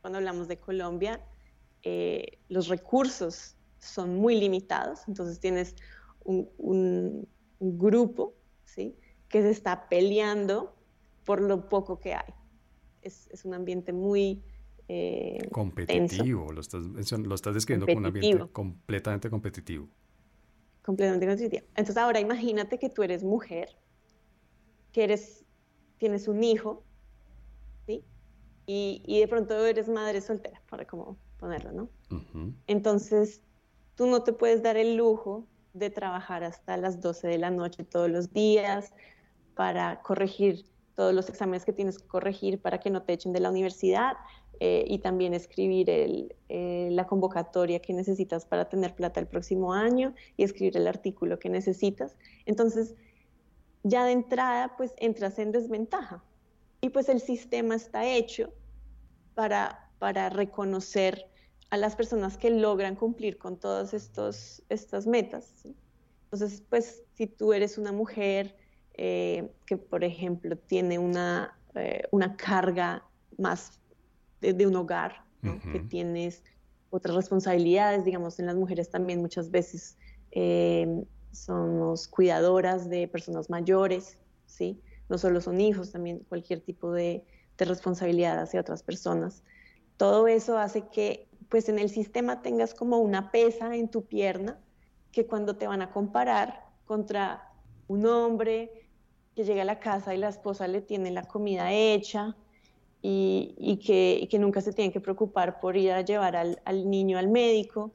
cuando 0.00 0.18
hablamos 0.18 0.48
de 0.48 0.58
Colombia, 0.58 1.20
eh, 1.82 2.38
los 2.48 2.68
recursos 2.68 3.56
son 3.80 4.16
muy 4.16 4.38
limitados, 4.38 5.00
entonces 5.08 5.40
tienes 5.40 5.74
un, 6.24 6.48
un, 6.58 7.28
grupo 7.58 8.34
¿sí? 8.64 8.96
que 9.28 9.42
se 9.42 9.50
está 9.50 9.88
peleando 9.88 10.74
por 11.24 11.40
lo 11.40 11.68
poco 11.68 11.98
que 11.98 12.14
hay. 12.14 12.34
Es, 13.02 13.28
es 13.30 13.44
un 13.44 13.54
ambiente 13.54 13.92
muy 13.92 14.42
eh, 14.88 15.48
competitivo, 15.50 16.52
lo 16.52 16.60
estás, 16.60 16.82
lo 16.82 17.34
estás 17.34 17.54
describiendo 17.54 17.86
como 17.86 17.98
un 17.98 18.06
ambiente 18.06 18.52
completamente 18.52 19.30
competitivo. 19.30 19.88
Completamente 20.82 21.26
competitivo. 21.26 21.66
Entonces 21.70 21.96
ahora 21.96 22.20
imagínate 22.20 22.78
que 22.78 22.90
tú 22.90 23.02
eres 23.02 23.22
mujer, 23.22 23.68
que 24.92 25.04
eres, 25.04 25.44
tienes 25.98 26.28
un 26.28 26.42
hijo, 26.42 26.82
¿sí? 27.86 28.04
Y, 28.66 29.02
y 29.06 29.20
de 29.20 29.28
pronto 29.28 29.64
eres 29.64 29.88
madre 29.88 30.20
soltera, 30.20 30.60
para 30.68 30.86
cómo 30.86 31.16
ponerlo, 31.38 31.72
¿no? 31.72 31.88
Entonces 32.66 33.42
tú 34.00 34.06
no 34.06 34.22
te 34.22 34.32
puedes 34.32 34.62
dar 34.62 34.78
el 34.78 34.96
lujo 34.96 35.44
de 35.74 35.90
trabajar 35.90 36.42
hasta 36.42 36.78
las 36.78 37.02
12 37.02 37.28
de 37.28 37.36
la 37.36 37.50
noche 37.50 37.84
todos 37.84 38.08
los 38.08 38.32
días 38.32 38.94
para 39.54 40.00
corregir 40.00 40.64
todos 40.96 41.12
los 41.12 41.28
exámenes 41.28 41.66
que 41.66 41.74
tienes 41.74 41.98
que 41.98 42.06
corregir 42.06 42.62
para 42.62 42.80
que 42.80 42.88
no 42.88 43.02
te 43.02 43.12
echen 43.12 43.34
de 43.34 43.40
la 43.40 43.50
universidad, 43.50 44.14
eh, 44.58 44.86
y 44.86 45.00
también 45.00 45.34
escribir 45.34 45.90
eh, 45.90 46.88
la 46.90 47.06
convocatoria 47.06 47.80
que 47.80 47.92
necesitas 47.92 48.46
para 48.46 48.70
tener 48.70 48.94
plata 48.94 49.20
el 49.20 49.26
próximo 49.26 49.74
año 49.74 50.14
y 50.38 50.44
escribir 50.44 50.78
el 50.78 50.86
artículo 50.86 51.38
que 51.38 51.50
necesitas. 51.50 52.16
Entonces, 52.46 52.94
ya 53.82 54.06
de 54.06 54.12
entrada, 54.12 54.78
pues 54.78 54.94
entras 54.96 55.38
en 55.38 55.52
desventaja. 55.52 56.24
Y 56.80 56.88
pues 56.88 57.10
el 57.10 57.20
sistema 57.20 57.74
está 57.74 58.06
hecho 58.06 58.50
para, 59.34 59.90
para 59.98 60.30
reconocer 60.30 61.26
a 61.70 61.76
las 61.76 61.96
personas 61.96 62.36
que 62.36 62.50
logran 62.50 62.96
cumplir 62.96 63.38
con 63.38 63.58
todas 63.58 63.94
estas 63.94 65.06
metas. 65.06 65.64
Entonces, 66.24 66.62
pues 66.68 67.02
si 67.14 67.26
tú 67.26 67.52
eres 67.52 67.78
una 67.78 67.92
mujer 67.92 68.56
eh, 68.94 69.50
que, 69.66 69.76
por 69.76 70.04
ejemplo, 70.04 70.56
tiene 70.56 70.98
una, 70.98 71.56
una 72.10 72.36
carga 72.36 73.04
más 73.38 73.80
de, 74.40 74.66
un 74.66 74.76
hogar, 74.76 75.24
que 75.72 75.80
tienes 75.80 76.42
otras 76.90 77.14
responsabilidades, 77.14 78.04
digamos, 78.04 78.38
en 78.40 78.46
las 78.46 78.56
mujeres 78.56 78.90
también 78.90 79.20
muchas 79.20 79.50
veces 79.50 79.96
eh, 80.32 81.04
somos 81.32 82.08
cuidadoras 82.08 82.90
de 82.90 83.08
personas 83.08 83.48
mayores, 83.48 84.18
¿sí? 84.46 84.80
No 85.08 85.18
solo 85.18 85.40
son 85.40 85.60
hijos, 85.60 85.92
también 85.92 86.20
cualquier 86.28 86.60
tipo 86.60 86.92
de, 86.92 87.24
de 87.56 87.64
responsabilidad 87.64 88.38
hacia 88.40 88.60
otras 88.60 88.82
personas. 88.82 89.42
Todo 89.96 90.28
eso 90.28 90.58
hace 90.58 90.88
que, 90.88 91.29
pues, 91.50 91.68
en 91.68 91.78
el 91.78 91.90
sistema 91.90 92.40
tengas 92.40 92.72
como 92.72 92.98
una 92.98 93.30
pesa 93.30 93.76
en 93.76 93.88
tu 93.88 94.06
pierna 94.06 94.58
que 95.12 95.26
cuando 95.26 95.56
te 95.56 95.66
van 95.66 95.82
a 95.82 95.90
comparar 95.90 96.64
contra 96.86 97.52
un 97.88 98.06
hombre 98.06 98.88
que 99.34 99.44
llega 99.44 99.62
a 99.62 99.66
la 99.66 99.80
casa 99.80 100.14
y 100.14 100.18
la 100.18 100.28
esposa 100.28 100.66
le 100.68 100.80
tiene 100.80 101.10
la 101.10 101.24
comida 101.24 101.72
hecha, 101.72 102.36
y, 103.02 103.78
que, 104.30 104.38
nunca 104.38 104.60
se 104.60 104.72
tienen 104.72 104.92
que 104.92 105.00
preocupar 105.00 105.60
por 105.60 105.76
ir 105.76 105.92
a 105.92 106.02
llevar 106.02 106.36
al, 106.36 106.90
niño 106.90 107.18
al 107.18 107.28
médico, 107.28 107.92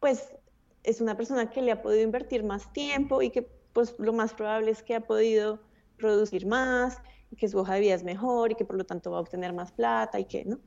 pues 0.00 0.34
es 0.82 1.00
una 1.00 1.16
persona 1.16 1.50
que 1.50 1.62
le 1.62 1.72
ha 1.72 1.82
podido 1.82 2.02
invertir 2.02 2.42
más 2.42 2.72
tiempo 2.72 3.22
y 3.22 3.30
que 3.30 3.42
pues 3.72 3.94
lo 3.98 4.12
más 4.12 4.34
probable 4.34 4.70
es 4.70 4.82
que 4.82 4.94
ha 4.94 5.00
podido 5.00 5.60
producir 5.96 6.46
más, 6.46 6.98
y 7.30 7.36
que 7.36 7.48
su 7.48 7.58
hoja 7.58 7.74
de 7.74 7.80
vida 7.80 7.94
es 7.94 8.04
mejor 8.04 8.52
y 8.52 8.54
que 8.54 8.64
por 8.64 8.76
lo 8.76 8.84
tanto 8.84 9.10
va 9.10 9.18
a 9.18 9.20
obtener 9.20 9.54
más 9.54 9.72
plata 9.72 10.20
y 10.20 10.26
que, 10.26 10.44
¿no? 10.44 10.58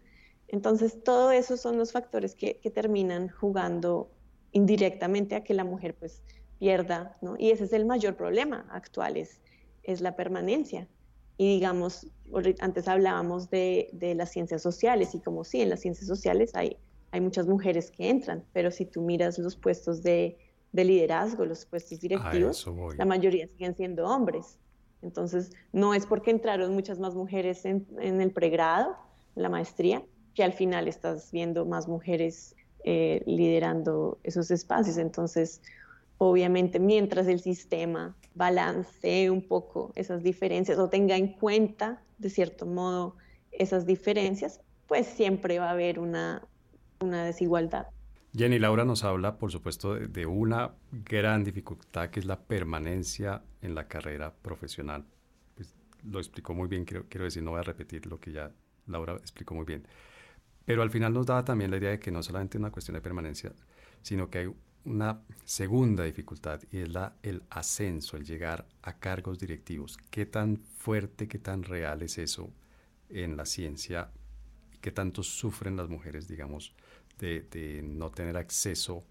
Entonces, 0.47 1.03
todo 1.03 1.31
eso 1.31 1.57
son 1.57 1.77
los 1.77 1.91
factores 1.91 2.35
que, 2.35 2.59
terminan 2.73 3.29
jugando 3.29 4.11
indirectamente 4.51 5.35
a 5.35 5.43
que 5.43 5.53
la 5.53 5.63
mujer 5.63 5.95
pues 5.95 6.21
pierda, 6.59 7.17
¿no? 7.21 7.35
Y 7.37 7.51
ese 7.51 7.65
es 7.65 7.73
el 7.73 7.85
mayor 7.85 8.15
problema 8.15 8.65
actual, 8.71 9.17
es, 9.17 9.41
es 9.83 10.01
la 10.01 10.15
permanencia. 10.15 10.87
Y 11.37 11.55
digamos, 11.55 12.07
antes 12.59 12.87
hablábamos 12.87 13.49
de, 13.49 13.89
las 14.15 14.31
ciencias 14.31 14.61
sociales 14.61 15.13
y 15.15 15.19
como 15.19 15.43
sí, 15.43 15.61
en 15.61 15.69
las 15.69 15.81
ciencias 15.81 16.07
sociales 16.07 16.51
hay, 16.53 16.77
hay 17.11 17.21
muchas 17.21 17.47
mujeres 17.47 17.91
que 17.91 18.09
entran, 18.09 18.45
pero 18.53 18.71
si 18.71 18.85
tú 18.85 19.01
miras 19.01 19.37
los 19.37 19.55
puestos 19.55 20.01
de, 20.01 20.37
liderazgo, 20.71 21.45
los 21.45 21.65
puestos 21.65 21.99
directivos, 22.01 22.65
la 22.97 23.05
mayoría 23.05 23.47
siguen 23.47 23.75
siendo 23.75 24.05
hombres. 24.05 24.57
Entonces, 25.01 25.51
no 25.71 25.93
es 25.93 26.05
porque 26.05 26.31
entraron 26.31 26.73
muchas 26.73 26.99
más 26.99 27.15
mujeres 27.15 27.63
en, 27.65 27.85
el 27.99 28.31
pregrado, 28.31 28.95
en 29.35 29.43
la 29.43 29.49
maestría, 29.49 30.03
que 30.36 30.43
al 30.43 30.53
final 30.53 30.88
estás 30.88 31.31
viendo 31.31 31.65
más 31.65 31.88
mujeres 31.88 32.55
eh, 32.83 33.23
liderando 33.25 34.19
esos 34.23 34.51
espacios. 34.51 34.97
Entonces, 34.97 35.61
obviamente, 36.17 36.77
mientras 36.79 37.27
el 37.27 37.39
sistema 37.39 38.15
balancee 38.36 39.29
un 39.29 39.41
poco 39.41 39.91
esas 39.95 40.21
diferencias 40.21 40.77
o 40.77 40.89
tenga 40.89 41.15
en 41.15 41.29
cuenta, 41.29 42.03
de 42.17 42.29
cierto 42.29 42.65
modo, 42.65 43.15
esas 43.51 43.86
diferencias, 43.86 44.61
pues 44.88 45.07
siempre 45.07 45.57
va 45.57 45.69
a 45.69 45.71
haber 45.71 45.99
una, 45.99 46.47
desigualdad. 46.99 47.88
Jenny 48.36 48.59
Laura 48.59 48.83
nos 48.83 49.03
habla, 49.03 49.38
por 49.38 49.51
supuesto, 49.51 49.95
de, 49.95 50.25
una 50.25 50.75
gran 50.91 51.43
dificultad 51.43 52.09
que 52.09 52.19
es 52.19 52.25
la 52.25 52.41
permanencia 52.41 53.43
en 53.61 53.73
la 53.73 53.88
carrera 53.88 54.33
profesional. 54.33 55.05
Pues, 55.55 55.73
lo 56.03 56.19
explicó 56.19 56.53
muy 56.53 56.67
bien, 56.67 56.83
quiero 56.83 57.23
decir, 57.23 57.43
no 57.43 57.51
voy 57.51 57.61
a 57.61 57.63
repetir 57.63 58.05
lo 58.07 58.19
que 58.19 58.31
ya 58.33 58.51
Laura 58.88 59.13
explicó 59.13 59.55
muy 59.55 59.65
bien. 59.65 59.88
Pero 60.66 60.82
al 60.82 60.89
final 60.89 61.13
nos 61.13 61.26
daba 61.26 61.45
también 61.45 61.72
la 61.72 61.78
idea 61.78 61.91
de 61.91 61.99
que 61.99 62.11
no 62.11 62.24
solamente 62.24 62.57
es 62.57 62.59
una 62.59 62.72
cuestión 62.72 62.95
de 62.95 63.01
permanencia, 63.01 63.53
sino 64.01 64.30
que 64.30 64.39
hay 64.39 64.53
una 64.86 65.22
segunda 65.43 66.03
dificultad 66.03 66.61
y 66.72 66.80
es 66.80 66.93
la, 66.93 67.16
el 67.24 67.43
ascenso, 67.49 68.18
el 68.18 68.26
llegar 68.26 68.68
a 68.84 68.97
cargos 68.97 69.39
directivos. 69.39 69.97
¿Qué 70.09 70.26
tan 70.26 70.57
fuerte, 70.57 71.28
qué 71.28 71.39
tan 71.39 71.63
real 71.63 72.01
es 72.03 72.18
eso 72.18 72.49
en 73.09 73.36
la 73.36 73.45
ciencia? 73.45 74.11
¿Qué 74.82 74.91
tanto 74.91 75.24
sufren 75.24 75.76
las 75.76 75.89
mujeres, 75.89 76.28
digamos, 76.28 76.76
de, 77.18 77.82
no 77.84 78.11
tener 78.11 78.38
acceso 78.38 79.03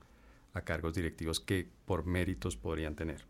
a 0.53 0.61
cargos 0.61 0.95
directivos 0.95 1.41
que 1.41 1.69
por 1.85 2.07
méritos 2.07 2.57
podrían 2.57 2.95
tener? 2.95 3.25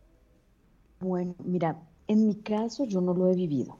Bueno, 1.00 1.34
mira, 1.42 1.80
en 2.06 2.26
mi 2.26 2.36
caso 2.36 2.84
yo 2.84 3.00
no 3.00 3.14
lo 3.14 3.30
he 3.30 3.34
vivido. 3.34 3.78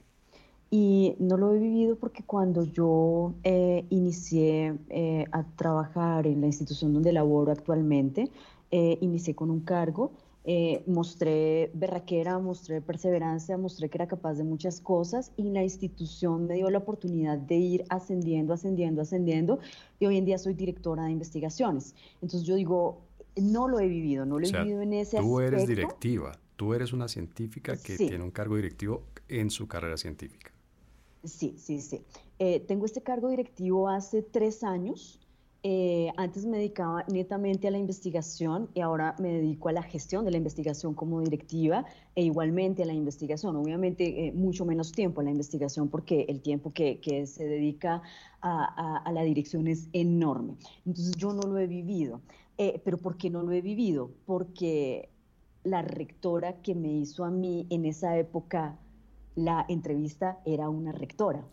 Y 0.77 1.15
no 1.19 1.37
lo 1.37 1.53
he 1.53 1.57
vivido 1.57 1.95
porque 1.95 2.21
cuando 2.23 2.65
yo 2.65 3.33
eh, 3.43 3.85
inicié 3.91 4.77
eh, 4.89 5.23
a 5.31 5.45
trabajar 5.55 6.27
en 6.27 6.41
la 6.41 6.47
institución 6.47 6.93
donde 6.93 7.13
laboro 7.13 7.53
actualmente, 7.53 8.29
eh, 8.71 8.97
inicié 8.99 9.35
con 9.35 9.51
un 9.51 9.61
cargo, 9.61 10.11
mostré 10.85 11.71
berraquera, 11.73 12.39
mostré 12.39 12.81
perseverancia, 12.81 13.57
mostré 13.57 13.89
que 13.89 13.97
era 13.99 14.07
capaz 14.09 14.33
de 14.33 14.43
muchas 14.43 14.81
cosas 14.81 15.31
y 15.37 15.43
la 15.43 15.63
institución 15.63 16.45
me 16.45 16.55
dio 16.55 16.69
la 16.69 16.79
oportunidad 16.79 17.37
de 17.37 17.55
ir 17.55 17.85
ascendiendo, 17.87 18.53
ascendiendo, 18.53 19.01
ascendiendo 19.01 19.59
y 19.97 20.07
hoy 20.07 20.17
en 20.17 20.25
día 20.25 20.37
soy 20.37 20.55
directora 20.55 21.05
de 21.05 21.11
investigaciones. 21.11 21.95
Entonces 22.15 22.43
yo 22.43 22.55
digo, 22.55 23.01
no 23.37 23.69
lo 23.69 23.79
he 23.79 23.87
vivido, 23.87 24.25
no 24.25 24.39
lo 24.39 24.45
he 24.45 24.51
vivido 24.51 24.81
en 24.81 24.91
ese 24.91 25.19
tú 25.19 25.39
eres 25.39 25.67
directiva. 25.67 26.33
Tú 26.57 26.73
eres 26.73 26.91
una 26.91 27.07
científica 27.07 27.77
que 27.81 27.97
tiene 27.97 28.23
un 28.23 28.31
cargo 28.31 28.57
directivo 28.57 29.03
en 29.29 29.49
su 29.49 29.67
carrera 29.67 29.97
científica. 29.97 30.54
Sí, 31.25 31.55
sí, 31.57 31.81
sí. 31.81 32.01
Eh, 32.39 32.59
tengo 32.61 32.85
este 32.85 33.01
cargo 33.01 33.29
directivo 33.29 33.89
hace 33.89 34.21
tres 34.21 34.63
años. 34.63 35.19
Eh, 35.67 36.11
antes 36.17 36.45
me 36.45 36.57
dedicaba 36.57 37.03
netamente 37.11 37.67
a 37.67 37.71
la 37.71 37.79
investigación 37.79 38.69
y 38.75 38.81
ahora 38.81 39.15
me 39.17 39.29
dedico 39.29 39.69
a 39.69 39.71
la 39.71 39.81
gestión 39.81 40.23
de 40.23 40.29
la 40.29 40.37
investigación 40.37 40.93
como 40.93 41.21
directiva 41.21 41.85
e 42.13 42.23
igualmente 42.23 42.83
a 42.83 42.85
la 42.85 42.93
investigación. 42.93 43.55
Obviamente 43.55 44.27
eh, 44.27 44.31
mucho 44.31 44.63
menos 44.63 44.91
tiempo 44.91 45.21
a 45.21 45.23
la 45.23 45.31
investigación 45.31 45.89
porque 45.89 46.25
el 46.29 46.41
tiempo 46.41 46.71
que, 46.71 46.99
que 46.99 47.25
se 47.25 47.45
dedica 47.45 48.03
a, 48.41 48.97
a, 48.97 49.11
la 49.11 49.23
dirección 49.23 49.67
es 49.67 49.87
enorme. 49.91 50.55
Entonces 50.85 51.15
yo 51.15 51.33
no 51.33 51.41
lo 51.41 51.57
he 51.57 51.65
vivido. 51.65 52.21
pero 52.83 52.99
¿por 52.99 53.17
qué 53.17 53.31
no 53.31 53.41
lo 53.41 53.51
he 53.51 53.61
vivido? 53.61 54.11
Porque 54.27 55.09
la 55.63 55.81
rectora 55.81 56.61
que 56.61 56.75
me 56.75 56.93
hizo 56.93 57.25
a 57.25 57.31
mí 57.31 57.65
en 57.71 57.85
esa 57.85 58.19
época 58.19 58.77
la 59.35 59.65
entrevista 59.67 60.39
era 60.45 60.69
una 60.69 60.91
rectora. 60.91 61.45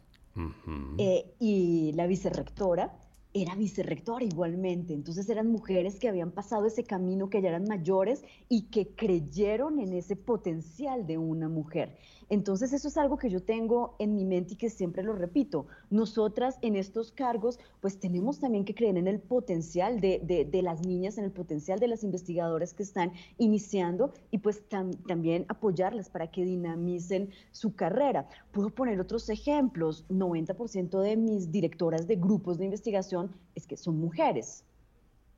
Eh, 0.96 1.34
y 1.38 1.92
la 1.92 2.06
vicerrectora 2.06 2.96
era 3.34 3.54
vicerrectora 3.54 4.24
igualmente. 4.24 4.94
Entonces 4.94 5.28
eran 5.28 5.48
mujeres 5.48 5.98
que 5.98 6.08
habían 6.08 6.30
pasado 6.30 6.66
ese 6.66 6.84
camino, 6.84 7.30
que 7.30 7.40
ya 7.42 7.48
eran 7.48 7.64
mayores 7.64 8.24
y 8.48 8.62
que 8.62 8.94
creyeron 8.94 9.78
en 9.78 9.92
ese 9.92 10.16
potencial 10.16 11.06
de 11.06 11.18
una 11.18 11.48
mujer. 11.48 11.96
Entonces 12.32 12.72
eso 12.72 12.88
es 12.88 12.96
algo 12.96 13.18
que 13.18 13.28
yo 13.28 13.42
tengo 13.42 13.94
en 13.98 14.14
mi 14.14 14.24
mente 14.24 14.54
y 14.54 14.56
que 14.56 14.70
siempre 14.70 15.02
lo 15.02 15.12
repito. 15.12 15.66
Nosotras 15.90 16.56
en 16.62 16.76
estos 16.76 17.12
cargos 17.12 17.58
pues 17.82 18.00
tenemos 18.00 18.40
también 18.40 18.64
que 18.64 18.74
creer 18.74 18.96
en 18.96 19.06
el 19.06 19.20
potencial 19.20 20.00
de, 20.00 20.48
las 20.62 20.80
niñas, 20.80 21.18
en 21.18 21.24
el 21.24 21.30
potencial 21.30 21.78
de 21.78 21.88
las 21.88 22.04
investigadoras 22.04 22.72
que 22.72 22.84
están 22.84 23.12
iniciando 23.36 24.14
y 24.30 24.38
pues 24.38 24.62
también 24.66 25.44
apoyarlas 25.48 26.08
para 26.08 26.30
que 26.30 26.46
dinamicen 26.46 27.28
su 27.50 27.74
carrera. 27.74 28.30
Puedo 28.50 28.70
poner 28.70 28.98
otros 28.98 29.28
ejemplos. 29.28 30.06
90% 30.08 31.02
de 31.02 31.18
mis 31.18 31.52
directoras 31.52 32.06
de 32.06 32.16
grupos 32.16 32.56
de 32.56 32.64
investigación 32.64 33.30
es 33.54 33.66
que 33.66 33.76
son 33.76 34.00
mujeres. 34.00 34.64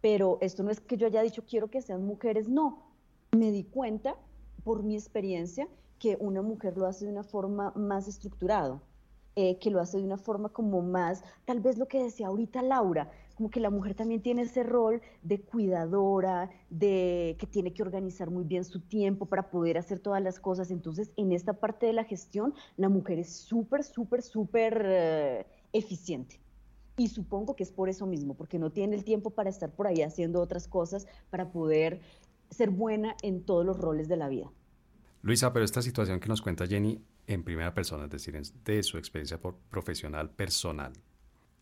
Pero 0.01 0.39
esto 0.41 0.63
no 0.63 0.71
es 0.71 0.79
que 0.79 0.97
yo 0.97 1.09
haya 1.09 1.23
dicho 1.23 1.43
quiero 1.45 1.67
que 1.67 1.83
sean 1.83 2.07
mujeres, 2.07 2.49
no. 2.49 2.85
Me 3.33 3.51
di 3.51 3.65
cuenta 3.65 4.15
por 4.63 4.85
mi 4.85 4.95
experiencia 4.95 5.67
que 6.05 6.19
una 6.21 6.43
mujer 6.43 6.77
lo 6.77 6.85
hace 6.85 7.07
de 7.07 7.13
una 7.13 7.23
forma 7.23 7.73
más 7.75 8.09
estructurada, 8.09 8.79
eh, 9.37 9.59
que 9.59 9.71
lo 9.71 9.81
hace 9.81 9.97
de 9.97 10.05
una 10.05 10.19
forma 10.19 10.51
como 10.51 10.83
más, 10.83 11.25
tal 11.47 11.61
vez 11.61 11.79
lo 11.79 11.89
que 11.89 12.03
decía 12.03 12.27
ahorita 12.27 12.61
Laura, 12.61 13.11
como 13.37 13.49
que 13.49 13.59
la 13.59 13.71
mujer 13.71 13.95
también 13.95 14.21
tiene 14.21 14.43
ese 14.43 14.65
rol 14.65 15.01
de 15.23 15.41
cuidadora, 15.41 16.51
de 16.69 17.37
que 17.39 17.47
tiene 17.47 17.73
que 17.73 17.81
organizar 17.81 18.31
muy 18.31 18.45
bien 18.45 18.67
su 18.67 18.81
tiempo 18.81 19.25
para 19.25 19.49
poder 19.49 19.79
hacer 19.79 19.99
todas 19.99 20.23
las 20.23 20.39
cosas. 20.39 20.71
Entonces, 20.71 21.11
en 21.17 21.33
esta 21.33 21.55
parte 21.55 21.87
de 21.87 21.95
la 21.95 22.05
gestión, 22.05 22.53
la 22.77 22.91
mujer 22.91 23.19
es 23.19 23.35
súper, 23.35 23.83
súper, 23.83 24.21
súper 24.21 24.83
eh, 24.85 25.47
eficiente. 25.73 26.39
Y 26.99 27.09
supongo 27.09 27.57
que 27.57 27.63
es 27.63 27.73
por 27.73 27.89
eso 27.89 28.07
mismo, 28.07 28.35
porque 28.35 28.59
no 28.59 28.73
tiene 28.73 28.95
el 28.95 29.05
tiempo 29.05 29.31
para 29.31 29.49
estar 29.49 29.73
por 29.73 29.87
ahí 29.87 30.03
haciendo 30.03 30.43
otras 30.43 30.69
cosas, 30.69 31.07
para 31.31 31.51
poder 31.51 32.03
ser 32.51 32.69
buena 32.69 33.17
en 33.23 33.43
todos 33.47 33.65
los 33.65 33.79
roles 33.79 34.07
de 34.07 34.19
la 34.19 34.29
vida. 34.29 34.53
Luisa, 35.25 35.55
pero 35.55 35.65
esta 35.65 35.81
situación 35.81 36.21
que 36.21 36.29
nos 36.29 36.43
cuenta 36.43 36.67
Jenny 36.67 37.01
en 37.27 37.45
primera 37.45 37.73
persona, 37.73 38.05
es 38.05 38.11
decir, 38.11 38.39
de 38.63 38.83
su 38.83 38.99
experiencia 38.99 39.41
profesional 39.71 40.29
personal, 40.29 40.93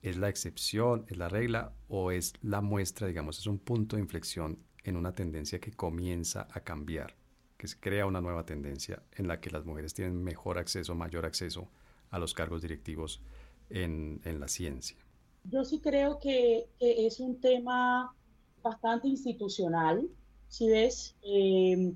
¿es 0.02 0.16
la 0.16 0.28
excepción, 0.28 1.04
es 1.08 1.16
la 1.16 1.28
regla 1.28 1.72
o 1.86 2.10
es 2.10 2.32
la 2.42 2.60
muestra, 2.60 3.06
digamos, 3.06 3.38
es 3.38 3.46
un 3.46 3.60
punto 3.60 3.94
de 3.94 4.02
inflexión 4.02 4.58
en 4.82 4.96
una 4.96 5.14
tendencia 5.14 5.60
que 5.60 5.70
comienza 5.70 6.48
a 6.50 6.64
cambiar, 6.64 7.14
que 7.56 7.68
se 7.68 7.78
crea 7.78 8.04
una 8.04 8.20
nueva 8.20 8.44
tendencia 8.44 9.00
en 9.12 9.28
la 9.28 9.38
que 9.38 9.50
las 9.50 9.64
mujeres 9.64 9.94
tienen 9.94 10.24
mejor 10.24 10.58
acceso, 10.58 10.96
mayor 10.96 11.24
acceso 11.24 11.68
a 12.10 12.18
los 12.18 12.34
cargos 12.34 12.62
directivos 12.62 13.22
en, 13.70 14.20
la 14.24 14.48
ciencia? 14.48 14.96
Yo 15.44 15.64
sí 15.64 15.78
creo 15.78 16.18
que, 16.18 16.66
es 16.80 17.20
un 17.20 17.40
tema 17.40 18.12
bastante 18.60 19.06
institucional, 19.06 20.08
si 20.48 20.68
ves. 20.68 21.14
Eh, 21.22 21.94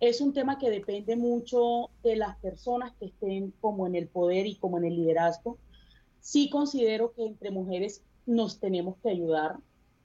es 0.00 0.20
un 0.20 0.32
tema 0.32 0.58
que 0.58 0.70
depende 0.70 1.16
mucho 1.16 1.90
de 2.02 2.16
las 2.16 2.36
personas 2.38 2.92
que 2.98 3.06
estén 3.06 3.52
como 3.60 3.86
en 3.86 3.96
el 3.96 4.06
poder 4.06 4.46
y 4.46 4.54
como 4.56 4.78
en 4.78 4.84
el 4.84 4.96
liderazgo. 4.96 5.58
Sí 6.20 6.50
considero 6.50 7.12
que 7.12 7.26
entre 7.26 7.50
mujeres 7.50 8.02
nos 8.24 8.60
tenemos 8.60 8.96
que 9.02 9.10
ayudar. 9.10 9.56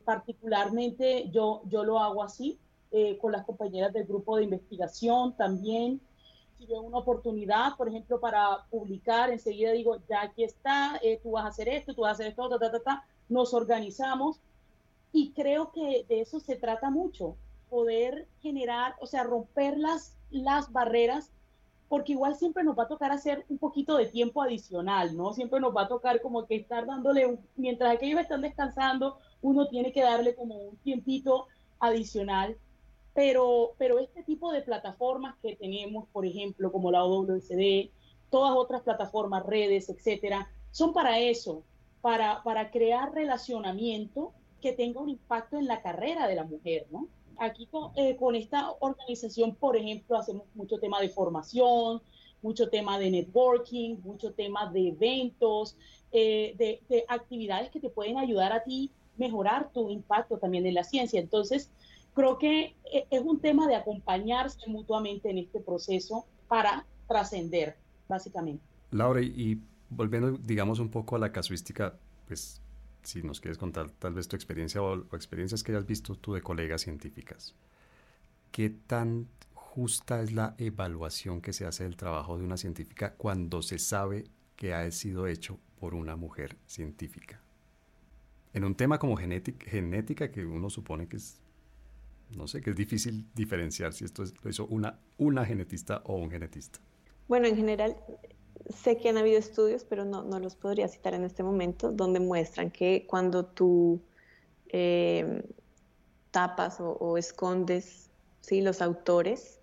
Particularmente 0.03 1.29
yo, 1.29 1.61
yo 1.65 1.83
lo 1.83 1.99
hago 1.99 2.23
así, 2.23 2.57
eh, 2.91 3.17
con 3.19 3.31
las 3.31 3.45
compañeras 3.45 3.93
del 3.93 4.05
grupo 4.05 4.37
de 4.37 4.43
investigación 4.43 5.35
también. 5.35 6.01
Si 6.57 6.65
veo 6.65 6.81
una 6.81 6.97
oportunidad, 6.97 7.75
por 7.77 7.87
ejemplo, 7.87 8.19
para 8.19 8.65
publicar, 8.71 9.29
enseguida 9.29 9.71
digo, 9.71 9.97
ya 10.09 10.23
aquí 10.23 10.43
está, 10.43 10.99
eh, 11.03 11.19
tú 11.21 11.31
vas 11.31 11.45
a 11.45 11.49
hacer 11.49 11.69
esto, 11.69 11.93
tú 11.93 12.01
vas 12.01 12.09
a 12.09 12.13
hacer 12.13 12.27
esto, 12.27 12.49
ta, 12.49 12.57
ta, 12.57 12.71
ta, 12.71 12.79
ta. 12.79 13.07
Nos 13.29 13.53
organizamos 13.53 14.39
y 15.11 15.33
creo 15.33 15.71
que 15.71 16.05
de 16.09 16.21
eso 16.21 16.39
se 16.39 16.55
trata 16.55 16.89
mucho 16.89 17.35
poder 17.73 18.27
generar, 18.39 18.93
o 18.99 19.07
sea, 19.07 19.23
romper 19.23 19.79
las, 19.79 20.15
las 20.29 20.71
barreras, 20.71 21.31
porque 21.89 22.11
igual 22.11 22.35
siempre 22.35 22.63
nos 22.63 22.77
va 22.77 22.83
a 22.83 22.87
tocar 22.87 23.11
hacer 23.11 23.45
un 23.49 23.57
poquito 23.57 23.97
de 23.97 24.05
tiempo 24.05 24.43
adicional, 24.43 25.17
¿no? 25.17 25.33
Siempre 25.33 25.59
nos 25.59 25.75
va 25.75 25.81
a 25.81 25.87
tocar 25.87 26.21
como 26.21 26.45
que 26.45 26.57
estar 26.57 26.85
dándole, 26.85 27.39
mientras 27.55 27.91
aquellos 27.91 28.21
están 28.21 28.41
descansando, 28.41 29.17
uno 29.41 29.67
tiene 29.69 29.91
que 29.91 30.03
darle 30.03 30.35
como 30.35 30.55
un 30.55 30.77
tiempito 30.77 31.47
adicional. 31.79 32.57
Pero, 33.15 33.73
pero 33.79 33.97
este 33.97 34.21
tipo 34.21 34.51
de 34.51 34.61
plataformas 34.61 35.35
que 35.41 35.55
tenemos, 35.55 36.07
por 36.09 36.27
ejemplo, 36.27 36.71
como 36.71 36.91
la 36.91 37.03
OWCD, 37.03 37.89
todas 38.29 38.55
otras 38.55 38.83
plataformas, 38.83 39.47
redes, 39.47 39.89
etcétera, 39.89 40.47
son 40.69 40.93
para 40.93 41.17
eso, 41.17 41.63
para, 42.01 42.43
para 42.43 42.69
crear 42.69 43.13
relacionamiento 43.15 44.31
que 44.61 44.73
tenga 44.73 45.01
un 45.01 45.09
impacto 45.09 45.57
en 45.57 45.65
la 45.65 45.81
carrera 45.81 46.27
de 46.27 46.35
la 46.35 46.43
mujer, 46.43 46.85
¿no? 46.91 47.07
Aquí 47.37 47.67
eh, 47.95 48.15
con, 48.15 48.35
esta 48.35 48.71
organización, 48.79 49.55
por 49.55 49.75
ejemplo, 49.75 50.17
hacemos 50.17 50.45
mucho 50.55 50.77
tema 50.79 51.01
de 51.01 51.09
formación, 51.09 52.01
mucho 52.41 52.69
tema 52.69 52.99
de 52.99 53.09
networking, 53.09 53.97
mucho 54.03 54.33
tema 54.33 54.71
de 54.71 54.89
eventos, 54.89 55.75
eh, 56.11 56.55
de, 56.57 57.05
actividades 57.07 57.71
que 57.71 57.79
te 57.79 57.89
pueden 57.89 58.17
ayudar 58.17 58.51
a 58.51 58.63
ti 58.63 58.91
mejorar 59.17 59.71
tu 59.71 59.89
impacto 59.89 60.37
también 60.37 60.65
en 60.65 60.73
la 60.73 60.83
ciencia. 60.83 61.19
Entonces, 61.19 61.69
creo 62.13 62.37
que 62.37 62.75
eh, 62.91 63.05
es 63.09 63.21
un 63.21 63.39
tema 63.39 63.67
de 63.67 63.75
acompañarse 63.75 64.59
mutuamente 64.67 65.29
en 65.29 65.37
este 65.37 65.59
proceso 65.59 66.25
para 66.47 66.85
trascender, 67.07 67.75
básicamente. 68.07 68.63
Laura, 68.91 69.21
y 69.21 69.59
volviendo, 69.89 70.31
digamos, 70.31 70.79
un 70.79 70.89
poco 70.89 71.15
a 71.15 71.19
la 71.19 71.31
casuística, 71.31 71.95
pues 72.27 72.61
si 73.03 73.23
nos 73.23 73.41
quieres 73.41 73.57
contar 73.57 73.89
tal 73.91 74.13
vez 74.13 74.27
tu 74.27 74.35
experiencia 74.35 74.81
o, 74.81 74.95
experiencias 75.15 75.63
que 75.63 75.71
hayas 75.71 75.85
visto 75.85 76.15
tú 76.15 76.33
de 76.33 76.41
colegas 76.41 76.81
científicas. 76.81 77.55
¿Qué 78.51 78.69
tan 78.69 79.27
justa 79.53 80.21
es 80.21 80.31
la 80.31 80.55
evaluación 80.57 81.41
que 81.41 81.53
se 81.53 81.65
hace 81.65 81.83
del 81.83 81.95
trabajo 81.95 82.37
de 82.37 82.43
una 82.43 82.57
científica 82.57 83.15
cuando 83.15 83.61
se 83.61 83.79
sabe 83.79 84.25
que 84.55 84.73
ha 84.73 84.89
sido 84.91 85.27
hecho 85.27 85.59
por 85.79 85.95
una 85.95 86.15
mujer 86.15 86.57
científica? 86.65 87.41
En 88.53 88.63
un 88.63 88.75
tema 88.75 88.99
como 88.99 89.17
genética, 89.17 90.31
que 90.31 90.45
uno 90.45 90.69
supone 90.69 91.07
que 91.07 91.17
es, 91.17 91.41
no 92.35 92.47
sé, 92.47 92.61
que 92.61 92.69
es 92.69 92.75
difícil 92.75 93.25
diferenciar 93.33 93.93
si 93.93 94.05
esto 94.05 94.23
lo 94.43 94.49
hizo 94.49 94.67
una, 94.67 94.99
una 95.17 95.43
genetista 95.43 96.03
o 96.05 96.17
un 96.17 96.29
genetista. 96.29 96.79
Bueno, 97.27 97.47
en 97.47 97.55
general, 97.55 97.97
sé 98.69 98.97
que 98.97 99.09
han 99.09 99.17
habido 99.17 99.39
estudios, 99.39 99.83
pero 99.83 100.05
no, 100.05 100.23
no 100.23 100.39
los 100.39 100.55
podría 100.55 100.87
citar 100.87 101.13
en 101.13 101.23
este 101.23 101.43
momento, 101.43 101.91
donde 101.91 102.19
muestran 102.19 102.71
que 102.71 103.05
cuando 103.07 103.45
tú 103.45 104.01
eh, 104.69 105.43
tapas 106.31 106.77
o, 106.79 107.17
escondes 107.17 108.09
¿sí? 108.41 108.61
los 108.61 108.81
autores, 108.81 109.59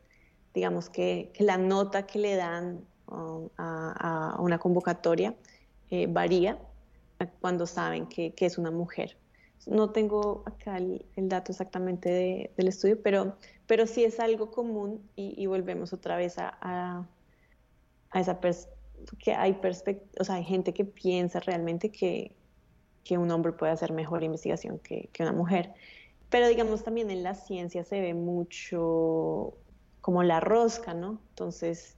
digamos 0.54 0.88
que, 0.88 1.32
la 1.38 1.56
nota 1.56 2.06
que 2.06 2.18
le 2.18 2.36
dan 2.36 2.84
um, 3.06 3.48
a, 3.56 4.36
una 4.38 4.58
convocatoria 4.58 5.34
eh, 5.90 6.06
varía 6.08 6.58
cuando 7.40 7.66
saben 7.66 8.06
que, 8.06 8.34
es 8.38 8.58
una 8.58 8.70
mujer. 8.70 9.16
No 9.66 9.90
tengo 9.90 10.42
acá 10.46 10.78
el, 10.78 11.04
dato 11.16 11.52
exactamente 11.52 12.52
del 12.56 12.68
estudio, 12.68 13.02
pero, 13.02 13.36
pero 13.66 13.86
sí 13.86 14.04
es 14.04 14.18
algo 14.20 14.50
común 14.50 15.02
y, 15.16 15.44
volvemos 15.46 15.92
otra 15.92 16.16
vez 16.16 16.38
a, 16.38 16.56
a, 16.60 17.06
a 18.10 18.20
esa 18.20 18.40
perspectiva 18.40 18.79
que 19.18 19.32
hay, 19.32 19.58
o 20.18 20.24
sea, 20.24 20.36
hay 20.36 20.44
gente 20.44 20.72
que 20.72 20.84
piensa 20.84 21.40
realmente 21.40 21.90
que, 21.90 22.36
que 23.04 23.18
un 23.18 23.30
hombre 23.30 23.52
puede 23.52 23.72
hacer 23.72 23.92
mejor 23.92 24.22
investigación 24.22 24.78
que, 24.78 25.08
que, 25.12 25.22
una 25.22 25.32
mujer. 25.32 25.74
Pero 26.28 26.48
digamos 26.48 26.84
también 26.84 27.10
en 27.10 27.22
la 27.22 27.34
ciencia 27.34 27.84
se 27.84 28.00
ve 28.00 28.14
mucho 28.14 29.54
como 30.00 30.22
la 30.22 30.40
rosca, 30.40 30.94
¿no? 30.94 31.20
Entonces, 31.30 31.96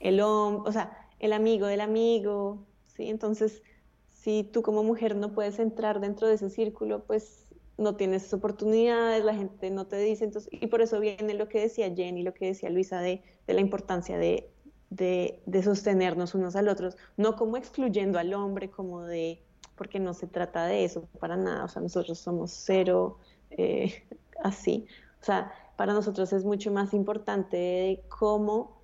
el 0.00 0.20
hombre, 0.20 0.68
o 0.68 0.72
sea, 0.72 1.08
el 1.18 1.32
amigo 1.32 1.66
del 1.66 1.80
amigo, 1.80 2.64
¿sí? 2.86 3.08
Entonces, 3.08 3.62
si 4.08 4.44
tú 4.44 4.62
como 4.62 4.82
mujer 4.82 5.16
no 5.16 5.32
puedes 5.32 5.58
entrar 5.58 6.00
dentro 6.00 6.26
de 6.26 6.34
ese 6.34 6.50
círculo, 6.50 7.04
pues 7.04 7.46
no 7.78 7.96
tienes 7.96 8.32
oportunidades, 8.32 9.24
la 9.24 9.34
gente 9.34 9.70
no 9.70 9.86
te 9.86 9.98
dice, 9.98 10.24
entonces, 10.24 10.50
y 10.52 10.66
por 10.66 10.80
eso 10.80 10.98
viene 10.98 11.34
lo 11.34 11.48
que 11.48 11.60
decía 11.60 11.94
Jenny, 11.94 12.22
lo 12.22 12.32
que 12.32 12.46
decía 12.46 12.70
Luisa 12.70 13.00
de, 13.00 13.22
de 13.46 13.54
la 13.54 13.60
importancia 13.60 14.16
de, 14.16 14.50
de, 14.90 15.42
sostenernos 15.62 16.34
unos 16.34 16.56
al 16.56 16.68
otros, 16.68 16.96
no 17.16 17.36
como 17.36 17.56
excluyendo 17.56 18.18
al 18.18 18.32
hombre, 18.34 18.70
como 18.70 19.02
de, 19.02 19.42
porque 19.76 19.98
no 19.98 20.14
se 20.14 20.26
trata 20.26 20.66
de 20.66 20.84
eso 20.84 21.08
para 21.18 21.36
nada, 21.36 21.64
o 21.64 21.68
sea, 21.68 21.82
nosotros 21.82 22.18
somos 22.18 22.52
cero 22.52 23.18
eh, 23.50 24.04
así, 24.42 24.86
o 25.20 25.24
sea, 25.24 25.52
para 25.76 25.92
nosotros 25.92 26.32
es 26.32 26.44
mucho 26.44 26.70
más 26.70 26.94
importante 26.94 28.02
cómo 28.08 28.80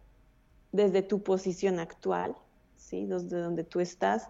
desde 0.73 1.03
tu 1.03 1.23
posición 1.23 1.79
actual, 1.79 2.35
¿sí? 2.77 3.07
desde 3.07 3.41
donde 3.41 3.65
tú 3.65 3.81
estás, 3.81 4.29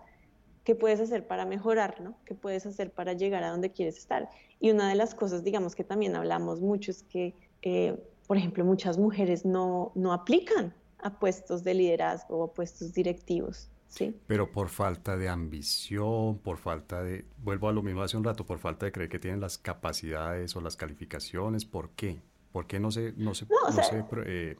qué 0.65 0.75
puedes 0.75 1.01
hacer 1.01 1.27
para 1.27 1.45
mejorar, 1.45 2.01
¿no? 2.01 2.15
¿Qué 2.25 2.35
puedes 2.35 2.67
hacer 2.67 2.93
para 2.93 3.15
llegar 3.15 3.43
a 3.43 3.51
donde 3.51 3.73
quieres 3.73 3.99
estar? 3.99 4.29
Y 4.61 4.71
una 4.71 4.89
de 4.89 4.95
las 4.95 5.15
cosas, 5.15 5.43
digamos, 5.43 5.75
que 5.75 5.83
también 5.83 6.15
hablamos 6.15 6.61
mucho 6.61 6.93
es 6.93 7.03
que, 7.03 7.35
eh, 7.63 8.01
por 8.29 8.37
ejemplo, 8.37 8.65
muchas 8.65 8.99
mujeres 8.99 9.45
no, 9.45 9.91
no 9.97 10.13
aplican 10.13 10.73
a 11.03 11.19
puestos 11.19 11.63
de 11.65 11.75
liderazgo 11.75 12.39
o 12.39 12.45
a 12.45 12.55
puestos 12.55 12.93
directivos. 12.95 13.69
¿sí? 13.89 14.17
Pero 14.27 14.51
por 14.51 14.69
falta 14.69 15.17
de 15.17 15.29
ambición, 15.29 16.39
por 16.39 16.57
falta 16.57 17.03
de, 17.03 17.27
vuelvo 17.39 17.69
a 17.69 17.73
lo 17.73 17.83
mismo 17.83 18.03
hace 18.03 18.17
un 18.17 18.25
rato, 18.25 18.47
por 18.47 18.59
falta 18.59 18.87
de 18.87 18.93
creer 18.93 19.11
que 19.11 19.19
tienen 19.19 19.41
las 19.41 19.59
capacidades 19.59 20.57
o 20.57 20.61
las 20.61 20.77
calificaciones, 20.77 21.65
¿por 21.65 21.91
qué? 21.91 22.23
¿Por 22.53 22.67
qué 22.67 22.81
no 22.81 22.91
se, 22.91 23.13
no 23.17 23.35
se, 23.35 23.47
no, 23.47 23.83
se 23.83 24.05
eh, 24.27 24.57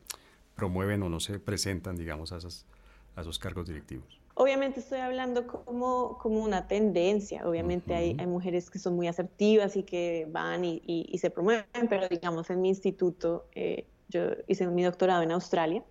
promueven 0.55 1.03
o 1.03 1.09
no 1.09 1.21
se 1.21 1.39
presentan, 1.39 1.97
digamos, 1.97 2.33
a, 2.33 2.39
esas, 2.39 2.67
a 3.17 3.23
esos 3.23 3.39
cargos 3.39 3.69
directivos? 3.69 4.21
Obviamente 4.35 4.81
estoy 4.81 5.01
hablando 5.01 5.47
como, 5.47 6.17
como 6.19 6.43
una 6.43 6.67
tendencia, 6.67 7.47
obviamente 7.47 7.95
hay, 7.95 8.17
hay, 8.19 8.27
mujeres 8.27 8.71
que 8.71 8.79
son 8.79 8.97
muy 8.97 9.07
asertivas 9.07 9.77
y 9.77 9.83
que 9.83 10.27
van 10.31 10.65
y, 10.65 10.83
y, 10.87 11.19
se 11.19 11.31
promueven, 11.31 11.67
pero 11.91 12.09
digamos 12.09 12.49
en 12.49 12.63
mi 12.63 12.71
instituto, 12.71 13.47
eh, 13.55 13.87
yo 14.09 14.31
hice 14.49 14.67
mi 14.69 14.85
doctorado 14.85 15.23
en 15.23 15.33
Australia 15.33 15.85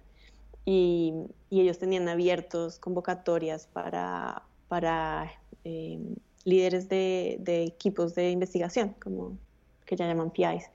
y, 0.65 1.13
y 1.49 1.61
ellos 1.61 1.79
tenían 1.79 2.07
abiertos 2.07 2.79
convocatorias 2.79 3.67
para, 3.67 4.43
para 4.67 5.31
eh, 5.63 5.99
líderes 6.43 6.89
de, 6.89 7.37
de, 7.39 7.63
equipos 7.63 8.15
de 8.15 8.31
investigación, 8.31 8.95
como 9.01 9.37
que 9.85 9.95
ya 9.95 10.07
llaman 10.07 10.31
PIs. 10.31 10.69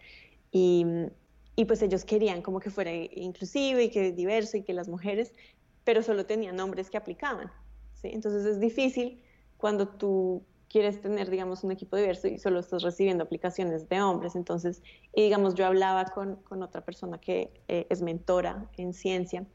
Y, 0.53 0.85
y 1.55 1.65
pues 1.65 1.83
ellos 1.83 2.05
querían 2.05 2.43
como 2.43 2.61
que 2.61 2.71
fuera 2.71 2.93
inclusivo 2.95 3.81
y 3.81 3.91
que 3.91 4.13
diverso 4.13 4.57
y 4.57 4.63
que 4.63 4.73
las 4.73 4.89
mujeres 4.89 5.33
pero 5.87 6.03
solo 6.03 6.27
tenían 6.27 6.57
nombres 6.57 6.91
que 6.91 6.97
aplicaban. 6.97 7.51
¿sí? 7.95 8.11
Entonces 8.13 8.45
es 8.45 8.59
difícil 8.59 9.23
cuando 9.57 9.87
tú 9.87 10.43
quieres 10.69 11.01
tener, 11.01 11.31
digamos, 11.31 11.63
un 11.63 11.71
equipo 11.71 11.97
diverso 11.97 12.27
y 12.27 12.39
solo 12.41 12.59
estás 12.59 12.83
recibiendo 12.83 13.23
aplicaciones 13.23 13.89
de 13.89 14.03
hombres. 14.03 14.35
Entonces, 14.35 14.83
y 15.15 15.23
digamos, 15.23 15.55
yo 15.55 15.65
hablaba 15.65 16.07
con, 16.07 16.37
con 16.43 16.65
otra 16.65 16.81
persona 16.85 17.19
que 17.19 17.53
eh, 17.69 17.87
es 17.89 18.03
mentora 18.03 18.69
en 18.77 18.93
ciencia 18.93 19.47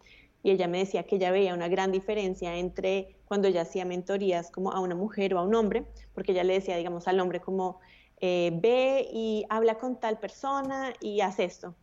y 0.43 0.51
ella 0.51 0.67
me 0.67 0.79
decía 0.79 1.03
que 1.03 1.17
ella 1.17 1.31
veía 1.31 1.53
una 1.53 1.67
gran 1.67 1.91
diferencia 1.91 2.57
entre 2.57 3.15
cuando 3.25 3.47
ella 3.47 3.61
hacía 3.61 3.85
mentorías 3.85 4.51
como 4.51 4.71
a 4.71 4.79
una 4.79 4.95
mujer 4.95 5.33
o 5.33 5.39
a 5.39 5.43
un 5.43 5.55
hombre, 5.55 5.85
porque 6.13 6.31
ella 6.31 6.43
le 6.43 6.53
decía, 6.53 6.75
digamos, 6.77 7.07
al 7.07 7.19
hombre 7.19 7.39
como, 7.39 7.79
eh, 8.19 8.51
ve 8.61 9.07
y 9.11 9.45
habla 9.49 9.77
con 9.77 9.99
tal 9.99 10.19
persona 10.19 10.93
y 10.99 11.21
haz 11.21 11.39
esto. 11.39 11.75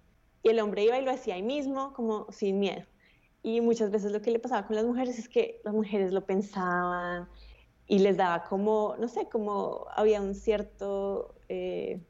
Y 0.43 0.51
el 0.51 0.61
hombre 0.61 0.85
iba 0.85 0.99
y 0.99 1.05
lo 1.05 1.11
hacía 1.11 1.35
ahí 1.35 1.43
mismo, 1.43 1.93
como 1.95 2.31
sin 2.31 2.59
miedo. 2.59 2.85
Y 3.43 3.61
muchas 3.61 3.91
veces 3.91 4.13
lo 4.13 4.21
que 4.23 4.31
le 4.31 4.39
pasaba 4.39 4.67
con 4.67 4.77
las 4.77 4.85
mujeres 4.85 5.19
es 5.19 5.29
que 5.29 5.61
las 5.65 5.75
mujeres 5.75 6.13
lo 6.13 6.25
pensaban 6.25 7.29
y 7.87 8.01
les 8.01 8.17
daba 8.17 8.45
como, 8.45 8.95
no 8.99 9.09
sé, 9.09 9.29
como 9.29 9.87
había 9.95 10.21
un 10.21 10.35
cierto 10.35 11.35
eh, 11.49 12.01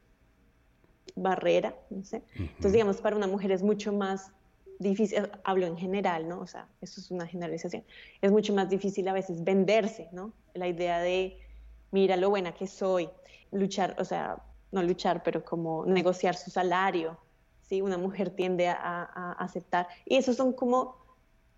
barrera, 1.15 1.75
no 1.91 2.05
sé. 2.05 2.23
Entonces, 2.37 2.73
digamos, 2.73 3.01
para 3.01 3.17
una 3.17 3.27
mujer 3.27 3.53
es 3.53 3.63
mucho 3.63 3.93
más 3.93 4.33
difícil, 4.79 5.31
hablo 5.45 5.67
en 5.67 5.77
general, 5.77 6.29
¿no? 6.29 6.41
O 6.41 6.47
sea, 6.47 6.69
eso 6.81 7.01
es 7.01 7.11
una 7.11 7.27
generalización. 7.27 7.85
Es 8.21 8.31
mucho 8.31 8.55
más 8.55 8.69
difícil 8.69 9.07
a 9.09 9.13
veces 9.13 9.43
venderse, 9.45 10.09
¿no? 10.13 10.33
La 10.55 10.69
idea 10.69 11.01
de, 11.01 11.39
mira 11.91 12.17
lo 12.17 12.31
buena 12.31 12.53
que 12.55 12.67
soy, 12.67 13.09
luchar, 13.51 13.97
o 13.99 14.05
sea, 14.05 14.43
no 14.73 14.83
luchar, 14.83 15.23
pero 15.23 15.45
como 15.45 15.85
negociar 15.87 16.35
su 16.35 16.51
salario, 16.51 17.19
¿sí? 17.63 17.83
Una 17.83 17.99
mujer 17.99 18.31
tiende 18.31 18.69
a, 18.69 19.37
aceptar. 19.39 19.89
Y 20.05 20.17
esos 20.17 20.37
son 20.37 20.53
como 20.53 20.97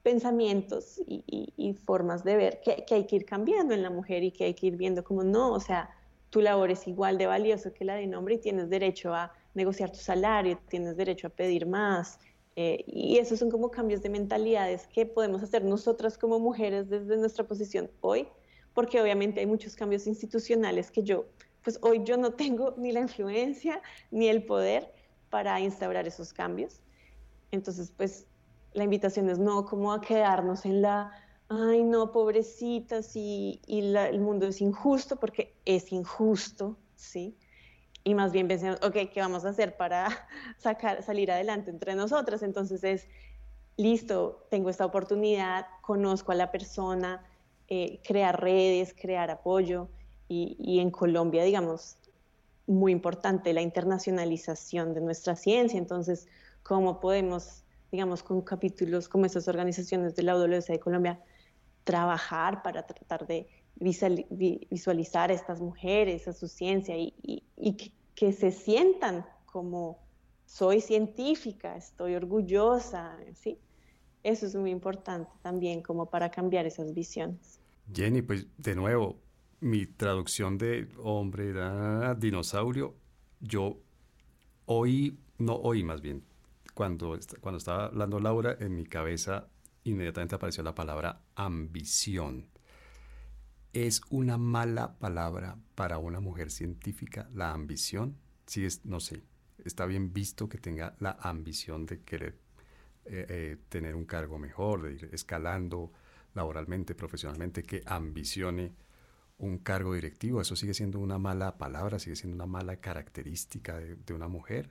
pensamientos 0.03 1.01
y, 1.07 1.75
formas 1.85 2.25
de 2.25 2.37
ver 2.37 2.61
que, 2.63 2.85
hay 2.95 3.07
que 3.07 3.17
ir 3.17 3.25
cambiando 3.25 3.75
en 3.75 3.83
la 3.83 3.91
mujer 3.91 4.23
y 4.23 4.31
que 4.31 4.45
hay 4.45 4.55
que 4.55 4.69
ir 4.69 4.77
viendo 4.77 5.05
como 5.05 5.23
no, 5.23 5.53
o 5.53 5.61
sea, 5.61 5.91
tu 6.31 6.41
labor 6.41 6.71
es 6.71 6.87
igual 6.87 7.19
de 7.19 7.27
valioso 7.27 7.73
que 7.73 7.85
la 7.85 7.97
de 7.97 8.07
un 8.07 8.15
hombre 8.15 8.37
y 8.37 8.39
tienes 8.39 8.71
derecho 8.71 9.15
a 9.15 9.33
negociar 9.55 9.91
tu 9.91 9.99
salario, 9.99 10.59
tienes 10.69 10.97
derecho 10.97 11.27
a 11.27 11.31
pedir 11.31 11.67
más. 11.67 12.19
Eh, 12.57 12.85
y 12.87 13.19
esos 13.19 13.39
son 13.39 13.51
como 13.51 13.71
cambios 13.71 14.03
de 14.03 14.11
mentalidades 14.11 14.87
que 14.89 15.07
podemos 15.07 15.43
hacer 15.43 15.65
nosotras 15.65 16.19
como 16.19 16.39
mujeres 16.39 16.89
desde 16.89 17.17
nuestra 17.17 17.47
posición 17.47 17.91
hoy, 18.01 18.29
porque 18.75 19.01
obviamente 19.01 19.41
hay 19.41 19.47
muchos 19.47 19.77
cambios 19.77 20.07
institucionales 20.07 20.91
que 20.91 21.03
yo, 21.03 21.27
pues 21.63 21.79
hoy 21.83 22.03
yo 22.05 22.17
no 22.17 22.33
tengo 22.33 22.75
ni 22.77 22.93
la 22.93 23.01
influencia 23.01 23.83
ni 24.11 24.29
el 24.29 24.45
poder 24.45 24.93
para 25.31 25.61
instaurar 25.61 26.07
esos 26.07 26.33
cambios. 26.33 26.81
Entonces, 27.53 27.93
pues 27.97 28.27
la 28.73 28.85
invitación 28.85 29.29
es 29.29 29.39
no 29.39 29.65
como 29.65 29.93
a 29.93 30.01
quedarnos 30.01 30.65
en 30.65 30.83
la, 30.83 31.13
ay 31.49 31.85
no, 31.85 32.13
pobrecitas 32.13 33.15
y, 33.17 33.61
y 33.67 33.95
el 33.95 34.21
mundo 34.21 34.47
es 34.47 34.61
injusto 34.61 35.17
porque 35.17 35.55
es 35.65 35.93
injusto, 35.93 36.77
¿sí? 36.95 37.37
Y 38.03 38.15
más 38.15 38.33
bien 38.33 38.49
pensemos, 38.49 38.79
ok, 38.83 39.11
¿qué 39.13 39.21
vamos 39.21 39.45
a 39.45 39.51
hacer 39.51 39.77
para 39.77 40.09
sacar, 40.59 41.03
salir 41.03 41.31
adelante 41.31 41.71
entre 41.71 41.95
nosotras? 41.95 42.43
Entonces 42.43 42.83
es, 42.85 43.09
listo, 43.77 44.47
tengo 44.51 44.71
esta 44.71 44.87
oportunidad, 44.87 45.67
conozco 45.83 46.33
a 46.33 46.35
la 46.35 46.51
persona, 46.51 47.25
eh, 47.69 48.01
crear 48.05 48.41
redes, 48.41 48.95
crear 48.99 49.31
apoyo. 49.31 49.89
Y, 50.29 50.57
y 50.61 50.79
en 50.79 50.91
Colombia, 50.91 51.43
digamos, 51.43 51.97
muy 52.67 52.93
importante 52.93 53.53
la 53.53 53.63
internacionalización 53.63 54.95
de 54.95 55.01
nuestra 55.01 55.35
ciencia. 55.35 55.77
Entonces, 55.77 56.29
¿cómo 56.63 57.01
podemos 57.01 57.65
digamos, 57.91 58.23
con 58.23 58.41
capítulos 58.43 59.09
como 59.09 59.27
estas 59.27 59.49
organizaciones 59.49 60.15
de 60.15 60.23
la 60.23 60.37
UWS 60.37 60.67
de 60.67 60.81
Colombia, 60.81 61.21
trabajar 61.85 62.63
para 62.63 62.87
tratar 62.87 63.27
de 63.27 63.49
visualizar 63.77 65.31
a 65.31 65.35
estas 65.35 65.61
mujeres, 65.61 66.29
a 66.29 66.33
su 66.33 66.49
ciencia 66.49 66.97
y, 66.99 67.43
que, 68.15 68.33
se 68.33 68.53
sientan 68.53 69.25
como 69.47 69.99
soy 70.45 70.81
científica, 70.81 71.77
estoy 71.77 72.15
orgullosa, 72.15 73.17
¿sí? 73.35 73.59
Eso 74.23 74.47
es 74.47 74.55
muy 74.55 74.71
importante 74.71 75.31
también 75.43 75.81
como 75.81 76.07
para 76.11 76.31
cambiar 76.31 76.67
esas 76.67 76.93
visiones. 76.93 77.59
Jenny, 77.95 78.21
pues 78.21 78.47
de 78.59 78.75
nuevo, 78.75 79.17
mi 79.61 79.87
traducción 79.87 80.59
de 80.59 80.89
hombre 81.03 81.49
era 81.49 82.15
dinosaurio, 82.15 82.95
yo 83.41 83.79
oí, 84.67 85.19
no 85.39 85.55
oí 85.55 85.83
más 85.83 86.03
bien, 86.03 86.23
cuando, 86.75 87.19
cuando 87.41 87.59
estaba 87.59 87.87
hablando 87.87 88.21
Laura, 88.21 88.57
en 88.61 88.75
mi 88.75 88.85
cabeza 88.85 89.49
inmediatamente 89.85 90.35
apareció 90.35 90.63
la 90.63 90.75
palabra 90.75 91.23
ambición. 91.35 92.50
¿Es 93.73 94.03
una 94.11 94.37
mala 94.37 94.99
palabra 94.99 95.57
para 95.75 95.99
una 95.99 96.21
mujer 96.21 96.51
científica 96.51 97.29
la 97.33 97.53
ambición? 97.53 98.17
Sí, 98.47 98.65
es, 98.65 98.85
no 98.85 98.99
sé, 98.99 99.23
está 99.65 99.87
bien 99.87 100.13
visto 100.13 100.49
que 100.49 100.59
tenga 100.59 100.97
la 100.99 101.17
ambición 101.21 101.87
de 101.87 102.01
querer 102.03 102.39
eh, 103.05 103.27
eh, 103.29 103.57
tener 103.69 103.95
un 103.95 104.07
cargo 104.07 104.39
mejor, 104.39 104.83
de 104.83 104.95
ir 104.95 105.09
escalando 105.13 105.93
laboralmente, 106.35 106.95
profesionalmente, 106.95 107.63
que 107.63 107.83
ambicione 107.87 108.75
un 109.39 109.59
cargo 109.59 109.95
directivo. 109.95 110.41
Eso 110.41 110.57
sigue 110.57 110.75
siendo 110.75 110.99
una 110.99 111.19
mala 111.19 111.57
palabra, 111.57 111.99
sigue 111.99 112.17
siendo 112.17 112.35
una 112.35 112.47
mala 112.47 112.77
característica 112.77 113.79
de 113.79 114.15
una 114.15 114.29
mujer 114.29 114.71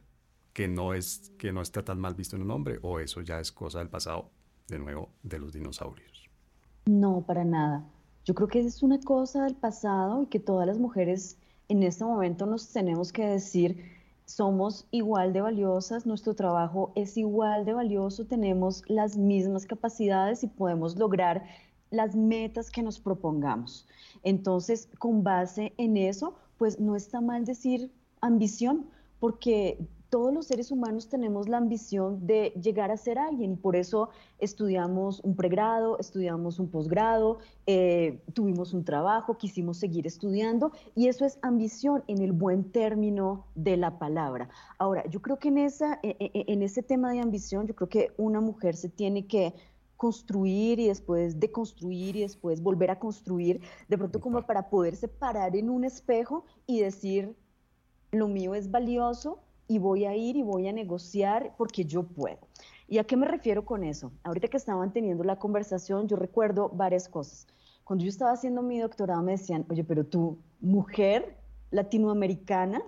que 0.54 0.68
no, 0.68 0.94
es, 0.94 1.32
que 1.38 1.54
no 1.54 1.62
está 1.62 1.84
tan 1.84 2.00
mal 2.00 2.16
visto 2.16 2.36
en 2.36 2.42
un 2.42 2.52
hombre 2.52 2.80
o 2.82 3.00
eso 3.00 3.22
ya 3.22 3.40
es 3.40 3.52
cosa 3.52 3.80
del 3.80 3.90
pasado, 3.90 4.30
de 4.68 4.80
nuevo, 4.80 5.14
de 5.24 5.40
los 5.40 5.54
dinosaurios? 5.54 6.30
No, 6.86 7.24
para 7.26 7.46
nada. 7.46 7.86
Yo 8.26 8.34
creo 8.36 8.48
que 8.48 8.60
es 8.60 8.84
una 8.84 9.00
cosa 9.00 9.44
del 9.44 9.56
pasado 9.56 10.24
y 10.24 10.28
que 10.28 10.40
todas 10.40 10.68
las 10.68 10.78
mujeres 10.78 11.38
en 11.68 11.84
este 11.84 12.04
momento 12.04 12.46
nos 12.46 12.70
tenemos 12.70 13.12
que 13.12 13.26
decir, 13.26 13.84
somos 14.26 14.88
igual 14.92 15.34
de 15.34 15.42
valiosas, 15.42 16.06
nuestro 16.06 16.36
trabajo 16.36 16.92
es 16.96 17.18
igual 17.18 17.66
de 17.66 17.74
valioso, 17.74 18.26
tenemos 18.26 18.84
las 18.88 19.18
mismas 19.18 19.66
capacidades 19.66 20.44
y 20.44 20.48
podemos 20.48 20.98
lograr 20.98 21.44
las 21.90 22.16
metas 22.16 22.70
que 22.70 22.84
nos 22.84 23.00
propongamos. 23.00 23.88
Entonces, 24.24 24.88
con 25.00 25.24
base 25.24 25.74
en 25.78 25.98
eso, 25.98 26.36
pues 26.58 26.80
no 26.80 26.96
está 26.96 27.22
mal 27.22 27.46
decir 27.46 27.92
ambición, 28.22 28.86
porque 29.20 29.80
todos 30.10 30.34
los 30.34 30.48
seres 30.48 30.72
humanos 30.72 31.08
tenemos 31.08 31.48
la 31.48 31.58
ambición 31.58 32.26
de 32.26 32.52
llegar 32.62 32.92
a 32.92 32.98
ser 32.98 33.20
alguien 33.20 33.54
y 33.54 33.56
por 33.56 33.76
eso 33.76 34.10
estudiamos 34.40 35.20
un 35.22 35.36
pregrado, 35.36 36.00
estudiamos 36.00 36.60
un 36.60 36.70
posgrado, 36.70 37.38
eh, 37.68 38.22
tuvimos 38.34 38.74
un 38.74 38.84
trabajo, 38.84 39.38
quisimos 39.38 39.78
seguir 39.78 40.08
estudiando 40.08 40.72
y 40.96 41.08
eso 41.08 41.26
es 41.26 41.38
ambición 41.42 42.04
en 42.08 42.22
el 42.22 42.32
buen 42.32 42.72
término 42.72 43.46
de 43.56 43.78
la 43.78 44.00
palabra. 44.00 44.50
Ahora, 44.80 45.08
yo 45.08 45.22
creo 45.22 45.38
que 45.38 45.50
en, 45.50 45.60
esa, 45.60 46.00
e, 46.02 46.16
e, 46.20 46.32
e, 46.34 46.54
en 46.54 46.64
ese 46.64 46.82
tema 46.82 47.12
de 47.12 47.20
ambición, 47.20 47.68
yo 47.68 47.76
creo 47.76 47.90
que 47.90 48.12
una 48.18 48.42
mujer 48.42 48.76
se 48.76 48.90
tiene 48.90 49.28
que 49.28 49.54
construir 49.96 50.80
y 50.80 50.88
después 50.88 51.40
deconstruir 51.40 52.16
y 52.16 52.22
después 52.22 52.64
volver 52.64 52.90
a 52.90 53.00
construir, 53.00 53.62
de 53.90 53.98
pronto 53.98 54.22
como 54.22 54.46
para 54.46 54.70
poderse 54.70 55.08
parar 55.08 55.56
en 55.56 55.70
un 55.70 55.84
espejo 55.84 56.46
y 56.66 56.80
decir, 56.80 57.36
lo 58.12 58.28
mío 58.28 58.56
es 58.56 58.72
valioso, 58.72 59.40
y 59.70 59.78
voy 59.78 60.06
a 60.06 60.16
ir 60.16 60.36
y 60.36 60.42
voy 60.42 60.68
a 60.68 60.74
negociar 60.74 61.54
porque 61.56 61.86
yo 61.86 62.04
puedo. 62.04 62.40
¿Y 62.88 62.98
a 62.98 63.04
qué 63.04 63.16
me 63.16 63.28
refiero 63.28 63.64
con 63.64 63.84
eso? 63.84 64.12
Ahorita 64.24 64.48
que 64.48 64.58
estaban 64.58 64.92
teniendo 64.92 65.24
la 65.24 65.38
conversación, 65.38 66.08
yo 66.08 66.18
recuerdo 66.18 66.70
varias 66.70 67.08
cosas. 67.08 67.48
Cuando 67.84 68.04
yo 68.04 68.10
estaba 68.10 68.32
haciendo 68.32 68.64
mi 68.64 68.80
doctorado 68.80 69.22
me 69.22 69.34
decían, 69.34 69.66
oye, 69.70 69.84
pero 69.84 70.04
tú, 70.04 70.40
mujer 70.60 71.38
latinoamericana, 71.70 72.82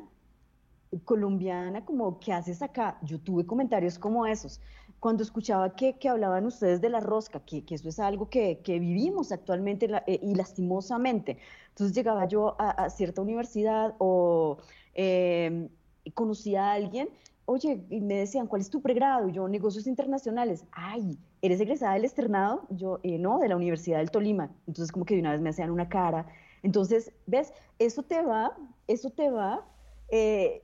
colombiana, 1.05 1.85
como, 1.85 2.19
¿qué 2.19 2.33
haces 2.33 2.63
acá? 2.63 2.97
Yo 3.03 3.19
tuve 3.19 3.45
comentarios 3.45 3.99
como 3.99 4.25
esos. 4.25 4.59
Cuando 4.99 5.21
escuchaba 5.21 5.75
que, 5.75 5.99
que 5.99 6.09
hablaban 6.09 6.47
ustedes 6.47 6.81
de 6.81 6.89
la 6.89 6.99
rosca, 6.99 7.41
que, 7.41 7.63
que 7.63 7.75
eso 7.75 7.89
es 7.89 7.99
algo 7.99 8.27
que, 8.27 8.59
que 8.63 8.79
vivimos 8.79 9.31
actualmente 9.31 9.87
eh, 10.07 10.19
y 10.23 10.33
lastimosamente. 10.33 11.37
Entonces 11.69 11.95
llegaba 11.95 12.27
yo 12.27 12.55
a, 12.59 12.89
cierta 12.89 13.21
universidad 13.21 13.93
o... 13.99 14.57
Eh, 14.95 15.69
conocí 16.13 16.55
a 16.55 16.71
alguien, 16.71 17.09
oye, 17.45 17.83
y 17.89 18.01
me 18.01 18.15
decían, 18.15 18.47
¿cuál 18.47 18.61
es 18.61 18.69
tu 18.69 18.81
pregrado? 18.81 19.27
Y 19.27 19.33
yo, 19.33 19.47
negocios 19.47 19.87
internacionales. 19.87 20.65
Ay, 20.71 21.17
¿eres 21.41 21.59
egresada 21.59 21.93
del 21.93 22.05
externado? 22.05 22.65
Yo, 22.69 22.99
eh, 23.03 23.17
no, 23.17 23.39
de 23.39 23.49
la 23.49 23.55
Universidad 23.55 23.97
del 23.97 24.11
Tolima. 24.11 24.51
Entonces, 24.67 24.91
como 24.91 25.05
que 25.05 25.15
de 25.15 25.21
una 25.21 25.31
vez 25.31 25.41
me 25.41 25.49
hacían 25.49 25.71
una 25.71 25.89
cara. 25.89 26.27
Entonces, 26.63 27.11
¿ves? 27.25 27.53
Eso 27.79 28.03
te 28.03 28.21
va, 28.21 28.55
eso 28.87 29.09
te 29.09 29.29
va 29.31 29.65
eh, 30.09 30.63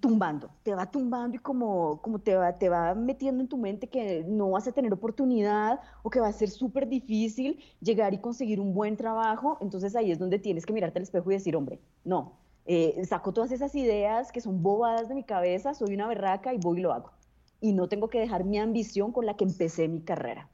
tumbando, 0.00 0.50
te 0.62 0.74
va 0.74 0.90
tumbando 0.90 1.36
y 1.36 1.38
como, 1.38 2.00
como 2.02 2.18
te, 2.18 2.34
va, 2.34 2.58
te 2.58 2.68
va 2.68 2.94
metiendo 2.94 3.42
en 3.42 3.48
tu 3.48 3.56
mente 3.56 3.88
que 3.88 4.24
no 4.26 4.50
vas 4.50 4.66
a 4.66 4.72
tener 4.72 4.92
oportunidad 4.92 5.80
o 6.02 6.10
que 6.10 6.18
va 6.18 6.28
a 6.28 6.32
ser 6.32 6.50
súper 6.50 6.88
difícil 6.88 7.60
llegar 7.80 8.14
y 8.14 8.18
conseguir 8.18 8.60
un 8.60 8.74
buen 8.74 8.96
trabajo. 8.96 9.58
Entonces, 9.60 9.94
ahí 9.94 10.10
es 10.10 10.18
donde 10.18 10.38
tienes 10.38 10.66
que 10.66 10.72
mirarte 10.72 10.98
al 10.98 11.04
espejo 11.04 11.30
y 11.30 11.34
decir, 11.34 11.54
hombre, 11.54 11.78
no, 12.04 12.32
eh, 12.66 13.00
saco 13.04 13.32
todas 13.32 13.52
esas 13.52 13.74
ideas 13.74 14.32
que 14.32 14.40
son 14.40 14.62
bobadas 14.62 15.08
de 15.08 15.14
mi 15.14 15.24
cabeza, 15.24 15.72
soy 15.72 15.94
una 15.94 16.08
berraca 16.08 16.52
y 16.52 16.58
voy 16.58 16.78
y 16.78 16.82
lo 16.82 16.92
hago. 16.92 17.12
Y 17.60 17.72
no 17.72 17.88
tengo 17.88 18.08
que 18.08 18.18
dejar 18.18 18.44
mi 18.44 18.58
ambición 18.58 19.12
con 19.12 19.24
la 19.24 19.36
que 19.36 19.44
empecé 19.44 19.88
mi 19.88 20.02
carrera. 20.02 20.48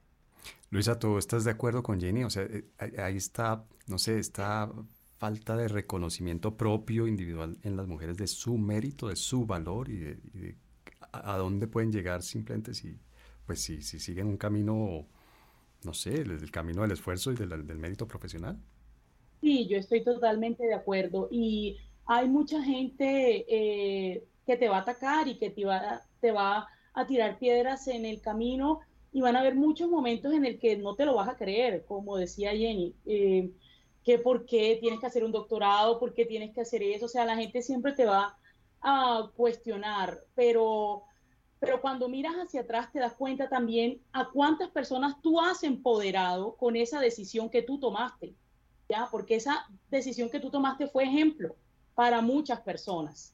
Luisa, 0.69 0.97
¿tú 0.97 1.17
estás 1.17 1.43
de 1.43 1.51
acuerdo 1.51 1.83
con 1.83 1.99
Jenny? 1.99 2.23
O 2.23 2.29
sea, 2.29 2.43
eh, 2.43 2.65
ahí 2.99 3.17
está, 3.17 3.65
no 3.87 3.97
sé, 3.97 4.19
esta 4.19 4.71
falta 5.17 5.55
de 5.55 5.67
reconocimiento 5.67 6.55
propio, 6.55 7.07
individual 7.07 7.57
en 7.63 7.77
las 7.77 7.87
mujeres 7.87 8.17
de 8.17 8.27
su 8.27 8.57
mérito, 8.57 9.07
de 9.07 9.15
su 9.15 9.45
valor 9.45 9.89
y 9.89 9.97
de, 9.97 10.57
a, 11.11 11.37
dónde 11.37 11.67
pueden 11.67 11.91
llegar 11.91 12.21
simplemente 12.21 12.73
si, 12.73 12.99
pues 13.45 13.61
si, 13.61 13.81
si 13.81 13.99
siguen 13.99 14.27
un 14.27 14.37
camino, 14.37 15.07
no 15.83 15.93
sé, 15.93 16.21
el, 16.21 16.51
camino 16.51 16.81
del 16.81 16.91
esfuerzo 16.91 17.31
y 17.31 17.35
del, 17.35 17.65
del 17.65 17.77
mérito 17.77 18.07
profesional. 18.07 18.59
Sí, 19.41 19.67
yo 19.67 19.77
estoy 19.77 20.03
totalmente 20.03 20.63
de 20.65 20.73
acuerdo. 20.73 21.27
Y 21.31 21.77
hay 22.05 22.27
mucha 22.27 22.61
gente 22.61 23.45
eh, 23.47 24.23
que 24.45 24.57
te 24.57 24.69
va 24.69 24.77
a 24.77 24.81
atacar 24.81 25.27
y 25.27 25.37
que 25.37 25.49
te 25.49 26.31
va, 26.31 26.67
a 26.95 27.07
tirar 27.07 27.39
piedras 27.39 27.87
en 27.87 28.05
el 28.05 28.21
camino 28.21 28.81
y 29.11 29.21
van 29.21 29.35
a 29.35 29.39
haber 29.39 29.55
muchos 29.55 29.89
momentos 29.89 30.33
en 30.33 30.45
el 30.45 30.59
que 30.59 30.77
no 30.77 30.95
te 30.95 31.05
lo 31.05 31.15
vas 31.15 31.29
a 31.29 31.37
creer, 31.37 31.85
como 31.85 32.17
decía 32.17 32.51
Jenny, 32.51 32.93
eh, 33.05 33.51
que 34.03 34.19
por 34.19 34.45
qué 34.45 34.77
tienes 34.79 34.99
que 34.99 35.07
hacer 35.07 35.23
un 35.23 35.31
doctorado, 35.31 35.99
por 35.99 36.13
qué 36.13 36.25
tienes 36.25 36.53
que 36.53 36.61
hacer 36.61 36.83
eso, 36.83 37.05
o 37.05 37.09
sea, 37.09 37.25
la 37.25 37.35
gente 37.35 37.61
siempre 37.61 37.93
te 37.93 38.05
va 38.05 38.37
a 38.81 39.29
cuestionar, 39.35 40.19
pero, 40.35 41.03
pero 41.59 41.81
cuando 41.81 42.09
miras 42.09 42.35
hacia 42.35 42.61
atrás 42.61 42.91
te 42.91 42.99
das 42.99 43.13
cuenta 43.13 43.49
también 43.49 44.01
a 44.11 44.29
cuántas 44.29 44.69
personas 44.69 45.21
tú 45.21 45.39
has 45.39 45.63
empoderado 45.63 46.55
con 46.57 46.75
esa 46.75 46.99
decisión 46.99 47.49
que 47.49 47.61
tú 47.61 47.79
tomaste, 47.79 48.35
¿ya? 48.89 49.07
Porque 49.09 49.35
esa 49.35 49.65
decisión 49.89 50.29
que 50.29 50.39
tú 50.39 50.49
tomaste 50.49 50.87
fue 50.87 51.05
ejemplo 51.05 51.55
para 51.95 52.21
muchas 52.21 52.61
personas. 52.61 53.33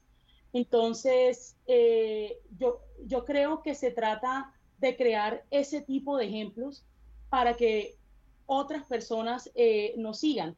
Entonces, 0.54 1.56
eh, 1.68 2.40
yo, 2.58 2.82
yo 3.06 3.26
creo 3.26 3.62
que 3.62 3.76
se 3.76 3.92
trata 3.92 4.54
de 4.80 4.96
crear 4.96 5.44
ese 5.52 5.82
tipo 5.82 6.18
de 6.18 6.26
ejemplos 6.26 6.84
para 7.30 7.56
que 7.56 7.98
otras 8.46 8.84
personas 8.86 9.52
eh, 9.56 9.94
nos 9.98 10.20
sigan. 10.20 10.56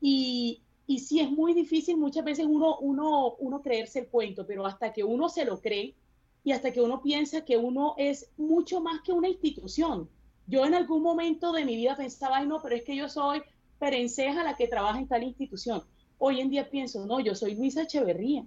Y, 0.00 0.62
y 0.86 0.98
sí 0.98 1.20
es 1.20 1.30
muy 1.30 1.54
difícil 1.54 1.96
muchas 1.96 2.24
veces 2.24 2.46
uno, 2.46 2.78
uno, 2.78 3.34
uno 3.38 3.62
creerse 3.62 4.00
el 4.00 4.08
cuento, 4.08 4.46
pero 4.46 4.66
hasta 4.66 4.92
que 4.92 5.04
uno 5.04 5.28
se 5.28 5.44
lo 5.44 5.60
cree 5.60 5.94
y 6.44 6.52
hasta 6.52 6.72
que 6.72 6.82
uno 6.82 7.00
piensa 7.00 7.44
que 7.44 7.56
uno 7.56 7.94
es 7.96 8.30
mucho 8.36 8.80
más 8.80 9.00
que 9.02 9.12
una 9.12 9.28
institución. 9.28 10.08
Yo 10.46 10.66
en 10.66 10.74
algún 10.74 11.02
momento 11.02 11.52
de 11.52 11.64
mi 11.64 11.76
vida 11.76 11.96
pensaba, 11.96 12.38
ay 12.38 12.46
no, 12.46 12.60
pero 12.60 12.74
es 12.74 12.82
que 12.82 12.96
yo 12.96 13.08
soy 13.08 13.42
perenceja 13.78 14.44
la 14.44 14.56
que 14.56 14.68
trabaja 14.68 14.98
en 14.98 15.08
tal 15.08 15.22
institución 15.22 15.82
hoy 16.24 16.40
en 16.40 16.50
día 16.50 16.70
pienso, 16.70 17.04
no, 17.04 17.18
yo 17.18 17.34
soy 17.34 17.56
Luisa 17.56 17.82
Echeverría, 17.82 18.44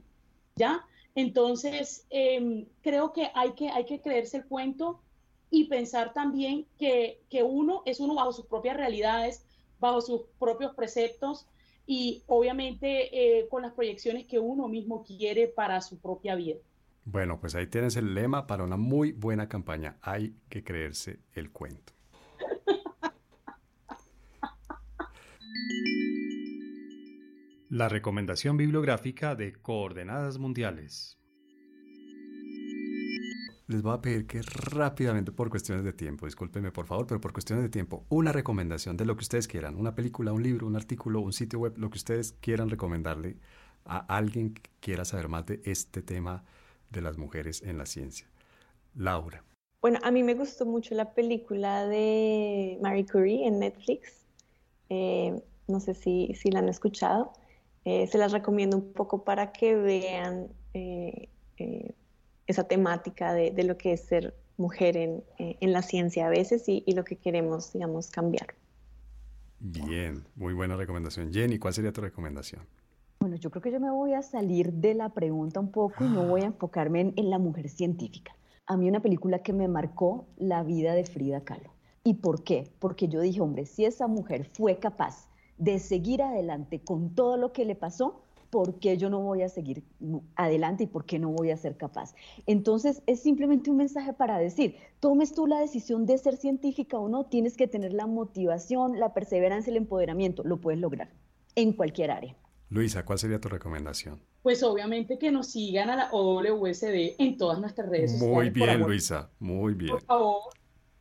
¿ya? 0.55 0.85
Entonces, 1.13 2.07
em, 2.09 2.67
creo 2.81 3.11
que 3.11 3.29
hay, 3.35 3.51
que 3.51 3.67
hay 3.67 3.83
que 3.83 3.99
creerse 3.99 4.37
el 4.37 4.45
cuento 4.45 5.01
y 5.49 5.65
pensar 5.65 6.13
también 6.13 6.65
que, 6.79 7.19
uno 7.43 7.83
es 7.85 7.99
uno 7.99 8.15
bajo 8.15 8.31
sus 8.31 8.45
propias 8.45 8.77
realidades, 8.77 9.45
bajo 9.77 9.99
sus 9.99 10.21
propios 10.39 10.73
preceptos 10.73 11.47
y 11.85 12.23
obviamente 12.27 13.09
eh, 13.11 13.49
con 13.49 13.61
las 13.61 13.73
proyecciones 13.73 14.25
que 14.25 14.39
uno 14.39 14.69
mismo 14.69 15.03
quiere 15.03 15.49
para 15.49 15.81
su 15.81 15.97
propia 15.97 16.35
vida. 16.35 16.59
Bueno, 17.03 17.41
pues 17.41 17.55
ahí 17.55 17.67
tienes 17.67 17.97
el 17.97 18.15
lema 18.15 18.47
para 18.47 18.63
una 18.63 18.77
muy 18.77 19.11
buena 19.11 19.49
campaña. 19.49 19.97
Hay 20.01 20.33
que 20.47 20.63
creerse 20.63 21.19
el 21.33 21.51
cuento. 21.51 21.94
La 27.75 27.89
recomendación 27.89 28.55
bibliográfica 28.55 29.35
de 29.35 29.51
Coordenadas 29.51 30.37
Mundiales. 30.37 31.19
Les 33.67 33.81
voy 33.81 33.93
a 33.93 34.01
pedir 34.01 34.27
que 34.27 34.41
rápidamente, 34.41 35.33
por 35.33 35.49
cuestiones 35.49 35.83
de 35.83 35.91
tiempo, 35.91 36.25
discúlpenme 36.25 36.71
por 36.71 36.85
favor, 36.85 37.05
pero 37.05 37.19
por 37.19 37.33
cuestiones 37.33 37.63
de 37.63 37.69
tiempo, 37.69 38.05
una 38.07 38.31
recomendación 38.31 38.95
de 38.95 39.03
lo 39.03 39.17
que 39.17 39.23
ustedes 39.23 39.49
quieran, 39.49 39.75
una 39.75 39.93
película, 39.93 40.31
un 40.31 40.41
libro, 40.41 40.67
un 40.67 40.77
artículo, 40.77 41.19
un 41.19 41.33
sitio 41.33 41.59
web, 41.59 41.73
lo 41.75 41.89
que 41.89 41.97
ustedes 41.97 42.31
quieran 42.39 42.69
recomendarle 42.69 43.35
a 43.83 43.97
alguien 44.15 44.53
que 44.53 44.69
quiera 44.79 45.03
saber 45.03 45.27
más 45.27 45.45
de 45.45 45.59
este 45.65 46.01
tema 46.01 46.45
de 46.91 47.01
las 47.01 47.17
mujeres 47.17 47.61
en 47.61 47.77
la 47.77 47.85
ciencia. 47.85 48.25
Laura. 48.95 49.43
Bueno, 49.81 49.99
a 50.01 50.11
mí 50.11 50.23
me 50.23 50.35
gustó 50.35 50.65
mucho 50.65 50.95
la 50.95 51.13
película 51.13 51.85
de 51.87 52.79
Marie 52.81 53.05
Curie 53.05 53.45
en 53.45 53.59
Netflix. 53.59 54.25
Eh, 54.87 55.43
no 55.67 55.81
sé 55.81 55.93
si, 55.93 56.33
si 56.35 56.51
la 56.51 56.59
han 56.59 56.69
escuchado. 56.69 57.33
Eh, 57.85 58.07
se 58.07 58.17
las 58.17 58.31
recomiendo 58.31 58.77
un 58.77 58.93
poco 58.93 59.23
para 59.23 59.51
que 59.51 59.75
vean 59.75 60.47
eh, 60.73 61.29
eh, 61.57 61.93
esa 62.47 62.67
temática 62.67 63.31
de, 63.33 63.63
lo 63.63 63.77
que 63.77 63.93
es 63.93 64.01
ser 64.01 64.33
mujer 64.57 64.97
en, 64.97 65.23
la 65.61 65.83
ciencia 65.83 66.25
a 66.25 66.29
veces 66.29 66.63
y, 66.67 66.83
lo 66.93 67.03
que 67.03 67.15
queremos, 67.15 67.73
digamos, 67.73 68.09
cambiar. 68.09 68.55
Bien, 69.59 70.23
muy 70.35 70.53
buena 70.53 70.75
recomendación. 70.75 71.31
Jenny, 71.31 71.59
¿cuál 71.59 71.75
sería 71.75 71.91
tu 71.91 72.01
recomendación? 72.01 72.63
Bueno, 73.19 73.35
yo 73.35 73.51
creo 73.51 73.61
que 73.61 73.71
yo 73.71 73.79
me 73.79 73.91
voy 73.91 74.13
a 74.13 74.23
salir 74.23 74.73
de 74.73 74.95
la 74.95 75.09
pregunta 75.09 75.59
un 75.59 75.71
poco 75.71 76.05
y 76.05 76.07
no 76.07 76.25
voy 76.25 76.41
a 76.41 76.45
enfocarme 76.45 77.01
en, 77.01 77.13
en 77.15 77.29
la 77.29 77.37
mujer 77.37 77.69
científica. 77.69 78.35
A 78.65 78.77
mí 78.77 78.89
una 78.89 78.99
película 78.99 79.39
que 79.39 79.53
me 79.53 79.67
marcó 79.67 80.25
la 80.37 80.63
vida 80.63 80.93
de 80.95 81.03
Frida 81.03 81.41
Kahlo. 81.41 81.71
¿Y 82.03 82.15
por 82.15 82.43
qué? 82.43 82.71
Porque 82.79 83.07
yo 83.07 83.21
dije, 83.21 83.41
hombre, 83.41 83.65
si 83.65 83.85
esa 83.85 84.07
mujer 84.07 84.45
fue 84.45 84.79
capaz 84.79 85.27
de 85.57 85.79
seguir 85.79 86.21
adelante 86.21 86.79
con 86.79 87.15
todo 87.15 87.37
lo 87.37 87.51
que 87.53 87.65
le 87.65 87.75
pasó, 87.75 88.21
¿por 88.49 88.79
qué 88.79 88.97
yo 88.97 89.09
no 89.09 89.19
voy 89.19 89.41
a 89.41 89.49
seguir 89.49 89.83
adelante 90.35 90.83
y 90.83 90.87
por 90.87 91.05
qué 91.05 91.19
no 91.19 91.29
voy 91.29 91.51
a 91.51 91.57
ser 91.57 91.77
capaz? 91.77 92.15
Entonces 92.45 93.01
es 93.05 93.21
simplemente 93.21 93.69
un 93.69 93.77
mensaje 93.77 94.13
para 94.13 94.37
decir, 94.37 94.77
tomes 94.99 95.33
tú 95.33 95.47
la 95.47 95.59
decisión 95.59 96.05
de 96.05 96.17
ser 96.17 96.37
científica 96.37 96.97
o 96.97 97.09
no, 97.09 97.25
tienes 97.25 97.57
que 97.57 97.67
tener 97.67 97.93
la 97.93 98.07
motivación, 98.07 98.99
la 98.99 99.13
perseverancia, 99.13 99.71
el 99.71 99.77
empoderamiento, 99.77 100.43
lo 100.43 100.61
puedes 100.61 100.79
lograr 100.79 101.09
en 101.55 101.73
cualquier 101.73 102.11
área. 102.11 102.35
Luisa, 102.69 103.05
¿cuál 103.05 103.19
sería 103.19 103.39
tu 103.39 103.47
recomendación? 103.47 104.19
Pues 104.41 104.63
obviamente 104.63 105.17
que 105.17 105.31
nos 105.31 105.47
sigan 105.51 105.89
a 105.89 105.95
la 105.95 106.09
OWSD 106.11 107.15
en 107.19 107.37
todas 107.37 107.59
nuestras 107.59 107.89
redes 107.89 108.11
sociales. 108.11 108.35
Muy 108.35 108.49
bien, 108.49 108.79
Luisa, 108.81 109.31
muy 109.39 109.73
bien. 109.73 109.91
Por 109.91 110.03
favor, 110.03 110.43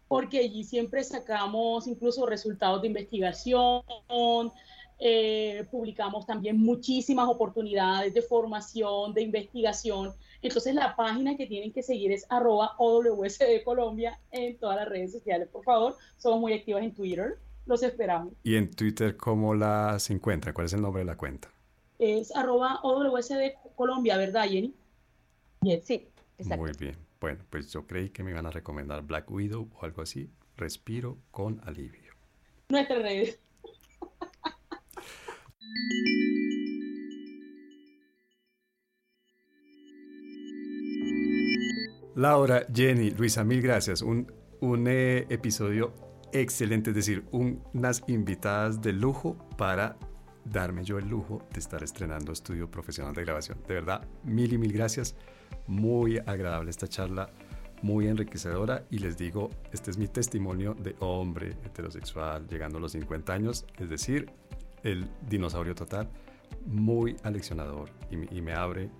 porque 0.08 0.40
allí 0.40 0.64
siempre 0.64 1.02
sacamos 1.02 1.86
incluso 1.86 2.26
resultados 2.26 2.82
de 2.82 2.88
investigación, 2.88 3.82
eh, 4.98 5.66
publicamos 5.70 6.26
también 6.26 6.58
muchísimas 6.58 7.28
oportunidades 7.28 8.14
de 8.14 8.22
formación, 8.22 9.12
de 9.12 9.22
investigación. 9.22 10.12
Entonces 10.40 10.74
la 10.74 10.94
página 10.94 11.36
que 11.36 11.46
tienen 11.46 11.72
que 11.72 11.82
seguir 11.82 12.12
es 12.12 12.26
arroba 12.28 12.72
OWSD 12.78 13.64
Colombia 13.64 14.20
en 14.30 14.56
todas 14.58 14.76
las 14.76 14.88
redes 14.88 15.12
sociales, 15.12 15.48
por 15.48 15.64
favor. 15.64 15.96
Somos 16.18 16.40
muy 16.40 16.52
activas 16.52 16.82
en 16.82 16.94
Twitter. 16.94 17.38
Los 17.66 17.82
esperamos. 17.82 18.34
¿Y 18.42 18.56
en 18.56 18.70
Twitter 18.70 19.16
cómo 19.16 19.54
las 19.54 20.10
encuentra? 20.10 20.52
¿Cuál 20.52 20.66
es 20.66 20.74
el 20.74 20.82
nombre 20.82 21.00
de 21.00 21.06
la 21.06 21.16
cuenta? 21.16 21.48
Es 21.98 22.34
arroba 22.36 22.80
OWSD 22.82 23.74
Colombia, 23.74 24.18
¿verdad, 24.18 24.44
Jenny? 24.44 24.74
Sí, 25.82 26.08
exacto. 26.38 26.62
Muy 26.62 26.72
bien. 26.78 27.03
Bueno, 27.20 27.44
pues 27.50 27.72
yo 27.72 27.86
creí 27.86 28.10
que 28.10 28.22
me 28.22 28.30
iban 28.30 28.46
a 28.46 28.50
recomendar 28.50 29.02
Black 29.02 29.30
Widow 29.30 29.70
o 29.74 29.84
algo 29.84 30.02
así. 30.02 30.30
Respiro 30.56 31.18
con 31.30 31.60
alivio. 31.64 32.12
Nuestras 32.68 33.02
redes. 33.02 33.40
Laura, 42.16 42.64
Jenny, 42.72 43.10
Luisa, 43.10 43.42
mil 43.42 43.60
gracias. 43.60 44.00
Un, 44.00 44.32
un 44.60 44.86
eh, 44.86 45.26
episodio 45.30 45.92
excelente, 46.32 46.90
es 46.90 46.96
decir, 46.96 47.24
unas 47.32 48.04
invitadas 48.06 48.80
de 48.80 48.92
lujo 48.92 49.36
para 49.56 49.96
darme 50.44 50.84
yo 50.84 50.98
el 50.98 51.08
lujo 51.08 51.46
de 51.52 51.58
estar 51.58 51.82
estrenando 51.82 52.32
estudio 52.32 52.70
profesional 52.70 53.14
de 53.14 53.24
grabación. 53.24 53.58
De 53.66 53.74
verdad, 53.74 54.06
mil 54.22 54.52
y 54.52 54.58
mil 54.58 54.72
gracias. 54.72 55.16
Muy 55.66 56.18
agradable 56.18 56.70
esta 56.70 56.86
charla, 56.86 57.30
muy 57.82 58.08
enriquecedora 58.08 58.84
y 58.90 58.98
les 58.98 59.18
digo, 59.18 59.50
este 59.72 59.90
es 59.90 59.98
mi 59.98 60.08
testimonio 60.08 60.74
de 60.74 60.96
hombre 61.00 61.56
heterosexual 61.64 62.46
llegando 62.48 62.78
a 62.78 62.80
los 62.80 62.92
50 62.92 63.32
años, 63.32 63.66
es 63.78 63.90
decir, 63.90 64.30
el 64.82 65.08
dinosaurio 65.28 65.74
total, 65.74 66.08
muy 66.66 67.16
aleccionador 67.22 67.90
y, 68.10 68.40
me 68.40 68.54
abre 68.54 68.90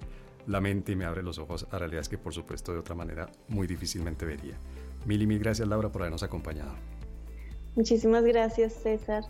la 0.47 0.61
mente 0.61 0.93
y 0.93 0.97
me 0.97 1.05
abre 1.05 1.23
los 1.23 1.39
ojos 1.39 1.67
a 1.71 1.79
realidades 1.79 2.09
que 2.09 2.19
por 2.19 2.35
supuesto 2.35 2.73
de 2.73 2.79
otra 2.79 2.95
manera 2.95 3.31
muy 3.49 3.67
difícilmente 3.67 4.27
vería. 4.27 4.59
Mil 5.07 5.23
y 5.23 5.27
mil 5.27 5.39
gracias 5.39 5.69
Laura 5.69 5.91
por 5.91 6.03
habernos 6.03 6.23
acompañado. 6.23 6.75
Muchísimas 7.77 8.25
gracias 8.25 8.75
César. 8.75 9.25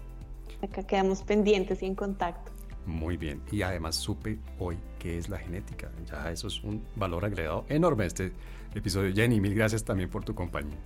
Acá 0.62 0.84
quedamos 0.84 1.22
pendientes 1.22 1.82
y 1.82 1.86
en 1.86 1.94
contacto. 1.94 2.53
Muy 2.86 3.16
bien. 3.16 3.40
Y 3.50 3.62
además 3.62 3.96
supe 3.96 4.38
hoy 4.58 4.78
qué 4.98 5.18
es 5.18 5.28
la 5.28 5.38
genética. 5.38 5.90
Ya 6.10 6.30
eso 6.30 6.48
es 6.48 6.62
un 6.62 6.84
valor 6.96 7.24
agregado 7.24 7.64
enorme 7.68 8.06
este 8.06 8.32
episodio. 8.74 9.14
Jenny, 9.14 9.40
mil 9.40 9.54
gracias 9.54 9.84
también 9.84 10.10
por 10.10 10.24
tu 10.24 10.34
compañía. 10.34 10.78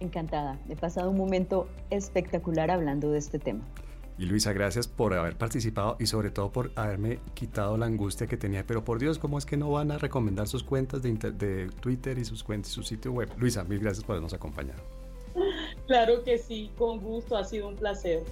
Encantada. 0.00 0.58
He 0.68 0.76
pasado 0.76 1.10
un 1.10 1.16
momento 1.16 1.68
espectacular 1.90 2.70
hablando 2.70 3.10
de 3.10 3.18
este 3.18 3.38
tema. 3.38 3.64
Y 4.18 4.26
Luisa, 4.26 4.52
gracias 4.52 4.86
por 4.86 5.14
haber 5.14 5.36
participado 5.38 5.96
y 5.98 6.04
sobre 6.04 6.30
todo 6.30 6.52
por 6.52 6.72
haberme 6.76 7.20
quitado 7.32 7.78
la 7.78 7.86
angustia 7.86 8.26
que 8.26 8.36
tenía. 8.36 8.66
Pero 8.66 8.84
por 8.84 8.98
Dios, 8.98 9.18
¿cómo 9.18 9.38
es 9.38 9.46
que 9.46 9.56
no 9.56 9.70
van 9.70 9.90
a 9.92 9.98
recomendar 9.98 10.46
sus 10.46 10.62
cuentas 10.62 11.00
de, 11.00 11.12
de 11.14 11.70
Twitter 11.80 12.18
y 12.18 12.26
sus 12.26 12.44
cuentas 12.44 12.72
y 12.72 12.74
su 12.74 12.82
sitio 12.82 13.12
web? 13.12 13.30
Luisa, 13.38 13.64
mil 13.64 13.78
gracias 13.78 14.04
por 14.04 14.14
habernos 14.14 14.34
acompañado. 14.34 14.82
Claro 15.86 16.22
que 16.22 16.36
sí, 16.38 16.70
con 16.76 17.00
gusto, 17.00 17.36
ha 17.36 17.44
sido 17.44 17.68
un 17.68 17.76
placer. 17.76 18.22